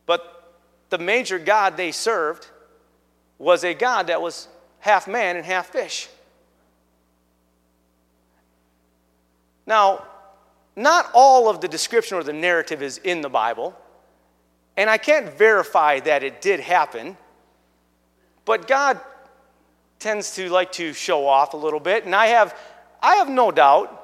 But 0.06 0.54
the 0.90 0.98
major 0.98 1.40
god 1.40 1.78
they 1.78 1.92
served 1.92 2.48
was 3.38 3.64
a 3.64 3.74
god 3.74 4.08
that 4.08 4.22
was 4.22 4.48
half 4.80 5.08
man 5.08 5.36
and 5.38 5.46
half 5.46 5.68
fish. 5.68 6.10
Now, 9.66 10.06
not 10.76 11.10
all 11.14 11.50
of 11.50 11.62
the 11.62 11.68
description 11.68 12.18
or 12.18 12.24
the 12.24 12.34
narrative 12.34 12.82
is 12.82 12.98
in 13.00 13.22
the 13.22 13.30
Bible, 13.30 13.78
and 14.78 14.90
I 14.90 14.98
can't 14.98 15.38
verify 15.38 16.00
that 16.00 16.24
it 16.24 16.42
did 16.42 16.60
happen, 16.60 17.18
but 18.46 18.68
God 18.68 19.00
tends 20.00 20.36
to 20.36 20.50
like 20.50 20.72
to 20.74 20.94
show 20.94 21.28
off 21.28 21.54
a 21.54 21.58
little 21.58 21.80
bit, 21.80 22.06
and 22.06 22.16
I 22.16 22.28
have, 22.28 22.58
I 23.02 23.16
have 23.16 23.30
no 23.30 23.52
doubt. 23.52 23.96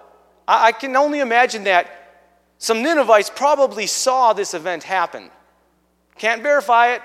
I, 0.47 0.67
I 0.67 0.71
can 0.71 0.95
only 0.95 1.19
imagine 1.19 1.65
that 1.65 2.05
some 2.57 2.81
Ninevites 2.81 3.29
probably 3.29 3.87
saw 3.87 4.33
this 4.33 4.53
event 4.53 4.83
happen. 4.83 5.29
Can't 6.17 6.41
verify 6.41 6.93
it. 6.93 7.01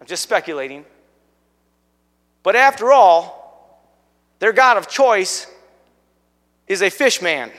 I'm 0.00 0.06
just 0.06 0.22
speculating. 0.22 0.84
But 2.42 2.56
after 2.56 2.92
all, 2.92 3.38
their 4.38 4.52
God 4.52 4.76
of 4.76 4.88
choice 4.88 5.46
is 6.66 6.82
a 6.82 6.90
fish 6.90 7.20
man. 7.20 7.50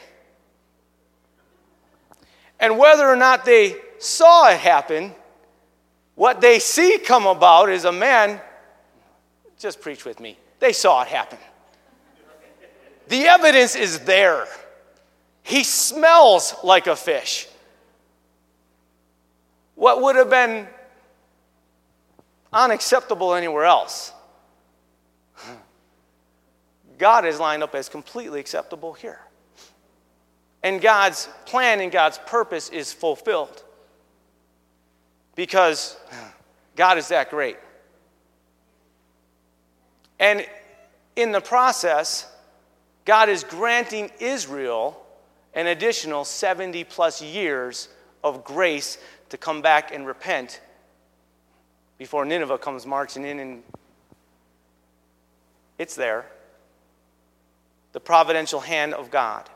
And 2.59 2.77
whether 2.77 3.07
or 3.07 3.15
not 3.15 3.45
they 3.45 3.75
saw 3.99 4.49
it 4.49 4.59
happen, 4.59 5.13
what 6.15 6.41
they 6.41 6.59
see 6.59 6.97
come 6.97 7.25
about 7.25 7.69
is 7.69 7.85
a 7.85 7.91
man, 7.91 8.41
just 9.57 9.81
preach 9.81 10.05
with 10.05 10.19
me, 10.19 10.37
they 10.59 10.73
saw 10.73 11.01
it 11.01 11.07
happen. 11.07 11.37
The 13.09 13.27
evidence 13.27 13.75
is 13.75 13.99
there. 14.01 14.47
He 15.41 15.63
smells 15.63 16.55
like 16.63 16.87
a 16.87 16.95
fish. 16.95 17.47
What 19.73 20.01
would 20.01 20.15
have 20.15 20.29
been 20.29 20.67
unacceptable 22.53 23.33
anywhere 23.33 23.65
else, 23.65 24.13
God 26.97 27.25
is 27.25 27.39
lined 27.39 27.63
up 27.63 27.73
as 27.73 27.89
completely 27.89 28.39
acceptable 28.39 28.93
here. 28.93 29.19
And 30.61 30.81
God's 30.81 31.29
plan 31.45 31.79
and 31.79 31.91
God's 31.91 32.19
purpose 32.25 32.69
is 32.69 32.91
fulfilled 32.91 33.63
because 35.35 35.97
God 36.75 36.97
is 36.97 37.07
that 37.07 37.29
great. 37.29 37.57
And 40.19 40.45
in 41.15 41.31
the 41.31 41.39
process, 41.39 42.29
God 43.09 43.27
is 43.27 43.43
granting 43.43 44.11
Israel 44.19 45.03
an 45.55 45.65
additional 45.65 46.23
70 46.23 46.83
plus 46.83 47.23
years 47.23 47.89
of 48.23 48.43
grace 48.43 48.99
to 49.29 49.37
come 49.37 49.63
back 49.63 49.91
and 49.91 50.05
repent 50.05 50.61
before 51.97 52.23
Nineveh 52.23 52.59
comes 52.59 52.85
marching 52.85 53.25
in 53.25 53.39
and 53.39 53.63
it's 55.79 55.95
there. 55.95 56.27
The 57.93 57.99
providential 57.99 58.59
hand 58.59 58.93
of 58.93 59.09
God. 59.09 59.49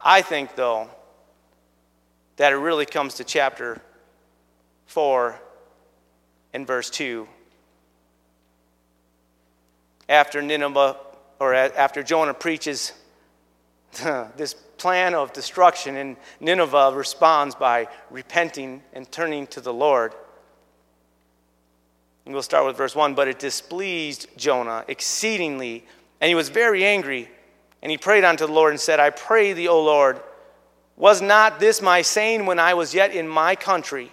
I 0.00 0.22
think, 0.22 0.56
though, 0.56 0.88
that 2.36 2.54
it 2.54 2.56
really 2.56 2.86
comes 2.86 3.16
to 3.16 3.24
chapter 3.24 3.82
4 4.86 5.38
and 6.54 6.66
verse 6.66 6.88
2. 6.88 7.28
After 10.08 10.40
Nineveh, 10.40 10.96
or 11.44 11.54
after 11.54 12.02
Jonah 12.02 12.32
preaches 12.32 12.92
this 14.36 14.54
plan 14.78 15.14
of 15.14 15.32
destruction, 15.32 15.96
and 15.96 16.16
Nineveh 16.40 16.92
responds 16.94 17.54
by 17.54 17.88
repenting 18.10 18.82
and 18.94 19.10
turning 19.12 19.46
to 19.48 19.60
the 19.60 19.72
Lord. 19.72 20.14
And 22.24 22.32
we'll 22.32 22.42
start 22.42 22.66
with 22.66 22.76
verse 22.76 22.96
1. 22.96 23.14
But 23.14 23.28
it 23.28 23.38
displeased 23.38 24.28
Jonah 24.38 24.84
exceedingly, 24.88 25.84
and 26.20 26.28
he 26.28 26.34
was 26.34 26.48
very 26.48 26.84
angry. 26.84 27.30
And 27.82 27.90
he 27.90 27.98
prayed 27.98 28.24
unto 28.24 28.46
the 28.46 28.52
Lord 28.52 28.72
and 28.72 28.80
said, 28.80 28.98
I 28.98 29.10
pray 29.10 29.52
thee, 29.52 29.68
O 29.68 29.82
Lord, 29.82 30.20
was 30.96 31.20
not 31.20 31.60
this 31.60 31.82
my 31.82 32.00
saying 32.00 32.46
when 32.46 32.58
I 32.58 32.72
was 32.72 32.94
yet 32.94 33.12
in 33.12 33.28
my 33.28 33.54
country? 33.54 34.10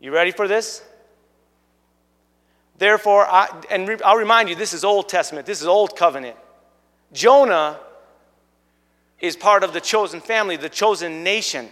You 0.00 0.10
ready 0.10 0.32
for 0.32 0.48
this? 0.48 0.82
Therefore, 2.78 3.26
I, 3.26 3.48
and 3.70 4.00
I'll 4.04 4.16
remind 4.16 4.48
you, 4.48 4.54
this 4.54 4.74
is 4.74 4.84
Old 4.84 5.08
Testament, 5.08 5.46
this 5.46 5.60
is 5.60 5.66
Old 5.66 5.96
Covenant. 5.96 6.36
Jonah 7.12 7.78
is 9.20 9.36
part 9.36 9.64
of 9.64 9.72
the 9.72 9.80
chosen 9.80 10.20
family, 10.20 10.56
the 10.56 10.68
chosen 10.68 11.22
nation. 11.22 11.68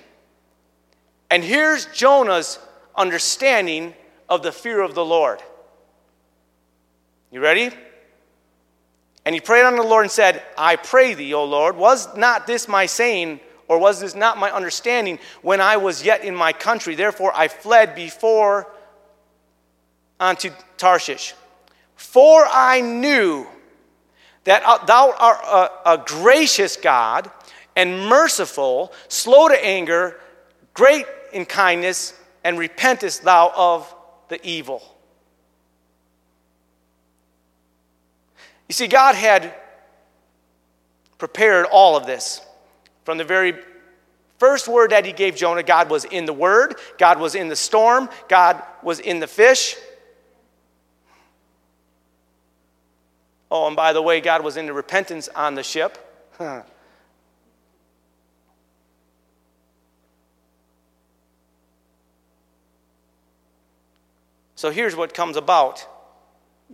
And 1.30 1.44
here's 1.44 1.86
Jonah's 1.86 2.58
understanding 2.96 3.94
of 4.28 4.42
the 4.42 4.52
fear 4.52 4.80
of 4.80 4.94
the 4.94 5.04
Lord. 5.04 5.42
You 7.30 7.40
ready? 7.40 7.70
And 9.26 9.34
he 9.34 9.40
prayed 9.40 9.64
unto 9.64 9.82
the 9.82 9.88
Lord 9.88 10.04
and 10.04 10.10
said, 10.10 10.42
I 10.56 10.76
pray 10.76 11.14
thee, 11.14 11.34
O 11.34 11.44
Lord, 11.44 11.76
was 11.76 12.14
not 12.16 12.46
this 12.46 12.68
my 12.68 12.86
saying, 12.86 13.40
or 13.68 13.78
was 13.78 14.00
this 14.00 14.14
not 14.14 14.38
my 14.38 14.50
understanding 14.50 15.18
when 15.42 15.60
I 15.60 15.76
was 15.76 16.04
yet 16.04 16.24
in 16.24 16.34
my 16.34 16.52
country? 16.52 16.94
Therefore 16.94 17.32
I 17.34 17.48
fled 17.48 17.94
before 17.94 18.70
unto 20.24 20.50
Tarshish. 20.78 21.34
For 21.96 22.46
I 22.46 22.80
knew 22.80 23.46
that 24.44 24.62
uh, 24.64 24.84
thou 24.84 25.14
art 25.18 25.40
a, 25.44 25.92
a 25.92 26.04
gracious 26.04 26.76
God 26.76 27.30
and 27.76 28.08
merciful, 28.08 28.92
slow 29.08 29.48
to 29.48 29.64
anger, 29.64 30.18
great 30.72 31.06
in 31.32 31.44
kindness, 31.44 32.14
and 32.42 32.58
repentest 32.58 33.22
thou 33.22 33.52
of 33.54 33.94
the 34.28 34.44
evil. 34.46 34.82
You 38.68 38.72
see, 38.72 38.86
God 38.86 39.14
had 39.14 39.54
prepared 41.18 41.66
all 41.70 41.96
of 41.96 42.06
this. 42.06 42.40
From 43.04 43.18
the 43.18 43.24
very 43.24 43.54
first 44.38 44.68
word 44.68 44.90
that 44.90 45.04
He 45.04 45.12
gave 45.12 45.36
Jonah, 45.36 45.62
God 45.62 45.90
was 45.90 46.04
in 46.06 46.24
the 46.24 46.32
Word, 46.32 46.76
God 46.98 47.20
was 47.20 47.34
in 47.34 47.48
the 47.48 47.56
storm, 47.56 48.08
God 48.28 48.62
was 48.82 49.00
in 49.00 49.20
the 49.20 49.26
fish. 49.26 49.76
Oh, 53.54 53.68
and 53.68 53.76
by 53.76 53.92
the 53.92 54.02
way, 54.02 54.20
God 54.20 54.42
was 54.42 54.56
in 54.56 54.66
the 54.66 54.72
repentance 54.72 55.28
on 55.28 55.54
the 55.54 55.62
ship. 55.62 55.96
so 64.56 64.70
here's 64.72 64.96
what 64.96 65.14
comes 65.14 65.36
about 65.36 65.86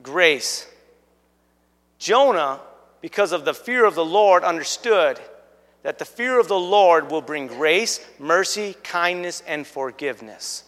grace. 0.03 0.67
Jonah, 1.99 2.61
because 3.03 3.33
of 3.33 3.45
the 3.45 3.53
fear 3.53 3.85
of 3.85 3.95
the 3.95 4.03
Lord, 4.03 4.43
understood 4.43 5.21
that 5.83 5.99
the 5.99 6.07
fear 6.07 6.41
of 6.41 6.49
the 6.49 6.59
Lord 6.59 7.11
will 7.11 7.21
bring 7.21 7.47
grace, 7.47 8.01
mercy, 8.19 8.75
kindness, 8.83 9.43
and 9.47 9.67
forgiveness. 9.67 10.65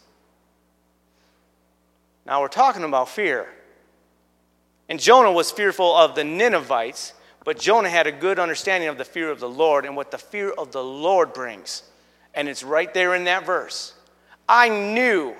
Now 2.26 2.42
we're 2.42 2.48
talking 2.48 2.84
about 2.84 3.08
fear. 3.08 3.48
And 4.92 5.00
Jonah 5.00 5.32
was 5.32 5.50
fearful 5.50 5.96
of 5.96 6.14
the 6.14 6.22
Ninevites, 6.22 7.14
but 7.44 7.58
Jonah 7.58 7.88
had 7.88 8.06
a 8.06 8.12
good 8.12 8.38
understanding 8.38 8.90
of 8.90 8.98
the 8.98 9.06
fear 9.06 9.30
of 9.30 9.40
the 9.40 9.48
Lord 9.48 9.86
and 9.86 9.96
what 9.96 10.10
the 10.10 10.18
fear 10.18 10.50
of 10.50 10.70
the 10.70 10.84
Lord 10.84 11.32
brings. 11.32 11.82
And 12.34 12.46
it's 12.46 12.62
right 12.62 12.92
there 12.92 13.14
in 13.14 13.24
that 13.24 13.46
verse. 13.46 13.94
I 14.46 14.68
knew, 14.68 15.34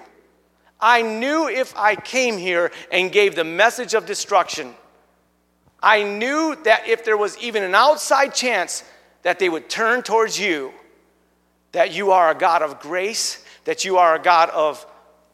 I 0.80 1.03
knew 1.03 1.48
if 1.48 1.76
I 1.76 1.96
came 1.96 2.38
here 2.38 2.72
and 2.90 3.12
gave 3.12 3.34
the 3.34 3.44
message 3.44 3.92
of 3.92 4.07
destruction, 4.07 4.74
I 5.82 6.03
knew 6.03 6.57
that 6.64 6.88
if 6.88 7.05
there 7.05 7.18
was 7.18 7.36
even 7.36 7.62
an 7.62 7.74
outside 7.74 8.34
chance 8.34 8.82
that 9.20 9.38
they 9.38 9.50
would 9.50 9.68
turn 9.68 10.03
towards 10.03 10.40
you, 10.40 10.72
that 11.72 11.92
you 11.92 12.12
are 12.12 12.30
a 12.30 12.34
God 12.34 12.62
of 12.62 12.80
grace, 12.80 13.44
that 13.64 13.84
you 13.84 13.98
are 13.98 14.14
a 14.14 14.18
God 14.18 14.48
of 14.48 14.86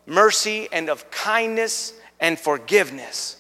mercy 0.06 0.66
and 0.72 0.90
of 0.90 1.08
kindness 1.12 1.92
and 2.18 2.36
forgiveness. 2.36 3.38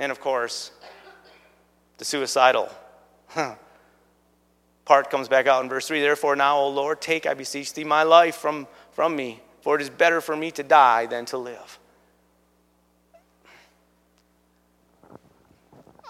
And 0.00 0.10
of 0.10 0.20
course, 0.20 0.72
the 1.98 2.04
suicidal 2.04 2.68
part 4.86 5.08
comes 5.08 5.28
back 5.28 5.46
out 5.46 5.62
in 5.62 5.68
verse 5.68 5.86
3 5.86 6.00
Therefore, 6.00 6.34
now, 6.34 6.58
O 6.58 6.68
Lord, 6.68 7.00
take, 7.00 7.26
I 7.26 7.34
beseech 7.34 7.74
thee, 7.74 7.84
my 7.84 8.02
life 8.02 8.34
from, 8.34 8.66
from 8.90 9.14
me, 9.14 9.40
for 9.60 9.76
it 9.76 9.82
is 9.82 9.90
better 9.90 10.20
for 10.20 10.34
me 10.34 10.50
to 10.52 10.64
die 10.64 11.06
than 11.06 11.26
to 11.26 11.38
live. 11.38 11.78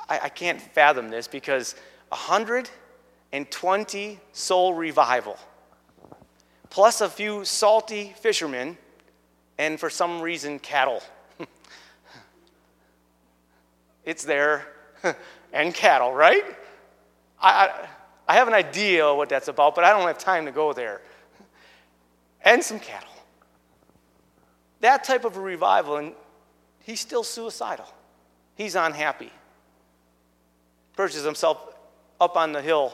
I, 0.08 0.20
I 0.22 0.30
can't 0.30 0.62
fathom 0.62 1.10
this 1.10 1.28
because 1.28 1.74
120 2.08 4.18
soul 4.32 4.74
revival, 4.74 5.36
plus 6.70 7.00
a 7.00 7.08
few 7.08 7.44
salty 7.44 8.14
fishermen, 8.20 8.78
and 9.58 9.80
for 9.80 9.90
some 9.90 10.22
reason, 10.22 10.60
cattle 10.60 11.02
it's 14.10 14.24
there, 14.24 14.66
and 15.52 15.72
cattle, 15.72 16.12
right? 16.12 16.42
I, 17.40 17.86
I, 18.26 18.34
have 18.34 18.48
an 18.48 18.54
idea 18.54 19.14
what 19.14 19.28
that's 19.28 19.46
about, 19.46 19.76
but 19.76 19.84
I 19.84 19.90
don't 19.90 20.06
have 20.08 20.18
time 20.18 20.46
to 20.46 20.52
go 20.52 20.72
there. 20.72 21.00
And 22.42 22.62
some 22.62 22.80
cattle. 22.80 23.08
That 24.80 25.04
type 25.04 25.24
of 25.24 25.36
a 25.36 25.40
revival, 25.40 25.96
and 25.96 26.12
he's 26.80 27.00
still 27.00 27.22
suicidal. 27.22 27.86
He's 28.56 28.74
unhappy. 28.74 29.30
Perches 30.96 31.22
himself 31.22 31.58
up 32.20 32.36
on 32.36 32.50
the 32.50 32.60
hill, 32.60 32.92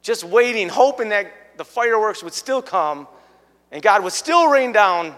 just 0.00 0.24
waiting, 0.24 0.70
hoping 0.70 1.10
that 1.10 1.58
the 1.58 1.66
fireworks 1.66 2.22
would 2.22 2.32
still 2.32 2.62
come 2.62 3.06
and 3.70 3.82
God 3.82 4.02
would 4.02 4.14
still 4.14 4.48
rain 4.48 4.72
down 4.72 5.14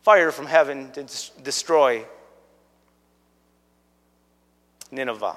fire 0.00 0.32
from 0.32 0.46
heaven 0.46 0.90
to 0.92 1.04
destroy 1.42 2.06
Nineveh. 4.94 5.36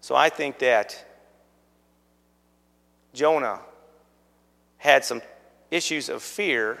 So 0.00 0.14
I 0.14 0.28
think 0.28 0.58
that 0.58 1.04
Jonah 3.12 3.60
had 4.78 5.04
some 5.04 5.22
issues 5.70 6.08
of 6.08 6.22
fear, 6.22 6.78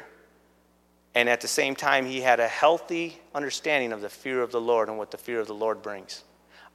and 1.14 1.28
at 1.28 1.40
the 1.40 1.48
same 1.48 1.76
time, 1.76 2.06
he 2.06 2.20
had 2.20 2.40
a 2.40 2.48
healthy 2.48 3.18
understanding 3.34 3.92
of 3.92 4.00
the 4.00 4.08
fear 4.08 4.42
of 4.42 4.52
the 4.52 4.60
Lord 4.60 4.88
and 4.88 4.96
what 4.96 5.10
the 5.10 5.18
fear 5.18 5.40
of 5.40 5.46
the 5.46 5.54
Lord 5.54 5.82
brings. 5.82 6.24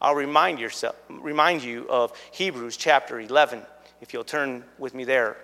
I'll 0.02 0.16
remind, 0.16 0.60
yourself, 0.60 0.96
remind 1.10 1.64
you 1.64 1.88
of 1.90 2.14
Hebrews 2.32 2.78
chapter 2.78 3.20
11, 3.20 3.64
if 4.02 4.14
you'll 4.14 4.24
turn 4.24 4.64
with 4.78 4.94
me 4.94 5.04
there. 5.04 5.38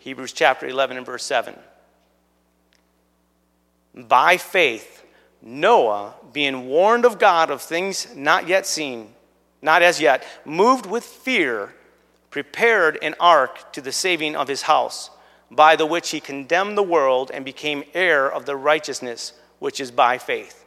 Hebrews 0.00 0.32
chapter 0.32 0.66
11 0.66 0.96
and 0.96 1.04
verse 1.04 1.24
7. 1.24 1.54
By 3.94 4.38
faith, 4.38 5.04
Noah, 5.42 6.14
being 6.32 6.68
warned 6.68 7.04
of 7.04 7.18
God 7.18 7.50
of 7.50 7.60
things 7.60 8.14
not 8.16 8.48
yet 8.48 8.66
seen, 8.66 9.12
not 9.60 9.82
as 9.82 10.00
yet, 10.00 10.24
moved 10.46 10.86
with 10.86 11.04
fear, 11.04 11.74
prepared 12.30 12.98
an 13.02 13.14
ark 13.20 13.72
to 13.74 13.82
the 13.82 13.92
saving 13.92 14.36
of 14.36 14.48
his 14.48 14.62
house, 14.62 15.10
by 15.50 15.76
the 15.76 15.86
which 15.86 16.10
he 16.10 16.20
condemned 16.20 16.78
the 16.78 16.82
world 16.82 17.30
and 17.34 17.44
became 17.44 17.84
heir 17.92 18.26
of 18.26 18.46
the 18.46 18.56
righteousness 18.56 19.34
which 19.58 19.80
is 19.80 19.90
by 19.90 20.16
faith. 20.16 20.59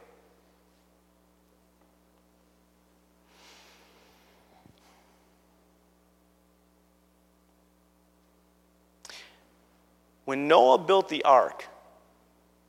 When 10.24 10.48
Noah 10.48 10.78
built 10.78 11.08
the 11.08 11.24
ark, 11.24 11.66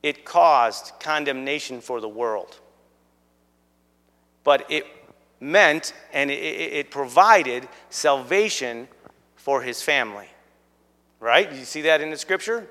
it 0.02 0.24
caused 0.24 0.92
condemnation 1.00 1.80
for 1.80 2.00
the 2.00 2.08
world. 2.08 2.60
But 4.44 4.70
it 4.70 4.86
meant 5.40 5.92
and 6.12 6.30
it, 6.30 6.90
provided 6.90 7.68
salvation 7.90 8.88
for 9.34 9.62
his 9.62 9.82
family. 9.82 10.28
Right? 11.18 11.50
You 11.52 11.64
see 11.64 11.82
that 11.82 12.00
in 12.00 12.10
the 12.10 12.16
scripture? 12.16 12.68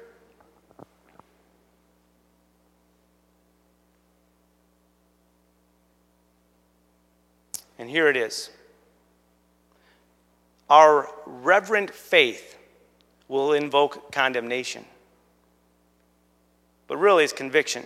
And 7.77 7.89
here 7.89 8.07
it 8.07 8.15
is. 8.15 8.49
Our 10.69 11.09
reverent 11.25 11.93
faith 11.93 12.57
will 13.27 13.53
invoke 13.53 14.11
condemnation. 14.11 14.85
But 16.87 16.97
really, 16.97 17.23
it's 17.23 17.33
conviction. 17.33 17.85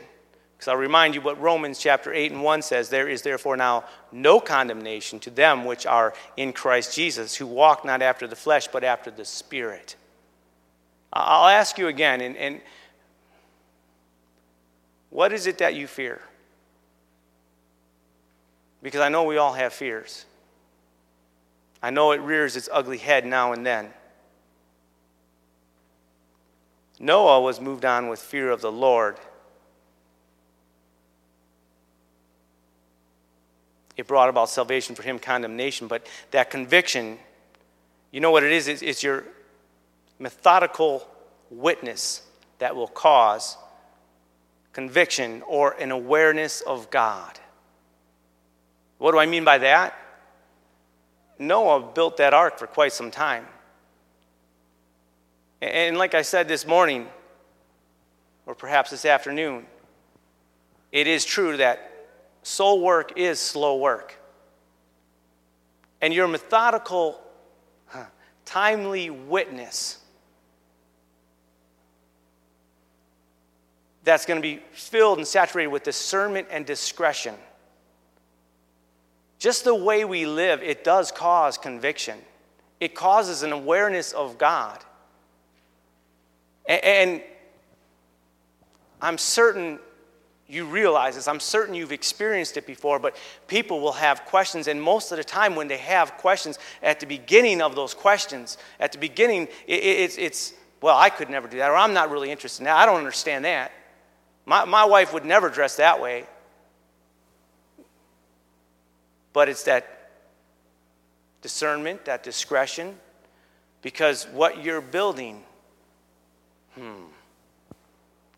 Because 0.58 0.68
I'll 0.68 0.78
remind 0.78 1.16
you 1.16 1.22
what 1.22 1.40
Romans 1.40 1.80
chapter 1.80 2.14
8 2.14 2.34
and 2.34 2.44
1 2.44 2.62
says 2.64 2.90
there 2.90 3.08
is 3.08 3.22
therefore 3.22 3.56
now 3.56 3.86
no 4.12 4.42
condemnation 4.42 5.18
to 5.22 5.30
them 5.30 5.64
which 5.64 5.86
are 5.86 6.14
in 6.36 6.52
Christ 6.52 6.94
Jesus, 6.94 7.36
who 7.36 7.48
walk 7.48 7.86
not 7.86 8.02
after 8.02 8.28
the 8.28 8.36
flesh, 8.36 8.68
but 8.68 8.84
after 8.84 9.10
the 9.10 9.24
Spirit. 9.24 9.96
I'll 11.14 11.48
ask 11.48 11.78
you 11.78 11.88
again, 11.88 12.20
and, 12.20 12.36
and 12.36 12.62
what 15.10 15.32
is 15.32 15.48
it 15.48 15.60
that 15.60 15.76
you 15.76 15.88
fear? 15.88 16.22
Because 18.84 19.02
I 19.02 19.10
know 19.10 19.24
we 19.24 19.38
all 19.38 19.54
have 19.54 19.74
fears. 19.74 20.26
I 21.82 21.90
know 21.90 22.12
it 22.12 22.22
rears 22.22 22.56
its 22.58 22.68
ugly 22.72 22.98
head 22.98 23.26
now 23.26 23.54
and 23.54 23.66
then. 23.66 23.94
Noah 27.00 27.39
was 27.39 27.62
moved 27.62 27.86
on 27.86 28.10
with 28.10 28.20
fear 28.20 28.52
of 28.52 28.62
the 28.62 28.72
Lord. 28.72 29.18
It 33.95 34.08
brought 34.08 34.30
about 34.30 34.50
salvation 34.50 34.95
for 34.95 35.04
him, 35.04 35.18
condemnation, 35.18 35.88
but 35.88 36.06
that 36.32 36.50
conviction, 36.50 37.18
you 38.12 38.20
know 38.20 38.32
what 38.32 38.43
it 38.43 38.52
is? 38.52 38.68
It's, 38.68 39.04
your 39.04 39.24
methodical 40.20 41.08
witness 41.50 42.22
that 42.60 42.76
will 42.76 42.88
cause 42.88 43.58
conviction 44.74 45.41
or 45.47 45.72
an 45.80 45.91
awareness 45.91 46.62
of 46.62 46.89
God. 46.89 47.39
What 48.97 49.14
do 49.14 49.18
I 49.18 49.26
mean 49.26 49.45
by 49.45 49.58
that? 49.60 49.97
Noah 51.38 51.82
built 51.82 52.18
that 52.18 52.34
ark 52.34 52.60
for 52.60 52.68
quite 52.68 52.91
some 52.91 53.12
time. 53.12 53.45
And 55.62 55.97
like 55.97 56.14
I 56.14 56.22
said 56.22 56.47
this 56.47 56.66
morning, 56.66 57.07
or 58.45 58.55
perhaps 58.55 58.91
this 58.91 59.05
afternoon, 59.05 59.66
it 60.91 61.05
is 61.05 61.26
true 61.26 61.57
that 61.57 62.07
soul 62.43 62.82
work 62.82 63.14
is 63.18 63.39
slow 63.39 63.78
work. 63.78 64.16
And 66.01 66.14
your 66.14 66.28
methodical, 66.28 67.20
timely 68.45 69.10
witness 69.10 69.99
that's 74.03 74.26
going 74.26 74.38
to 74.38 74.41
be 74.41 74.64
filled 74.72 75.20
and 75.20 75.28
saturated 75.28 75.68
with 75.68 75.84
discernment 75.84 76.47
and 76.49 76.66
discretion. 76.66 77.36
Just 79.38 79.66
the 79.66 79.76
way 79.76 80.03
we 80.03 80.26
live, 80.26 80.64
it 80.64 80.84
does 80.84 81.12
cause 81.12 81.57
conviction. 81.57 82.18
It 82.80 82.95
causes 82.95 83.43
an 83.43 83.51
awareness 83.51 84.14
of 84.14 84.38
God. 84.39 84.84
And 86.70 87.22
I'm 89.02 89.18
certain 89.18 89.80
you 90.48 90.66
realize 90.66 91.16
this. 91.16 91.28
I'm 91.28 91.40
certain 91.40 91.76
you've 91.76 91.92
experienced 91.92 92.58
it 92.58 92.66
before, 92.66 92.98
but 92.98 93.16
people 93.48 93.82
will 93.82 93.92
have 93.92 94.26
questions. 94.26 94.68
And 94.68 94.82
most 94.82 95.12
of 95.12 95.18
the 95.18 95.24
time, 95.24 95.56
when 95.56 95.68
they 95.68 95.78
have 95.78 96.18
questions, 96.18 96.58
at 96.82 97.00
the 97.00 97.06
beginning 97.06 97.62
of 97.62 97.76
those 97.76 97.94
questions, 97.94 98.58
at 98.80 98.92
the 98.92 98.98
beginning, 98.98 99.48
it's, 99.68 100.18
it's 100.18 100.54
well, 100.82 100.98
I 100.98 101.10
could 101.10 101.30
never 101.30 101.48
do 101.48 101.58
that, 101.58 101.70
or 101.70 101.76
I'm 101.76 101.94
not 101.94 102.10
really 102.10 102.32
interested 102.32 102.62
in 102.62 102.66
that. 102.66 102.78
I 102.78 102.86
don't 102.86 102.98
understand 102.98 103.46
that. 103.46 103.72
My, 104.46 104.66
my 104.66 104.86
wife 104.86 105.14
would 105.14 105.26
never 105.26 105.50
dress 105.50 105.76
that 105.76 106.02
way. 106.02 106.26
But 109.34 109.50
it's 109.50 109.64
that 109.64 110.10
discernment, 111.42 112.06
that 112.06 112.24
discretion, 112.24 112.96
because 113.82 114.26
what 114.28 114.64
you're 114.64 114.82
building 114.82 115.44
Hmm. 116.80 117.04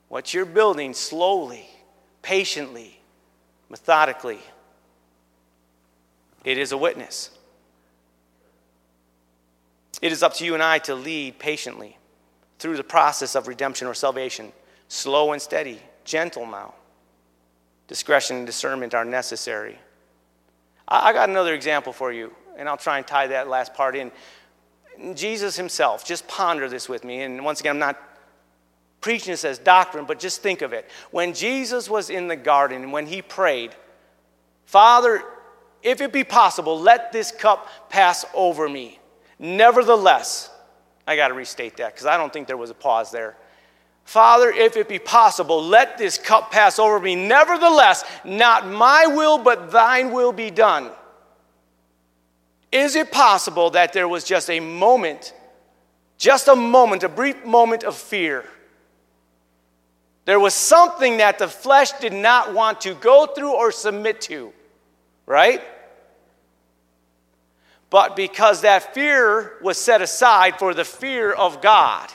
What 0.08 0.34
you're 0.34 0.46
building 0.46 0.94
slowly, 0.94 1.70
patiently, 2.22 3.00
methodically, 3.70 4.39
it 6.44 6.58
is 6.58 6.72
a 6.72 6.78
witness. 6.78 7.30
It 10.02 10.12
is 10.12 10.24
up 10.24 10.34
to 10.36 10.46
you 10.46 10.56
and 10.56 10.64
I 10.64 10.80
to 10.80 10.96
lead 10.96 11.38
patiently 11.38 11.98
through 12.58 12.78
the 12.78 12.84
process 12.84 13.36
of 13.36 13.48
redemption 13.48 13.88
or 13.88 13.94
salvation, 13.94 14.52
slow 14.88 15.34
and 15.34 15.42
steady, 15.42 15.80
gentle 16.04 16.48
now. 16.48 16.74
Discretion 17.88 18.38
and 18.38 18.46
discernment 18.46 18.96
are 18.96 19.06
necessary. 19.06 19.78
I 20.88 21.14
got 21.14 21.30
another 21.30 21.54
example 21.54 21.94
for 21.94 22.12
you, 22.12 22.34
and 22.58 22.68
I'll 22.68 22.78
try 22.78 22.98
and 22.98 23.06
tie 23.06 23.28
that 23.28 23.48
last 23.48 23.74
part 23.74 23.96
in. 23.96 24.12
Jesus 25.14 25.56
himself, 25.56 26.04
just 26.04 26.28
ponder 26.28 26.68
this 26.68 26.89
with 26.89 27.04
me. 27.04 27.22
And 27.22 27.46
once 27.46 27.60
again, 27.60 27.76
I'm 27.76 27.80
not 27.80 28.11
preaching 29.02 29.34
this 29.34 29.43
as 29.43 29.58
doctrine, 29.58 30.06
but 30.06 30.20
just 30.20 30.41
think 30.41 30.62
of 30.62 30.74
it. 30.74 30.89
When 31.10 31.34
Jesus 31.34 31.89
was 31.89 32.10
in 32.10 32.28
the 32.28 32.36
garden, 32.36 32.84
and 32.84 32.93
when 32.93 33.08
he 33.08 33.22
prayed, 33.22 33.72
Father, 34.66 35.24
if 35.84 35.99
it 35.99 36.14
be 36.14 36.24
possible, 36.24 36.80
let 36.80 37.12
this 37.12 37.32
cup 37.32 37.68
pass 37.89 38.24
over 38.34 38.70
me. 38.70 38.99
Nevertheless, 39.39 40.49
I 41.08 41.16
got 41.16 41.30
to 41.30 41.34
restate 41.34 41.78
that 41.78 41.93
because 41.93 42.06
I 42.06 42.16
don't 42.16 42.32
think 42.32 42.47
there 42.47 42.58
was 42.58 42.70
a 42.70 42.76
pause 42.76 43.12
there. 43.12 43.36
Father, 44.04 44.49
if 44.49 44.78
it 44.78 44.88
be 44.88 44.99
possible, 44.99 45.64
let 45.64 45.97
this 45.97 46.18
cup 46.18 46.52
pass 46.52 46.80
over 46.80 46.99
me. 46.99 47.16
Nevertheless, 47.16 48.04
not 48.24 48.68
my 48.68 49.08
will, 49.08 49.38
but 49.38 49.72
thine 49.72 50.12
will 50.12 50.32
be 50.32 50.52
done. 50.52 50.91
Is 52.72 52.95
it 52.95 53.12
possible 53.12 53.72
that 53.72 53.93
there 53.93 54.08
was 54.08 54.24
just 54.24 54.49
a 54.49 54.60
moment, 54.60 55.34
just 56.18 56.47
a 56.47 56.56
moment, 56.56 57.04
a 57.04 57.10
brief 57.10 57.43
moment 57.45 57.84
of 57.84 57.95
fear? 57.95 58.45
There 60.26 60.39
was 60.39 60.53
something 60.53 61.17
that 61.17 61.39
the 61.39 61.47
flesh 61.47 61.93
did 61.93 62.13
not 62.13 62.53
want 62.53 62.82
to 62.82 62.93
go 62.93 63.26
through 63.26 63.53
or 63.53 63.72
submit 63.72 64.22
to, 64.22 64.53
right? 65.26 65.61
But 67.89 68.15
because 68.15 68.61
that 68.61 68.93
fear 68.93 69.57
was 69.61 69.78
set 69.78 70.01
aside 70.01 70.57
for 70.59 70.74
the 70.74 70.86
fear 70.86 71.32
of 71.32 71.61
God, 71.61 72.09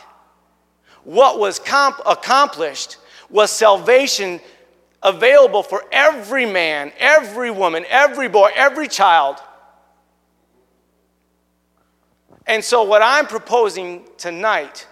what 1.04 1.38
was 1.38 1.58
comp- 1.58 2.00
accomplished 2.06 2.96
was 3.28 3.50
salvation 3.50 4.40
available 5.02 5.62
for 5.62 5.84
every 5.92 6.46
man, 6.46 6.92
every 6.98 7.50
woman, 7.50 7.84
every 7.88 8.28
boy, 8.28 8.50
every 8.54 8.88
child. 8.88 9.36
And 12.46 12.64
so, 12.64 12.84
what 12.84 13.02
I'm 13.02 13.26
proposing 13.26 14.04
tonight, 14.16 14.86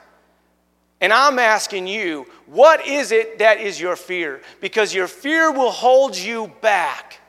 and 1.05 1.13
I'm 1.13 1.39
asking 1.39 1.87
you, 1.87 2.27
what 2.47 2.87
is 2.87 3.13
it 3.13 3.39
that 3.41 3.61
is 3.61 3.79
your 3.79 3.95
fear? 3.95 4.41
Because 4.63 4.95
your 4.95 5.07
fear 5.07 5.53
will 5.53 5.71
hold 5.71 6.17
you 6.17 6.51
back. 6.63 7.21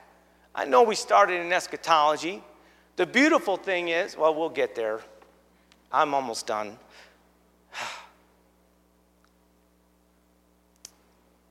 I 0.54 0.64
know 0.64 0.82
we 0.82 0.94
started 0.94 1.42
in 1.42 1.52
eschatology. 1.52 2.42
The 2.96 3.04
beautiful 3.04 3.58
thing 3.58 3.88
is, 3.88 4.16
well, 4.16 4.34
we'll 4.34 4.48
get 4.48 4.74
there. 4.74 5.02
I'm 5.92 6.14
almost 6.14 6.46
done. 6.46 6.78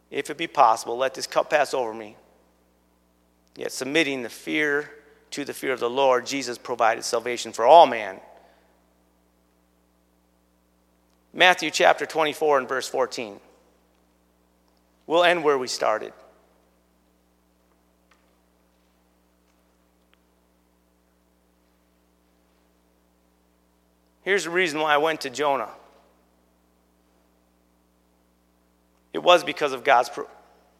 if 0.10 0.32
it 0.32 0.38
be 0.38 0.48
possible, 0.48 0.98
let 0.98 1.14
this 1.14 1.28
cup 1.28 1.52
pass 1.52 1.76
over 1.76 1.94
me. 1.94 2.16
Yet, 3.56 3.72
submitting 3.72 4.24
the 4.24 4.30
fear 4.30 4.90
to 5.30 5.46
the 5.46 5.54
fear 5.54 5.74
of 5.74 5.80
the 5.80 5.92
Lord, 5.92 6.26
Jesus 6.26 6.58
provided 6.58 7.04
salvation 7.04 7.52
for 7.52 7.68
all 7.68 7.86
man. 7.86 8.20
Matthew 11.38 11.70
chapter 11.70 12.06
24 12.06 12.60
and 12.60 12.70
verse 12.70 12.88
14. 12.88 13.42
We'll 15.06 15.26
end 15.26 15.44
where 15.44 15.58
we 15.58 15.68
started. 15.68 16.14
Here's 24.22 24.46
the 24.46 24.50
reason 24.50 24.80
why 24.80 24.94
I 24.94 24.98
went 24.98 25.22
to 25.22 25.30
Jonah 25.30 25.70
it 29.12 29.24
was 29.24 29.44
because 29.44 29.72
of 29.74 29.84
God's 29.84 30.10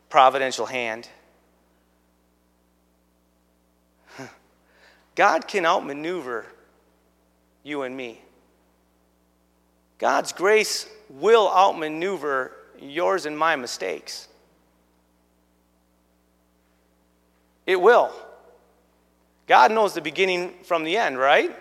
providential 0.10 0.66
hand. 0.66 1.08
God 5.16 5.48
can 5.48 5.66
outmaneuver 5.66 6.46
you 7.64 7.84
and 7.84 7.96
me. 7.96 8.22
God's 9.98 10.34
grace 10.34 10.88
will 11.10 11.50
outmaneuver 11.50 12.52
yours 12.80 13.26
and 13.26 13.38
my 13.38 13.56
mistakes. 13.56 14.28
It 17.66 17.80
will. 17.80 18.12
God 19.48 19.72
knows 19.72 19.94
the 19.94 20.02
beginning 20.02 20.54
from 20.64 20.84
the 20.84 20.98
end, 20.98 21.18
right? 21.18 21.56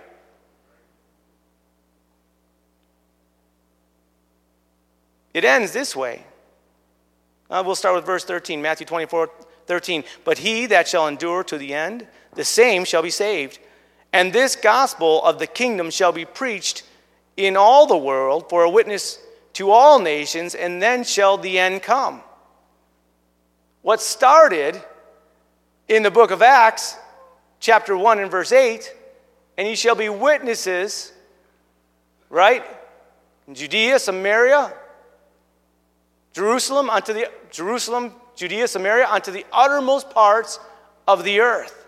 It 5.32 5.44
ends 5.44 5.72
this 5.72 5.96
way. 5.96 6.24
Uh, 7.50 7.62
we'll 7.64 7.74
start 7.74 7.94
with 7.94 8.06
verse 8.06 8.24
13, 8.24 8.62
Matthew 8.62 8.86
24, 8.86 9.30
13. 9.66 10.04
But 10.24 10.38
he 10.38 10.66
that 10.66 10.88
shall 10.88 11.08
endure 11.08 11.44
to 11.44 11.58
the 11.58 11.74
end, 11.74 12.06
the 12.34 12.44
same 12.44 12.84
shall 12.84 13.02
be 13.02 13.10
saved. 13.10 13.58
And 14.12 14.32
this 14.32 14.56
gospel 14.56 15.22
of 15.24 15.38
the 15.38 15.46
kingdom 15.46 15.90
shall 15.90 16.12
be 16.12 16.24
preached 16.24 16.84
in 17.36 17.56
all 17.56 17.86
the 17.86 17.96
world 17.96 18.48
for 18.48 18.64
a 18.64 18.70
witness 18.70 19.18
to 19.54 19.70
all 19.70 19.98
nations, 20.00 20.54
and 20.54 20.82
then 20.82 21.04
shall 21.04 21.38
the 21.38 21.58
end 21.58 21.82
come. 21.82 22.22
What 23.82 24.00
started 24.00 24.80
in 25.88 26.02
the 26.02 26.10
book 26.10 26.30
of 26.30 26.42
Acts, 26.42 26.96
chapter 27.60 27.96
1 27.96 28.18
and 28.18 28.30
verse 28.30 28.52
8, 28.52 28.92
and 29.56 29.68
ye 29.68 29.76
shall 29.76 29.94
be 29.94 30.08
witnesses, 30.08 31.12
right? 32.30 32.64
In 33.46 33.54
Judea, 33.54 33.98
Samaria, 33.98 34.72
Jerusalem 36.32 36.90
unto 36.90 37.12
the 37.12 37.30
Jerusalem, 37.50 38.12
Judea, 38.34 38.66
Samaria, 38.66 39.06
unto 39.08 39.30
the 39.30 39.46
uttermost 39.52 40.10
parts 40.10 40.58
of 41.06 41.22
the 41.22 41.40
earth. 41.40 41.86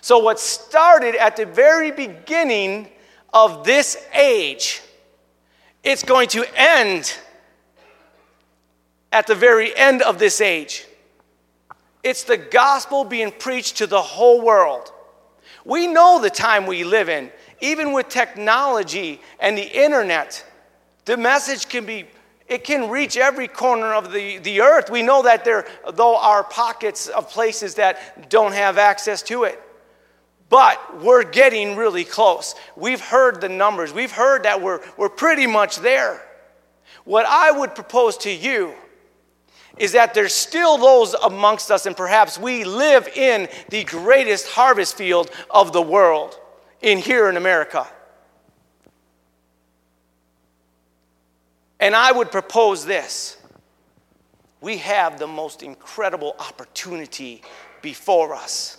So 0.00 0.18
what 0.18 0.38
started 0.38 1.16
at 1.16 1.36
the 1.36 1.46
very 1.46 1.90
beginning 1.90 2.88
of 3.34 3.64
this 3.64 3.98
age, 4.14 4.80
it's 5.82 6.04
going 6.04 6.28
to 6.28 6.46
end 6.56 7.18
at 9.12 9.26
the 9.26 9.34
very 9.34 9.76
end 9.76 10.00
of 10.02 10.18
this 10.18 10.40
age. 10.40 10.86
It's 12.02 12.22
the 12.24 12.36
gospel 12.36 13.04
being 13.04 13.32
preached 13.32 13.78
to 13.78 13.86
the 13.86 14.00
whole 14.00 14.40
world. 14.40 14.92
We 15.64 15.86
know 15.86 16.20
the 16.20 16.30
time 16.30 16.66
we 16.66 16.84
live 16.84 17.08
in. 17.08 17.30
Even 17.60 17.92
with 17.92 18.08
technology 18.08 19.20
and 19.40 19.58
the 19.58 19.84
internet, 19.84 20.44
the 21.04 21.16
message 21.16 21.68
can 21.68 21.84
be 21.84 22.06
it 22.46 22.62
can 22.62 22.90
reach 22.90 23.16
every 23.16 23.48
corner 23.48 23.94
of 23.94 24.12
the, 24.12 24.36
the 24.36 24.60
earth. 24.60 24.90
We 24.90 25.00
know 25.00 25.22
that 25.22 25.46
there, 25.46 25.66
though, 25.94 26.16
are 26.18 26.44
pockets 26.44 27.08
of 27.08 27.30
places 27.30 27.76
that 27.76 28.28
don't 28.28 28.52
have 28.52 28.76
access 28.76 29.22
to 29.22 29.44
it. 29.44 29.63
But 30.48 31.02
we're 31.02 31.24
getting 31.24 31.76
really 31.76 32.04
close. 32.04 32.54
We've 32.76 33.00
heard 33.00 33.40
the 33.40 33.48
numbers, 33.48 33.92
we've 33.92 34.12
heard 34.12 34.44
that 34.44 34.60
we're, 34.60 34.80
we're 34.96 35.08
pretty 35.08 35.46
much 35.46 35.76
there. 35.78 36.22
What 37.04 37.26
I 37.26 37.50
would 37.50 37.74
propose 37.74 38.16
to 38.18 38.30
you 38.30 38.74
is 39.76 39.92
that 39.92 40.14
there's 40.14 40.32
still 40.32 40.78
those 40.78 41.14
amongst 41.14 41.70
us, 41.70 41.86
and 41.86 41.96
perhaps 41.96 42.38
we 42.38 42.64
live 42.64 43.08
in 43.08 43.48
the 43.70 43.84
greatest 43.84 44.48
harvest 44.48 44.96
field 44.96 45.30
of 45.50 45.72
the 45.72 45.82
world, 45.82 46.38
in 46.80 46.98
here 46.98 47.28
in 47.28 47.36
America. 47.36 47.86
And 51.80 51.94
I 51.94 52.12
would 52.12 52.30
propose 52.30 52.84
this 52.84 53.36
we 54.60 54.78
have 54.78 55.18
the 55.18 55.26
most 55.26 55.62
incredible 55.62 56.34
opportunity 56.38 57.42
before 57.82 58.34
us. 58.34 58.78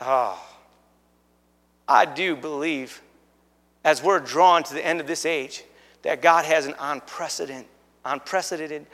Oh, 0.00 0.42
I 1.86 2.04
do 2.06 2.36
believe, 2.36 3.02
as 3.84 4.02
we're 4.02 4.20
drawn 4.20 4.62
to 4.62 4.74
the 4.74 4.84
end 4.84 5.00
of 5.00 5.06
this 5.06 5.26
age, 5.26 5.64
that 6.02 6.22
God 6.22 6.44
has 6.44 6.66
an 6.66 6.74
unprecedented, 6.78 7.66
unprecedented 8.04 8.86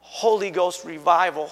Holy 0.00 0.50
Ghost 0.50 0.84
revival. 0.84 1.50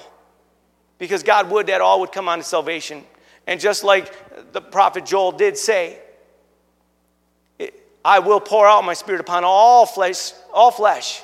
Because 0.98 1.22
God 1.22 1.50
would 1.50 1.66
that 1.66 1.82
all 1.82 2.00
would 2.00 2.12
come 2.12 2.28
unto 2.28 2.42
salvation. 2.42 3.04
And 3.46 3.60
just 3.60 3.84
like 3.84 4.52
the 4.52 4.62
prophet 4.62 5.04
Joel 5.04 5.32
did 5.32 5.58
say, 5.58 5.98
I 8.02 8.20
will 8.20 8.40
pour 8.40 8.66
out 8.66 8.84
my 8.84 8.94
spirit 8.94 9.20
upon 9.20 9.44
all 9.44 9.84
flesh, 9.84 10.32
all 10.54 10.70
flesh. 10.70 11.22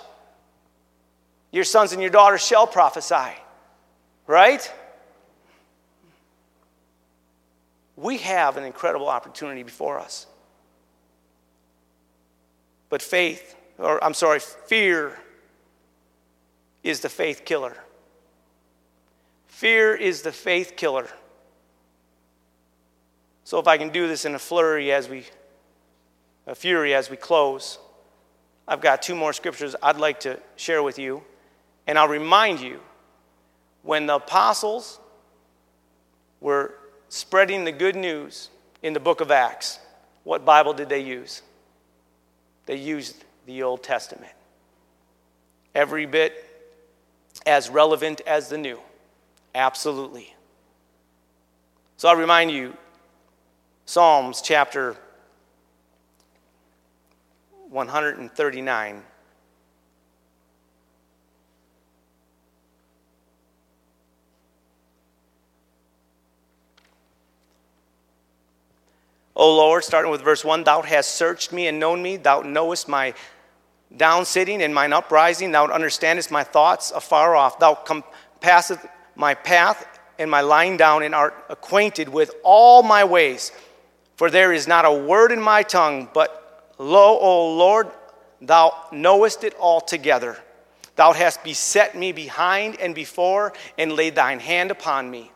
Your 1.53 1.65
sons 1.65 1.93
and 1.93 2.03
your 2.03 2.11
daughters 2.11 2.45
shall 2.45 2.67
prophesy. 2.67 3.33
Right? 4.27 4.71
We 7.97 8.19
have 8.19 8.57
an 8.57 8.65
incredible 8.65 9.09
opportunity 9.09 9.63
before 9.63 9.99
us. 9.99 10.27
But 12.89 13.03
faith, 13.03 13.57
or 13.79 14.03
I'm 14.03 14.15
sorry, 14.15 14.41
fear 14.41 15.19
is 16.83 17.01
the 17.01 17.09
faith 17.09 17.45
killer. 17.45 17.77
Fear 19.47 19.95
is 19.95 20.23
the 20.23 20.33
faith 20.33 20.75
killer. 20.77 21.09
So, 23.45 23.59
if 23.59 23.69
I 23.69 23.77
can 23.77 23.91
do 23.91 24.09
this 24.09 24.25
in 24.25 24.35
a 24.35 24.39
flurry 24.39 24.93
as 24.93 25.09
we 25.09 25.25
a 26.47 26.55
fury 26.55 26.95
as 26.95 27.11
we 27.11 27.17
close. 27.17 27.79
I've 28.67 28.81
got 28.81 29.03
two 29.03 29.15
more 29.15 29.33
scriptures 29.33 29.77
I'd 29.83 29.97
like 29.97 30.21
to 30.21 30.39
share 30.57 30.83
with 30.83 30.99
you. 30.99 31.23
And 31.87 31.99
I'll 31.99 32.09
remind 32.09 32.61
you 32.61 32.81
when 33.83 34.07
the 34.07 34.17
apostles 34.17 35.01
were 36.41 36.75
spreading 37.13 37.65
the 37.65 37.73
good 37.73 37.95
news 37.95 38.49
in 38.83 38.95
the 38.95 39.01
book 39.01 39.21
of 39.21 39.31
Acts, 39.31 39.79
what 40.25 40.47
Bible 40.47 40.73
did 40.73 40.89
they 40.89 41.01
use? 41.01 41.43
They 42.65 42.77
used 42.77 43.23
the 43.45 43.63
Old 43.63 43.83
Testament. 43.83 44.33
Every 45.75 46.07
bit 46.07 46.43
as 47.45 47.69
relevant 47.69 48.23
as 48.27 48.49
the 48.49 48.57
new. 48.57 48.81
Absolutely. 49.55 50.35
So 51.99 52.09
I'll 52.09 52.17
remind 52.17 52.51
you 52.51 52.75
Psalms 53.85 54.41
chapter 54.41 54.97
139. 57.69 59.03
O 69.35 69.55
Lord, 69.57 69.85
starting 69.85 70.11
with 70.11 70.23
verse 70.23 70.45
1, 70.45 70.65
Thou 70.65 70.83
hast 70.83 71.15
searched 71.15 71.53
me 71.53 71.67
and 71.67 71.81
known 71.81 72.03
me. 72.03 72.17
Thou 72.17 72.43
knowest 72.43 72.89
my 72.89 73.15
down 73.97 74.25
sitting 74.25 74.63
and 74.63 74.75
mine 74.75 74.93
uprising. 74.93 75.53
Thou 75.53 75.67
understandest 75.67 76.31
my 76.31 76.45
thoughts 76.45 76.91
afar 76.91 77.35
off. 77.35 77.59
Thou 77.59 77.75
compassest 77.75 78.81
my 79.15 79.35
path 79.35 79.87
and 80.19 80.31
my 80.31 80.41
lying 80.43 80.77
down, 80.77 81.03
and 81.03 81.15
art 81.15 81.35
acquainted 81.49 82.09
with 82.09 82.35
all 82.43 82.83
my 82.83 83.05
ways. 83.05 83.51
For 84.17 84.31
there 84.31 84.53
is 84.53 84.69
not 84.69 84.85
a 84.85 84.93
word 84.93 85.33
in 85.33 85.41
my 85.41 85.63
tongue, 85.63 86.09
but 86.13 86.75
lo, 86.79 87.19
O 87.19 87.57
Lord, 87.57 87.89
thou 88.41 88.75
knowest 88.93 89.43
it 89.43 89.55
altogether. 89.59 90.37
Thou 90.95 91.13
hast 91.13 91.43
beset 91.43 91.97
me 91.97 92.13
behind 92.13 92.79
and 92.79 92.95
before, 92.95 93.55
and 93.79 93.93
laid 93.93 94.15
thine 94.15 94.39
hand 94.39 94.71
upon 94.71 95.11
me. 95.11 95.33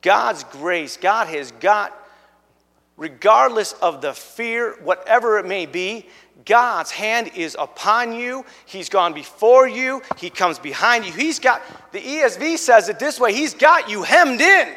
God's 0.00 0.44
grace, 0.44 0.96
God 0.96 1.26
has 1.28 1.50
got 1.52 1.92
regardless 2.98 3.72
of 3.74 4.02
the 4.02 4.12
fear, 4.12 4.76
whatever 4.82 5.38
it 5.38 5.46
may 5.46 5.64
be, 5.64 6.06
God's 6.44 6.90
hand 6.90 7.30
is 7.34 7.56
upon 7.58 8.12
you. 8.12 8.44
He's 8.66 8.88
gone 8.88 9.14
before 9.14 9.66
you. 9.66 10.02
He 10.18 10.28
comes 10.28 10.58
behind 10.58 11.06
you. 11.06 11.12
He's 11.12 11.38
got, 11.38 11.62
the 11.92 12.00
ESV 12.00 12.58
says 12.58 12.88
it 12.88 12.98
this 12.98 13.18
way 13.18 13.32
He's 13.32 13.54
got 13.54 13.88
you 13.88 14.02
hemmed 14.02 14.40
in 14.40 14.74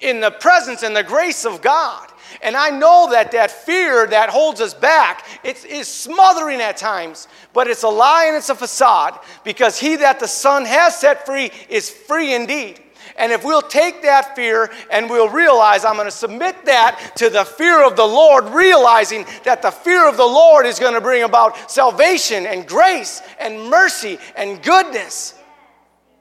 in 0.00 0.20
the 0.20 0.30
presence 0.30 0.82
and 0.82 0.94
the 0.94 1.02
grace 1.02 1.44
of 1.44 1.62
God. 1.62 2.10
And 2.42 2.56
I 2.56 2.70
know 2.70 3.08
that 3.12 3.32
that 3.32 3.50
fear 3.50 4.06
that 4.08 4.28
holds 4.28 4.60
us 4.60 4.74
back, 4.74 5.26
it 5.42 5.64
is 5.64 5.88
smothering 5.88 6.60
at 6.60 6.76
times, 6.76 7.28
but 7.52 7.66
it's 7.66 7.82
a 7.82 7.88
lie 7.88 8.26
and 8.26 8.36
it's 8.36 8.50
a 8.50 8.54
facade 8.54 9.18
because 9.42 9.78
he 9.78 9.96
that 9.96 10.20
the 10.20 10.28
Son 10.28 10.64
has 10.66 10.98
set 10.98 11.24
free 11.24 11.50
is 11.68 11.88
free 11.88 12.34
indeed. 12.34 12.82
And 13.18 13.32
if 13.32 13.44
we'll 13.44 13.62
take 13.62 14.02
that 14.02 14.36
fear 14.36 14.70
and 14.90 15.08
we'll 15.08 15.28
realize, 15.28 15.84
I'm 15.84 15.94
going 15.94 16.06
to 16.06 16.10
submit 16.10 16.66
that 16.66 17.12
to 17.16 17.30
the 17.30 17.44
fear 17.44 17.84
of 17.86 17.96
the 17.96 18.04
Lord, 18.04 18.46
realizing 18.46 19.24
that 19.44 19.62
the 19.62 19.70
fear 19.70 20.08
of 20.08 20.16
the 20.16 20.26
Lord 20.26 20.66
is 20.66 20.78
going 20.78 20.94
to 20.94 21.00
bring 21.00 21.22
about 21.22 21.70
salvation 21.70 22.46
and 22.46 22.66
grace 22.66 23.22
and 23.38 23.70
mercy 23.70 24.18
and 24.36 24.62
goodness. 24.62 25.34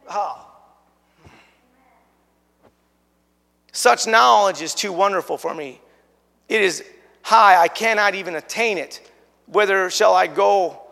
Oh. 0.09 0.41
Such 3.71 4.07
knowledge 4.07 4.61
is 4.61 4.73
too 4.73 4.93
wonderful 4.93 5.37
for 5.37 5.53
me. 5.53 5.81
It 6.47 6.61
is 6.61 6.83
high, 7.23 7.57
I 7.57 7.67
cannot 7.67 8.15
even 8.15 8.35
attain 8.35 8.77
it. 8.77 9.11
Whither 9.47 9.89
shall 9.89 10.13
I 10.13 10.27
go 10.27 10.84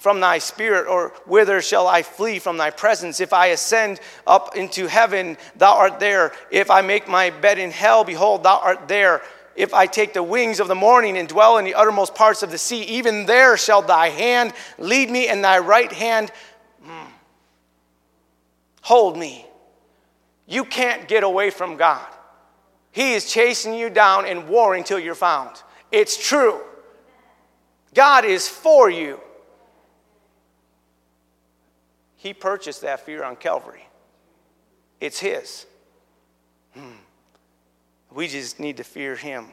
from 0.00 0.18
thy 0.18 0.38
spirit, 0.38 0.88
or 0.88 1.10
whither 1.26 1.60
shall 1.60 1.86
I 1.86 2.02
flee 2.02 2.38
from 2.38 2.56
thy 2.56 2.70
presence? 2.70 3.20
If 3.20 3.34
I 3.34 3.48
ascend 3.48 4.00
up 4.26 4.56
into 4.56 4.86
heaven, 4.86 5.36
thou 5.56 5.76
art 5.76 6.00
there. 6.00 6.32
If 6.50 6.70
I 6.70 6.80
make 6.80 7.06
my 7.06 7.28
bed 7.28 7.58
in 7.58 7.70
hell, 7.70 8.02
behold, 8.02 8.42
thou 8.42 8.58
art 8.60 8.88
there. 8.88 9.20
If 9.54 9.74
I 9.74 9.86
take 9.86 10.14
the 10.14 10.22
wings 10.22 10.58
of 10.58 10.68
the 10.68 10.74
morning 10.74 11.18
and 11.18 11.28
dwell 11.28 11.58
in 11.58 11.66
the 11.66 11.74
uttermost 11.74 12.14
parts 12.14 12.42
of 12.42 12.50
the 12.50 12.56
sea, 12.56 12.82
even 12.84 13.26
there 13.26 13.58
shall 13.58 13.82
thy 13.82 14.08
hand 14.08 14.54
lead 14.78 15.10
me, 15.10 15.28
and 15.28 15.44
thy 15.44 15.58
right 15.58 15.92
hand 15.92 16.32
hmm, 16.82 17.10
hold 18.80 19.18
me. 19.18 19.46
You 20.46 20.64
can't 20.64 21.08
get 21.08 21.24
away 21.24 21.50
from 21.50 21.76
God. 21.76 22.08
He 22.90 23.12
is 23.12 23.30
chasing 23.30 23.74
you 23.74 23.90
down 23.90 24.24
and 24.24 24.48
warring 24.48 24.82
till 24.82 24.98
you're 24.98 25.14
found. 25.14 25.62
It's 25.92 26.16
true. 26.16 26.58
God 27.92 28.24
is 28.24 28.48
for 28.48 28.88
you. 28.88 29.20
He 32.20 32.34
purchased 32.34 32.82
that 32.82 33.00
fear 33.00 33.24
on 33.24 33.36
Calvary. 33.36 33.88
It's 35.00 35.18
His. 35.18 35.64
Hmm. 36.74 36.98
We 38.12 38.28
just 38.28 38.60
need 38.60 38.76
to 38.76 38.84
fear 38.84 39.16
Him 39.16 39.46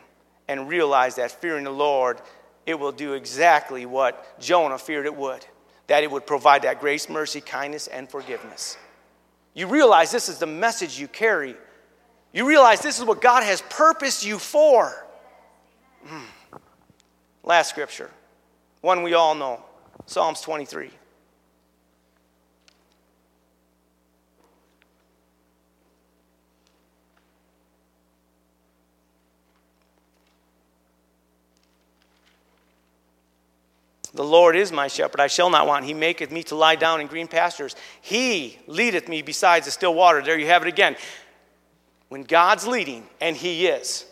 and 0.49 0.67
realize 0.67 1.15
that 1.15 1.31
fearing 1.31 1.63
the 1.63 1.71
Lord, 1.71 2.21
it 2.65 2.77
will 2.77 2.91
do 2.91 3.13
exactly 3.13 3.85
what 3.85 4.37
Jonah 4.41 4.77
feared 4.77 5.05
it 5.05 5.15
would 5.15 5.45
that 5.87 6.03
it 6.03 6.11
would 6.11 6.27
provide 6.27 6.63
that 6.63 6.81
grace, 6.81 7.09
mercy, 7.09 7.39
kindness, 7.39 7.87
and 7.87 8.09
forgiveness. 8.09 8.77
You 9.53 9.67
realize 9.67 10.11
this 10.11 10.27
is 10.29 10.37
the 10.37 10.45
message 10.45 10.99
you 10.99 11.07
carry. 11.07 11.55
You 12.33 12.45
realize 12.45 12.81
this 12.81 12.99
is 12.99 13.05
what 13.05 13.21
God 13.21 13.43
has 13.43 13.63
purposed 13.69 14.25
you 14.25 14.37
for. 14.37 15.07
Hmm. 16.05 16.25
Last 17.43 17.69
scripture, 17.69 18.11
one 18.81 19.01
we 19.03 19.13
all 19.13 19.33
know 19.33 19.63
Psalms 20.05 20.41
23. 20.41 20.91
The 34.17 34.23
Lord 34.23 34.55
is 34.55 34.71
my 34.71 34.87
shepherd, 34.87 35.21
I 35.21 35.27
shall 35.27 35.51
not 35.51 35.67
want. 35.67 35.85
He 35.85 35.93
maketh 35.93 36.31
me 36.31 36.41
to 36.43 36.55
lie 36.55 36.75
down 36.75 37.01
in 37.01 37.07
green 37.07 37.27
pastures. 37.27 37.75
He 38.01 38.57
leadeth 38.65 39.07
me 39.07 39.21
besides 39.21 39.67
the 39.67 39.71
still 39.71 39.93
water. 39.93 40.23
There 40.23 40.39
you 40.39 40.47
have 40.47 40.63
it 40.63 40.67
again. 40.67 40.95
When 42.09 42.23
God's 42.23 42.65
leading, 42.65 43.05
and 43.21 43.37
He 43.37 43.67
is, 43.67 44.05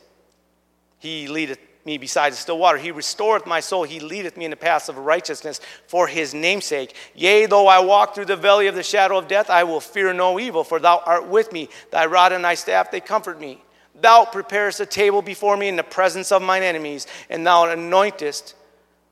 He 0.99 1.27
leadeth 1.27 1.57
me 1.85 1.97
beside 1.97 2.33
the 2.33 2.37
still 2.37 2.59
water. 2.59 2.77
He 2.77 2.91
restoreth 2.91 3.47
my 3.47 3.59
soul. 3.59 3.81
He 3.81 3.99
leadeth 3.99 4.37
me 4.37 4.45
in 4.45 4.51
the 4.51 4.57
paths 4.57 4.89
of 4.89 4.97
righteousness 4.99 5.59
for 5.87 6.07
his 6.07 6.35
name'sake. 6.35 6.93
Yea, 7.15 7.47
though 7.47 7.67
I 7.67 7.79
walk 7.79 8.13
through 8.13 8.25
the 8.25 8.35
valley 8.35 8.67
of 8.67 8.75
the 8.75 8.83
shadow 8.83 9.17
of 9.17 9.27
death, 9.27 9.49
I 9.49 9.63
will 9.63 9.79
fear 9.79 10.13
no 10.13 10.39
evil, 10.39 10.63
for 10.63 10.79
thou 10.79 11.01
art 11.03 11.27
with 11.27 11.51
me. 11.51 11.67
Thy 11.91 12.05
rod 12.05 12.31
and 12.31 12.45
thy 12.45 12.53
staff, 12.53 12.91
they 12.91 12.99
comfort 12.99 13.39
me. 13.39 13.63
Thou 13.99 14.25
preparest 14.25 14.79
a 14.79 14.85
table 14.85 15.23
before 15.23 15.57
me 15.57 15.67
in 15.67 15.77
the 15.77 15.83
presence 15.83 16.31
of 16.31 16.43
mine 16.43 16.61
enemies, 16.61 17.07
and 17.27 17.45
thou 17.45 17.65
anointest 17.65 18.53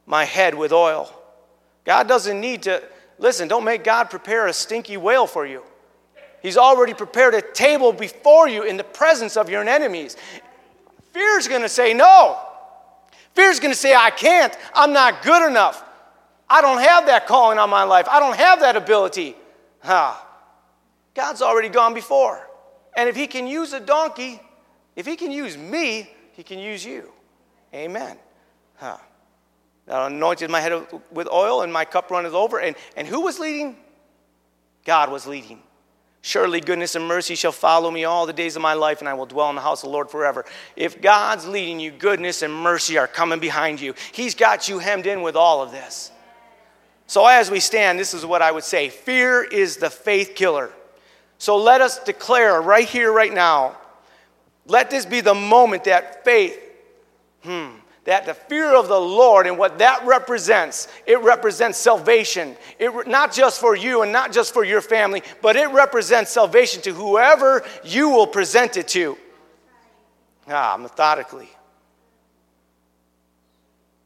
my 0.05 0.25
head 0.25 0.55
with 0.55 0.71
oil. 0.71 1.11
God 1.85 2.07
doesn't 2.07 2.39
need 2.39 2.63
to, 2.63 2.81
listen, 3.17 3.47
don't 3.47 3.63
make 3.63 3.83
God 3.83 4.09
prepare 4.09 4.47
a 4.47 4.53
stinky 4.53 4.97
whale 4.97 5.27
for 5.27 5.45
you. 5.45 5.63
He's 6.41 6.57
already 6.57 6.93
prepared 6.93 7.33
a 7.33 7.41
table 7.41 7.93
before 7.93 8.49
you 8.49 8.63
in 8.63 8.77
the 8.77 8.83
presence 8.83 9.37
of 9.37 9.49
your 9.49 9.63
enemies. 9.67 10.17
Fear's 11.11 11.47
gonna 11.47 11.69
say 11.69 11.93
no. 11.93 12.37
Fear's 13.33 13.59
gonna 13.59 13.75
say, 13.75 13.95
I 13.95 14.09
can't, 14.09 14.55
I'm 14.73 14.93
not 14.93 15.23
good 15.23 15.47
enough. 15.47 15.83
I 16.49 16.61
don't 16.61 16.81
have 16.81 17.05
that 17.05 17.27
calling 17.27 17.57
on 17.57 17.69
my 17.69 17.83
life. 17.83 18.07
I 18.09 18.19
don't 18.19 18.35
have 18.35 18.59
that 18.59 18.75
ability. 18.75 19.35
Huh. 19.79 20.15
God's 21.15 21.41
already 21.41 21.69
gone 21.69 21.93
before. 21.93 22.47
And 22.95 23.07
if 23.09 23.15
He 23.15 23.27
can 23.27 23.47
use 23.47 23.73
a 23.73 23.79
donkey, 23.79 24.41
if 24.95 25.05
He 25.05 25.15
can 25.15 25.31
use 25.31 25.57
me, 25.57 26.11
He 26.33 26.43
can 26.43 26.59
use 26.59 26.85
you. 26.85 27.11
Amen. 27.73 28.17
Huh. 28.75 28.97
Thou 29.85 30.05
anointed 30.05 30.49
my 30.49 30.61
head 30.61 30.87
with 31.11 31.27
oil, 31.31 31.61
and 31.61 31.71
my 31.71 31.85
cup 31.85 32.09
runneth 32.09 32.33
over. 32.33 32.59
And, 32.59 32.75
and 32.95 33.07
who 33.07 33.21
was 33.21 33.39
leading? 33.39 33.77
God 34.85 35.11
was 35.11 35.27
leading. 35.27 35.61
Surely 36.21 36.61
goodness 36.61 36.95
and 36.95 37.05
mercy 37.05 37.35
shall 37.35 37.51
follow 37.51 37.91
me 37.91 38.05
all 38.05 38.25
the 38.25 38.31
days 38.31 38.55
of 38.55 38.61
my 38.61 38.73
life, 38.73 39.01
and 39.01 39.09
I 39.09 39.13
will 39.13 39.25
dwell 39.25 39.49
in 39.49 39.55
the 39.55 39.61
house 39.61 39.83
of 39.83 39.89
the 39.89 39.93
Lord 39.93 40.09
forever. 40.09 40.45
If 40.77 41.01
God's 41.01 41.45
leading 41.45 41.81
you, 41.81 41.91
goodness 41.91 42.41
and 42.43 42.53
mercy 42.53 42.97
are 42.97 43.07
coming 43.07 43.39
behind 43.39 43.81
you. 43.81 43.93
He's 44.13 44.33
got 44.33 44.69
you 44.69 44.79
hemmed 44.79 45.05
in 45.05 45.21
with 45.21 45.35
all 45.35 45.61
of 45.61 45.71
this. 45.71 46.11
So, 47.07 47.27
as 47.27 47.51
we 47.51 47.59
stand, 47.59 47.99
this 47.99 48.13
is 48.13 48.25
what 48.25 48.41
I 48.41 48.53
would 48.53 48.63
say 48.63 48.87
fear 48.87 49.43
is 49.43 49.77
the 49.77 49.89
faith 49.89 50.33
killer. 50.33 50.71
So, 51.39 51.57
let 51.57 51.81
us 51.81 52.01
declare 52.01 52.61
right 52.61 52.87
here, 52.87 53.11
right 53.11 53.33
now, 53.33 53.75
let 54.65 54.89
this 54.89 55.05
be 55.05 55.19
the 55.19 55.33
moment 55.33 55.83
that 55.83 56.23
faith, 56.23 56.57
hmm, 57.43 57.71
that 58.05 58.25
the 58.25 58.33
fear 58.33 58.75
of 58.75 58.87
the 58.87 58.99
Lord 58.99 59.47
and 59.47 59.57
what 59.57 59.79
that 59.79 60.05
represents, 60.05 60.87
it 61.05 61.21
represents 61.21 61.77
salvation. 61.77 62.57
It, 62.79 63.07
not 63.07 63.31
just 63.31 63.61
for 63.61 63.75
you 63.75 64.01
and 64.01 64.11
not 64.11 64.33
just 64.33 64.53
for 64.53 64.63
your 64.63 64.81
family, 64.81 65.23
but 65.41 65.55
it 65.55 65.69
represents 65.69 66.31
salvation 66.31 66.81
to 66.81 66.93
whoever 66.93 67.63
you 67.83 68.09
will 68.09 68.27
present 68.27 68.75
it 68.75 68.89
to. 68.89 69.17
Ah, 70.49 70.77
methodically. 70.77 71.49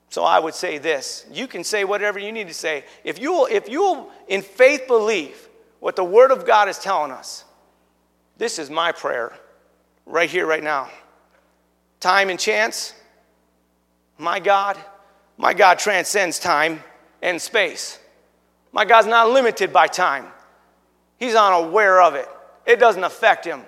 So 0.09 0.23
I 0.23 0.39
would 0.39 0.53
say 0.53 0.77
this. 0.77 1.25
You 1.31 1.47
can 1.47 1.63
say 1.63 1.83
whatever 1.83 2.19
you 2.19 2.31
need 2.31 2.47
to 2.47 2.53
say. 2.53 2.85
If 3.03 3.19
you 3.19 3.31
will, 3.31 3.47
if 3.47 3.67
you 3.67 3.81
will 3.81 4.11
in 4.27 4.41
faith 4.41 4.87
believe 4.87 5.49
what 5.79 5.95
the 5.95 6.03
Word 6.03 6.31
of 6.31 6.45
God 6.45 6.69
is 6.69 6.79
telling 6.79 7.11
us, 7.11 7.43
this 8.37 8.59
is 8.59 8.69
my 8.69 8.91
prayer 8.91 9.33
right 10.05 10.29
here, 10.29 10.45
right 10.45 10.63
now. 10.63 10.89
Time 11.99 12.29
and 12.29 12.39
chance, 12.39 12.93
my 14.17 14.39
God, 14.39 14.77
my 15.37 15.53
God 15.53 15.79
transcends 15.79 16.39
time. 16.39 16.83
and 17.21 17.41
space. 17.41 17.97
My 18.71 18.85
God's 18.85 19.07
not 19.07 19.29
limited 19.29 19.73
by 19.73 19.87
time, 19.87 20.27
He's 21.17 21.35
unaware 21.35 22.01
of 22.01 22.15
it. 22.15 22.27
It 22.65 22.79
doesn't 22.79 23.03
affect 23.03 23.45
Him. 23.45 23.63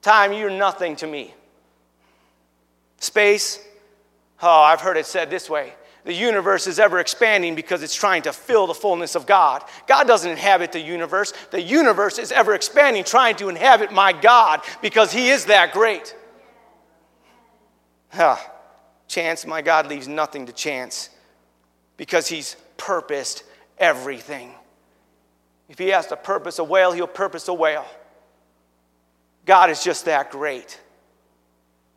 Time, 0.00 0.32
you're 0.32 0.50
nothing 0.50 0.96
to 0.96 1.06
me. 1.06 1.34
Space, 2.98 3.62
oh, 4.42 4.62
I've 4.62 4.80
heard 4.80 4.96
it 4.96 5.06
said 5.06 5.28
this 5.28 5.50
way 5.50 5.74
the 6.04 6.12
universe 6.12 6.66
is 6.66 6.78
ever 6.78 6.98
expanding 6.98 7.54
because 7.54 7.82
it's 7.82 7.94
trying 7.94 8.22
to 8.22 8.32
fill 8.32 8.66
the 8.66 8.74
fullness 8.74 9.14
of 9.14 9.24
God. 9.24 9.62
God 9.86 10.08
doesn't 10.08 10.30
inhabit 10.30 10.72
the 10.72 10.80
universe. 10.80 11.32
The 11.50 11.62
universe 11.62 12.18
is 12.18 12.32
ever 12.32 12.54
expanding, 12.54 13.04
trying 13.04 13.36
to 13.36 13.48
inhabit 13.48 13.92
my 13.92 14.12
God 14.12 14.62
because 14.80 15.12
He 15.12 15.28
is 15.30 15.44
that 15.44 15.72
great. 15.72 16.16
Huh. 18.10 18.36
Chance, 19.12 19.44
my 19.44 19.60
God 19.60 19.88
leaves 19.88 20.08
nothing 20.08 20.46
to 20.46 20.54
chance 20.54 21.10
because 21.98 22.28
He's 22.28 22.56
purposed 22.78 23.44
everything. 23.76 24.54
If 25.68 25.78
He 25.78 25.88
has 25.88 26.06
to 26.06 26.16
purpose 26.16 26.58
a 26.58 26.64
whale, 26.64 26.92
He'll 26.92 27.06
purpose 27.06 27.46
a 27.48 27.52
whale. 27.52 27.84
God 29.44 29.68
is 29.68 29.84
just 29.84 30.06
that 30.06 30.30
great. 30.30 30.80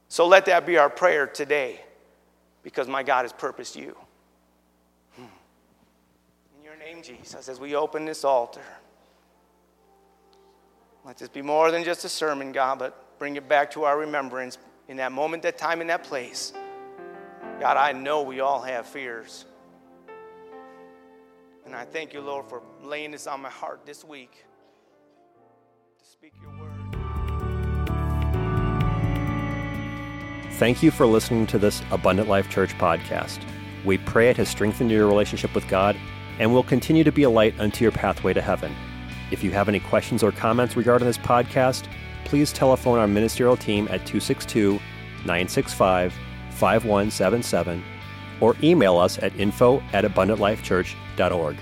So 0.10 0.28
let 0.28 0.48
that 0.48 0.66
be 0.66 0.78
our 0.78 0.90
prayer 0.90 1.26
today 1.26 1.80
because 2.64 2.90
my 2.90 3.02
God 3.02 3.22
has 3.22 3.32
purposed 3.32 3.78
you. 3.78 3.96
In 5.18 6.66
your 6.66 6.76
name, 6.76 7.02
Jesus, 7.02 7.48
as 7.48 7.62
we 7.62 7.76
open 7.76 8.04
this 8.04 8.26
altar, 8.26 8.60
let 11.06 11.18
this 11.18 11.30
be 11.30 11.42
more 11.42 11.72
than 11.72 11.86
just 11.86 12.04
a 12.04 12.10
sermon, 12.10 12.52
God, 12.52 12.78
but 12.78 13.18
bring 13.20 13.38
it 13.38 13.48
back 13.48 13.72
to 13.72 13.86
our 13.86 13.98
remembrance 13.98 14.58
in 14.90 14.98
that 14.98 15.14
moment, 15.14 15.44
that 15.44 15.58
time, 15.58 15.80
in 15.80 15.88
that 15.88 16.04
place. 16.04 16.52
God, 17.60 17.78
I 17.78 17.94
know 17.94 18.22
we 18.22 18.42
all 18.42 18.62
have 18.62 18.86
fears. 18.86 19.46
And 21.66 21.74
I 21.74 21.86
thank 21.86 22.14
you, 22.14 22.20
Lord, 22.22 22.46
for 22.48 22.62
laying 22.84 23.12
this 23.12 23.28
on 23.28 23.42
my 23.42 23.50
heart 23.50 23.86
this 23.86 24.04
week 24.04 24.46
to 25.98 26.06
speak 26.06 26.34
your 26.42 26.52
word. 26.60 26.72
Thank 30.56 30.84
you 30.84 30.92
for 30.92 31.06
listening 31.06 31.48
to 31.48 31.58
this 31.58 31.82
Abundant 31.92 32.28
Life 32.28 32.50
Church 32.50 32.74
podcast. 32.78 33.40
We 33.86 33.98
pray 34.00 34.30
it 34.30 34.38
has 34.38 34.50
strengthened 34.50 34.92
your 34.92 35.08
relationship 35.08 35.56
with 35.56 35.68
God 35.68 35.96
and 36.40 36.54
will 36.54 36.64
continue 36.64 37.04
to 37.06 37.12
be 37.12 37.24
a 37.24 37.30
light 37.30 37.58
unto 37.60 37.84
your 37.84 37.92
pathway 37.92 38.34
to 38.34 38.42
heaven. 38.42 38.76
If 39.32 39.44
you 39.44 39.52
have 39.52 39.70
any 39.70 39.80
questions 39.80 40.24
or 40.24 40.32
comments 40.32 40.76
regarding 40.76 41.08
this 41.08 41.18
podcast, 41.18 41.88
please 42.26 42.52
telephone 42.52 43.00
our 43.00 43.08
ministerial 43.08 43.56
team 43.56 43.86
at 43.86 44.06
262 44.06 44.74
965 45.26 46.14
5177 46.56 47.84
or 48.42 48.56
email 48.64 48.98
us 48.98 49.18
at 49.20 49.38
info 49.40 49.82
at 49.94 50.04
abundantlifechurch.org. 50.04 51.58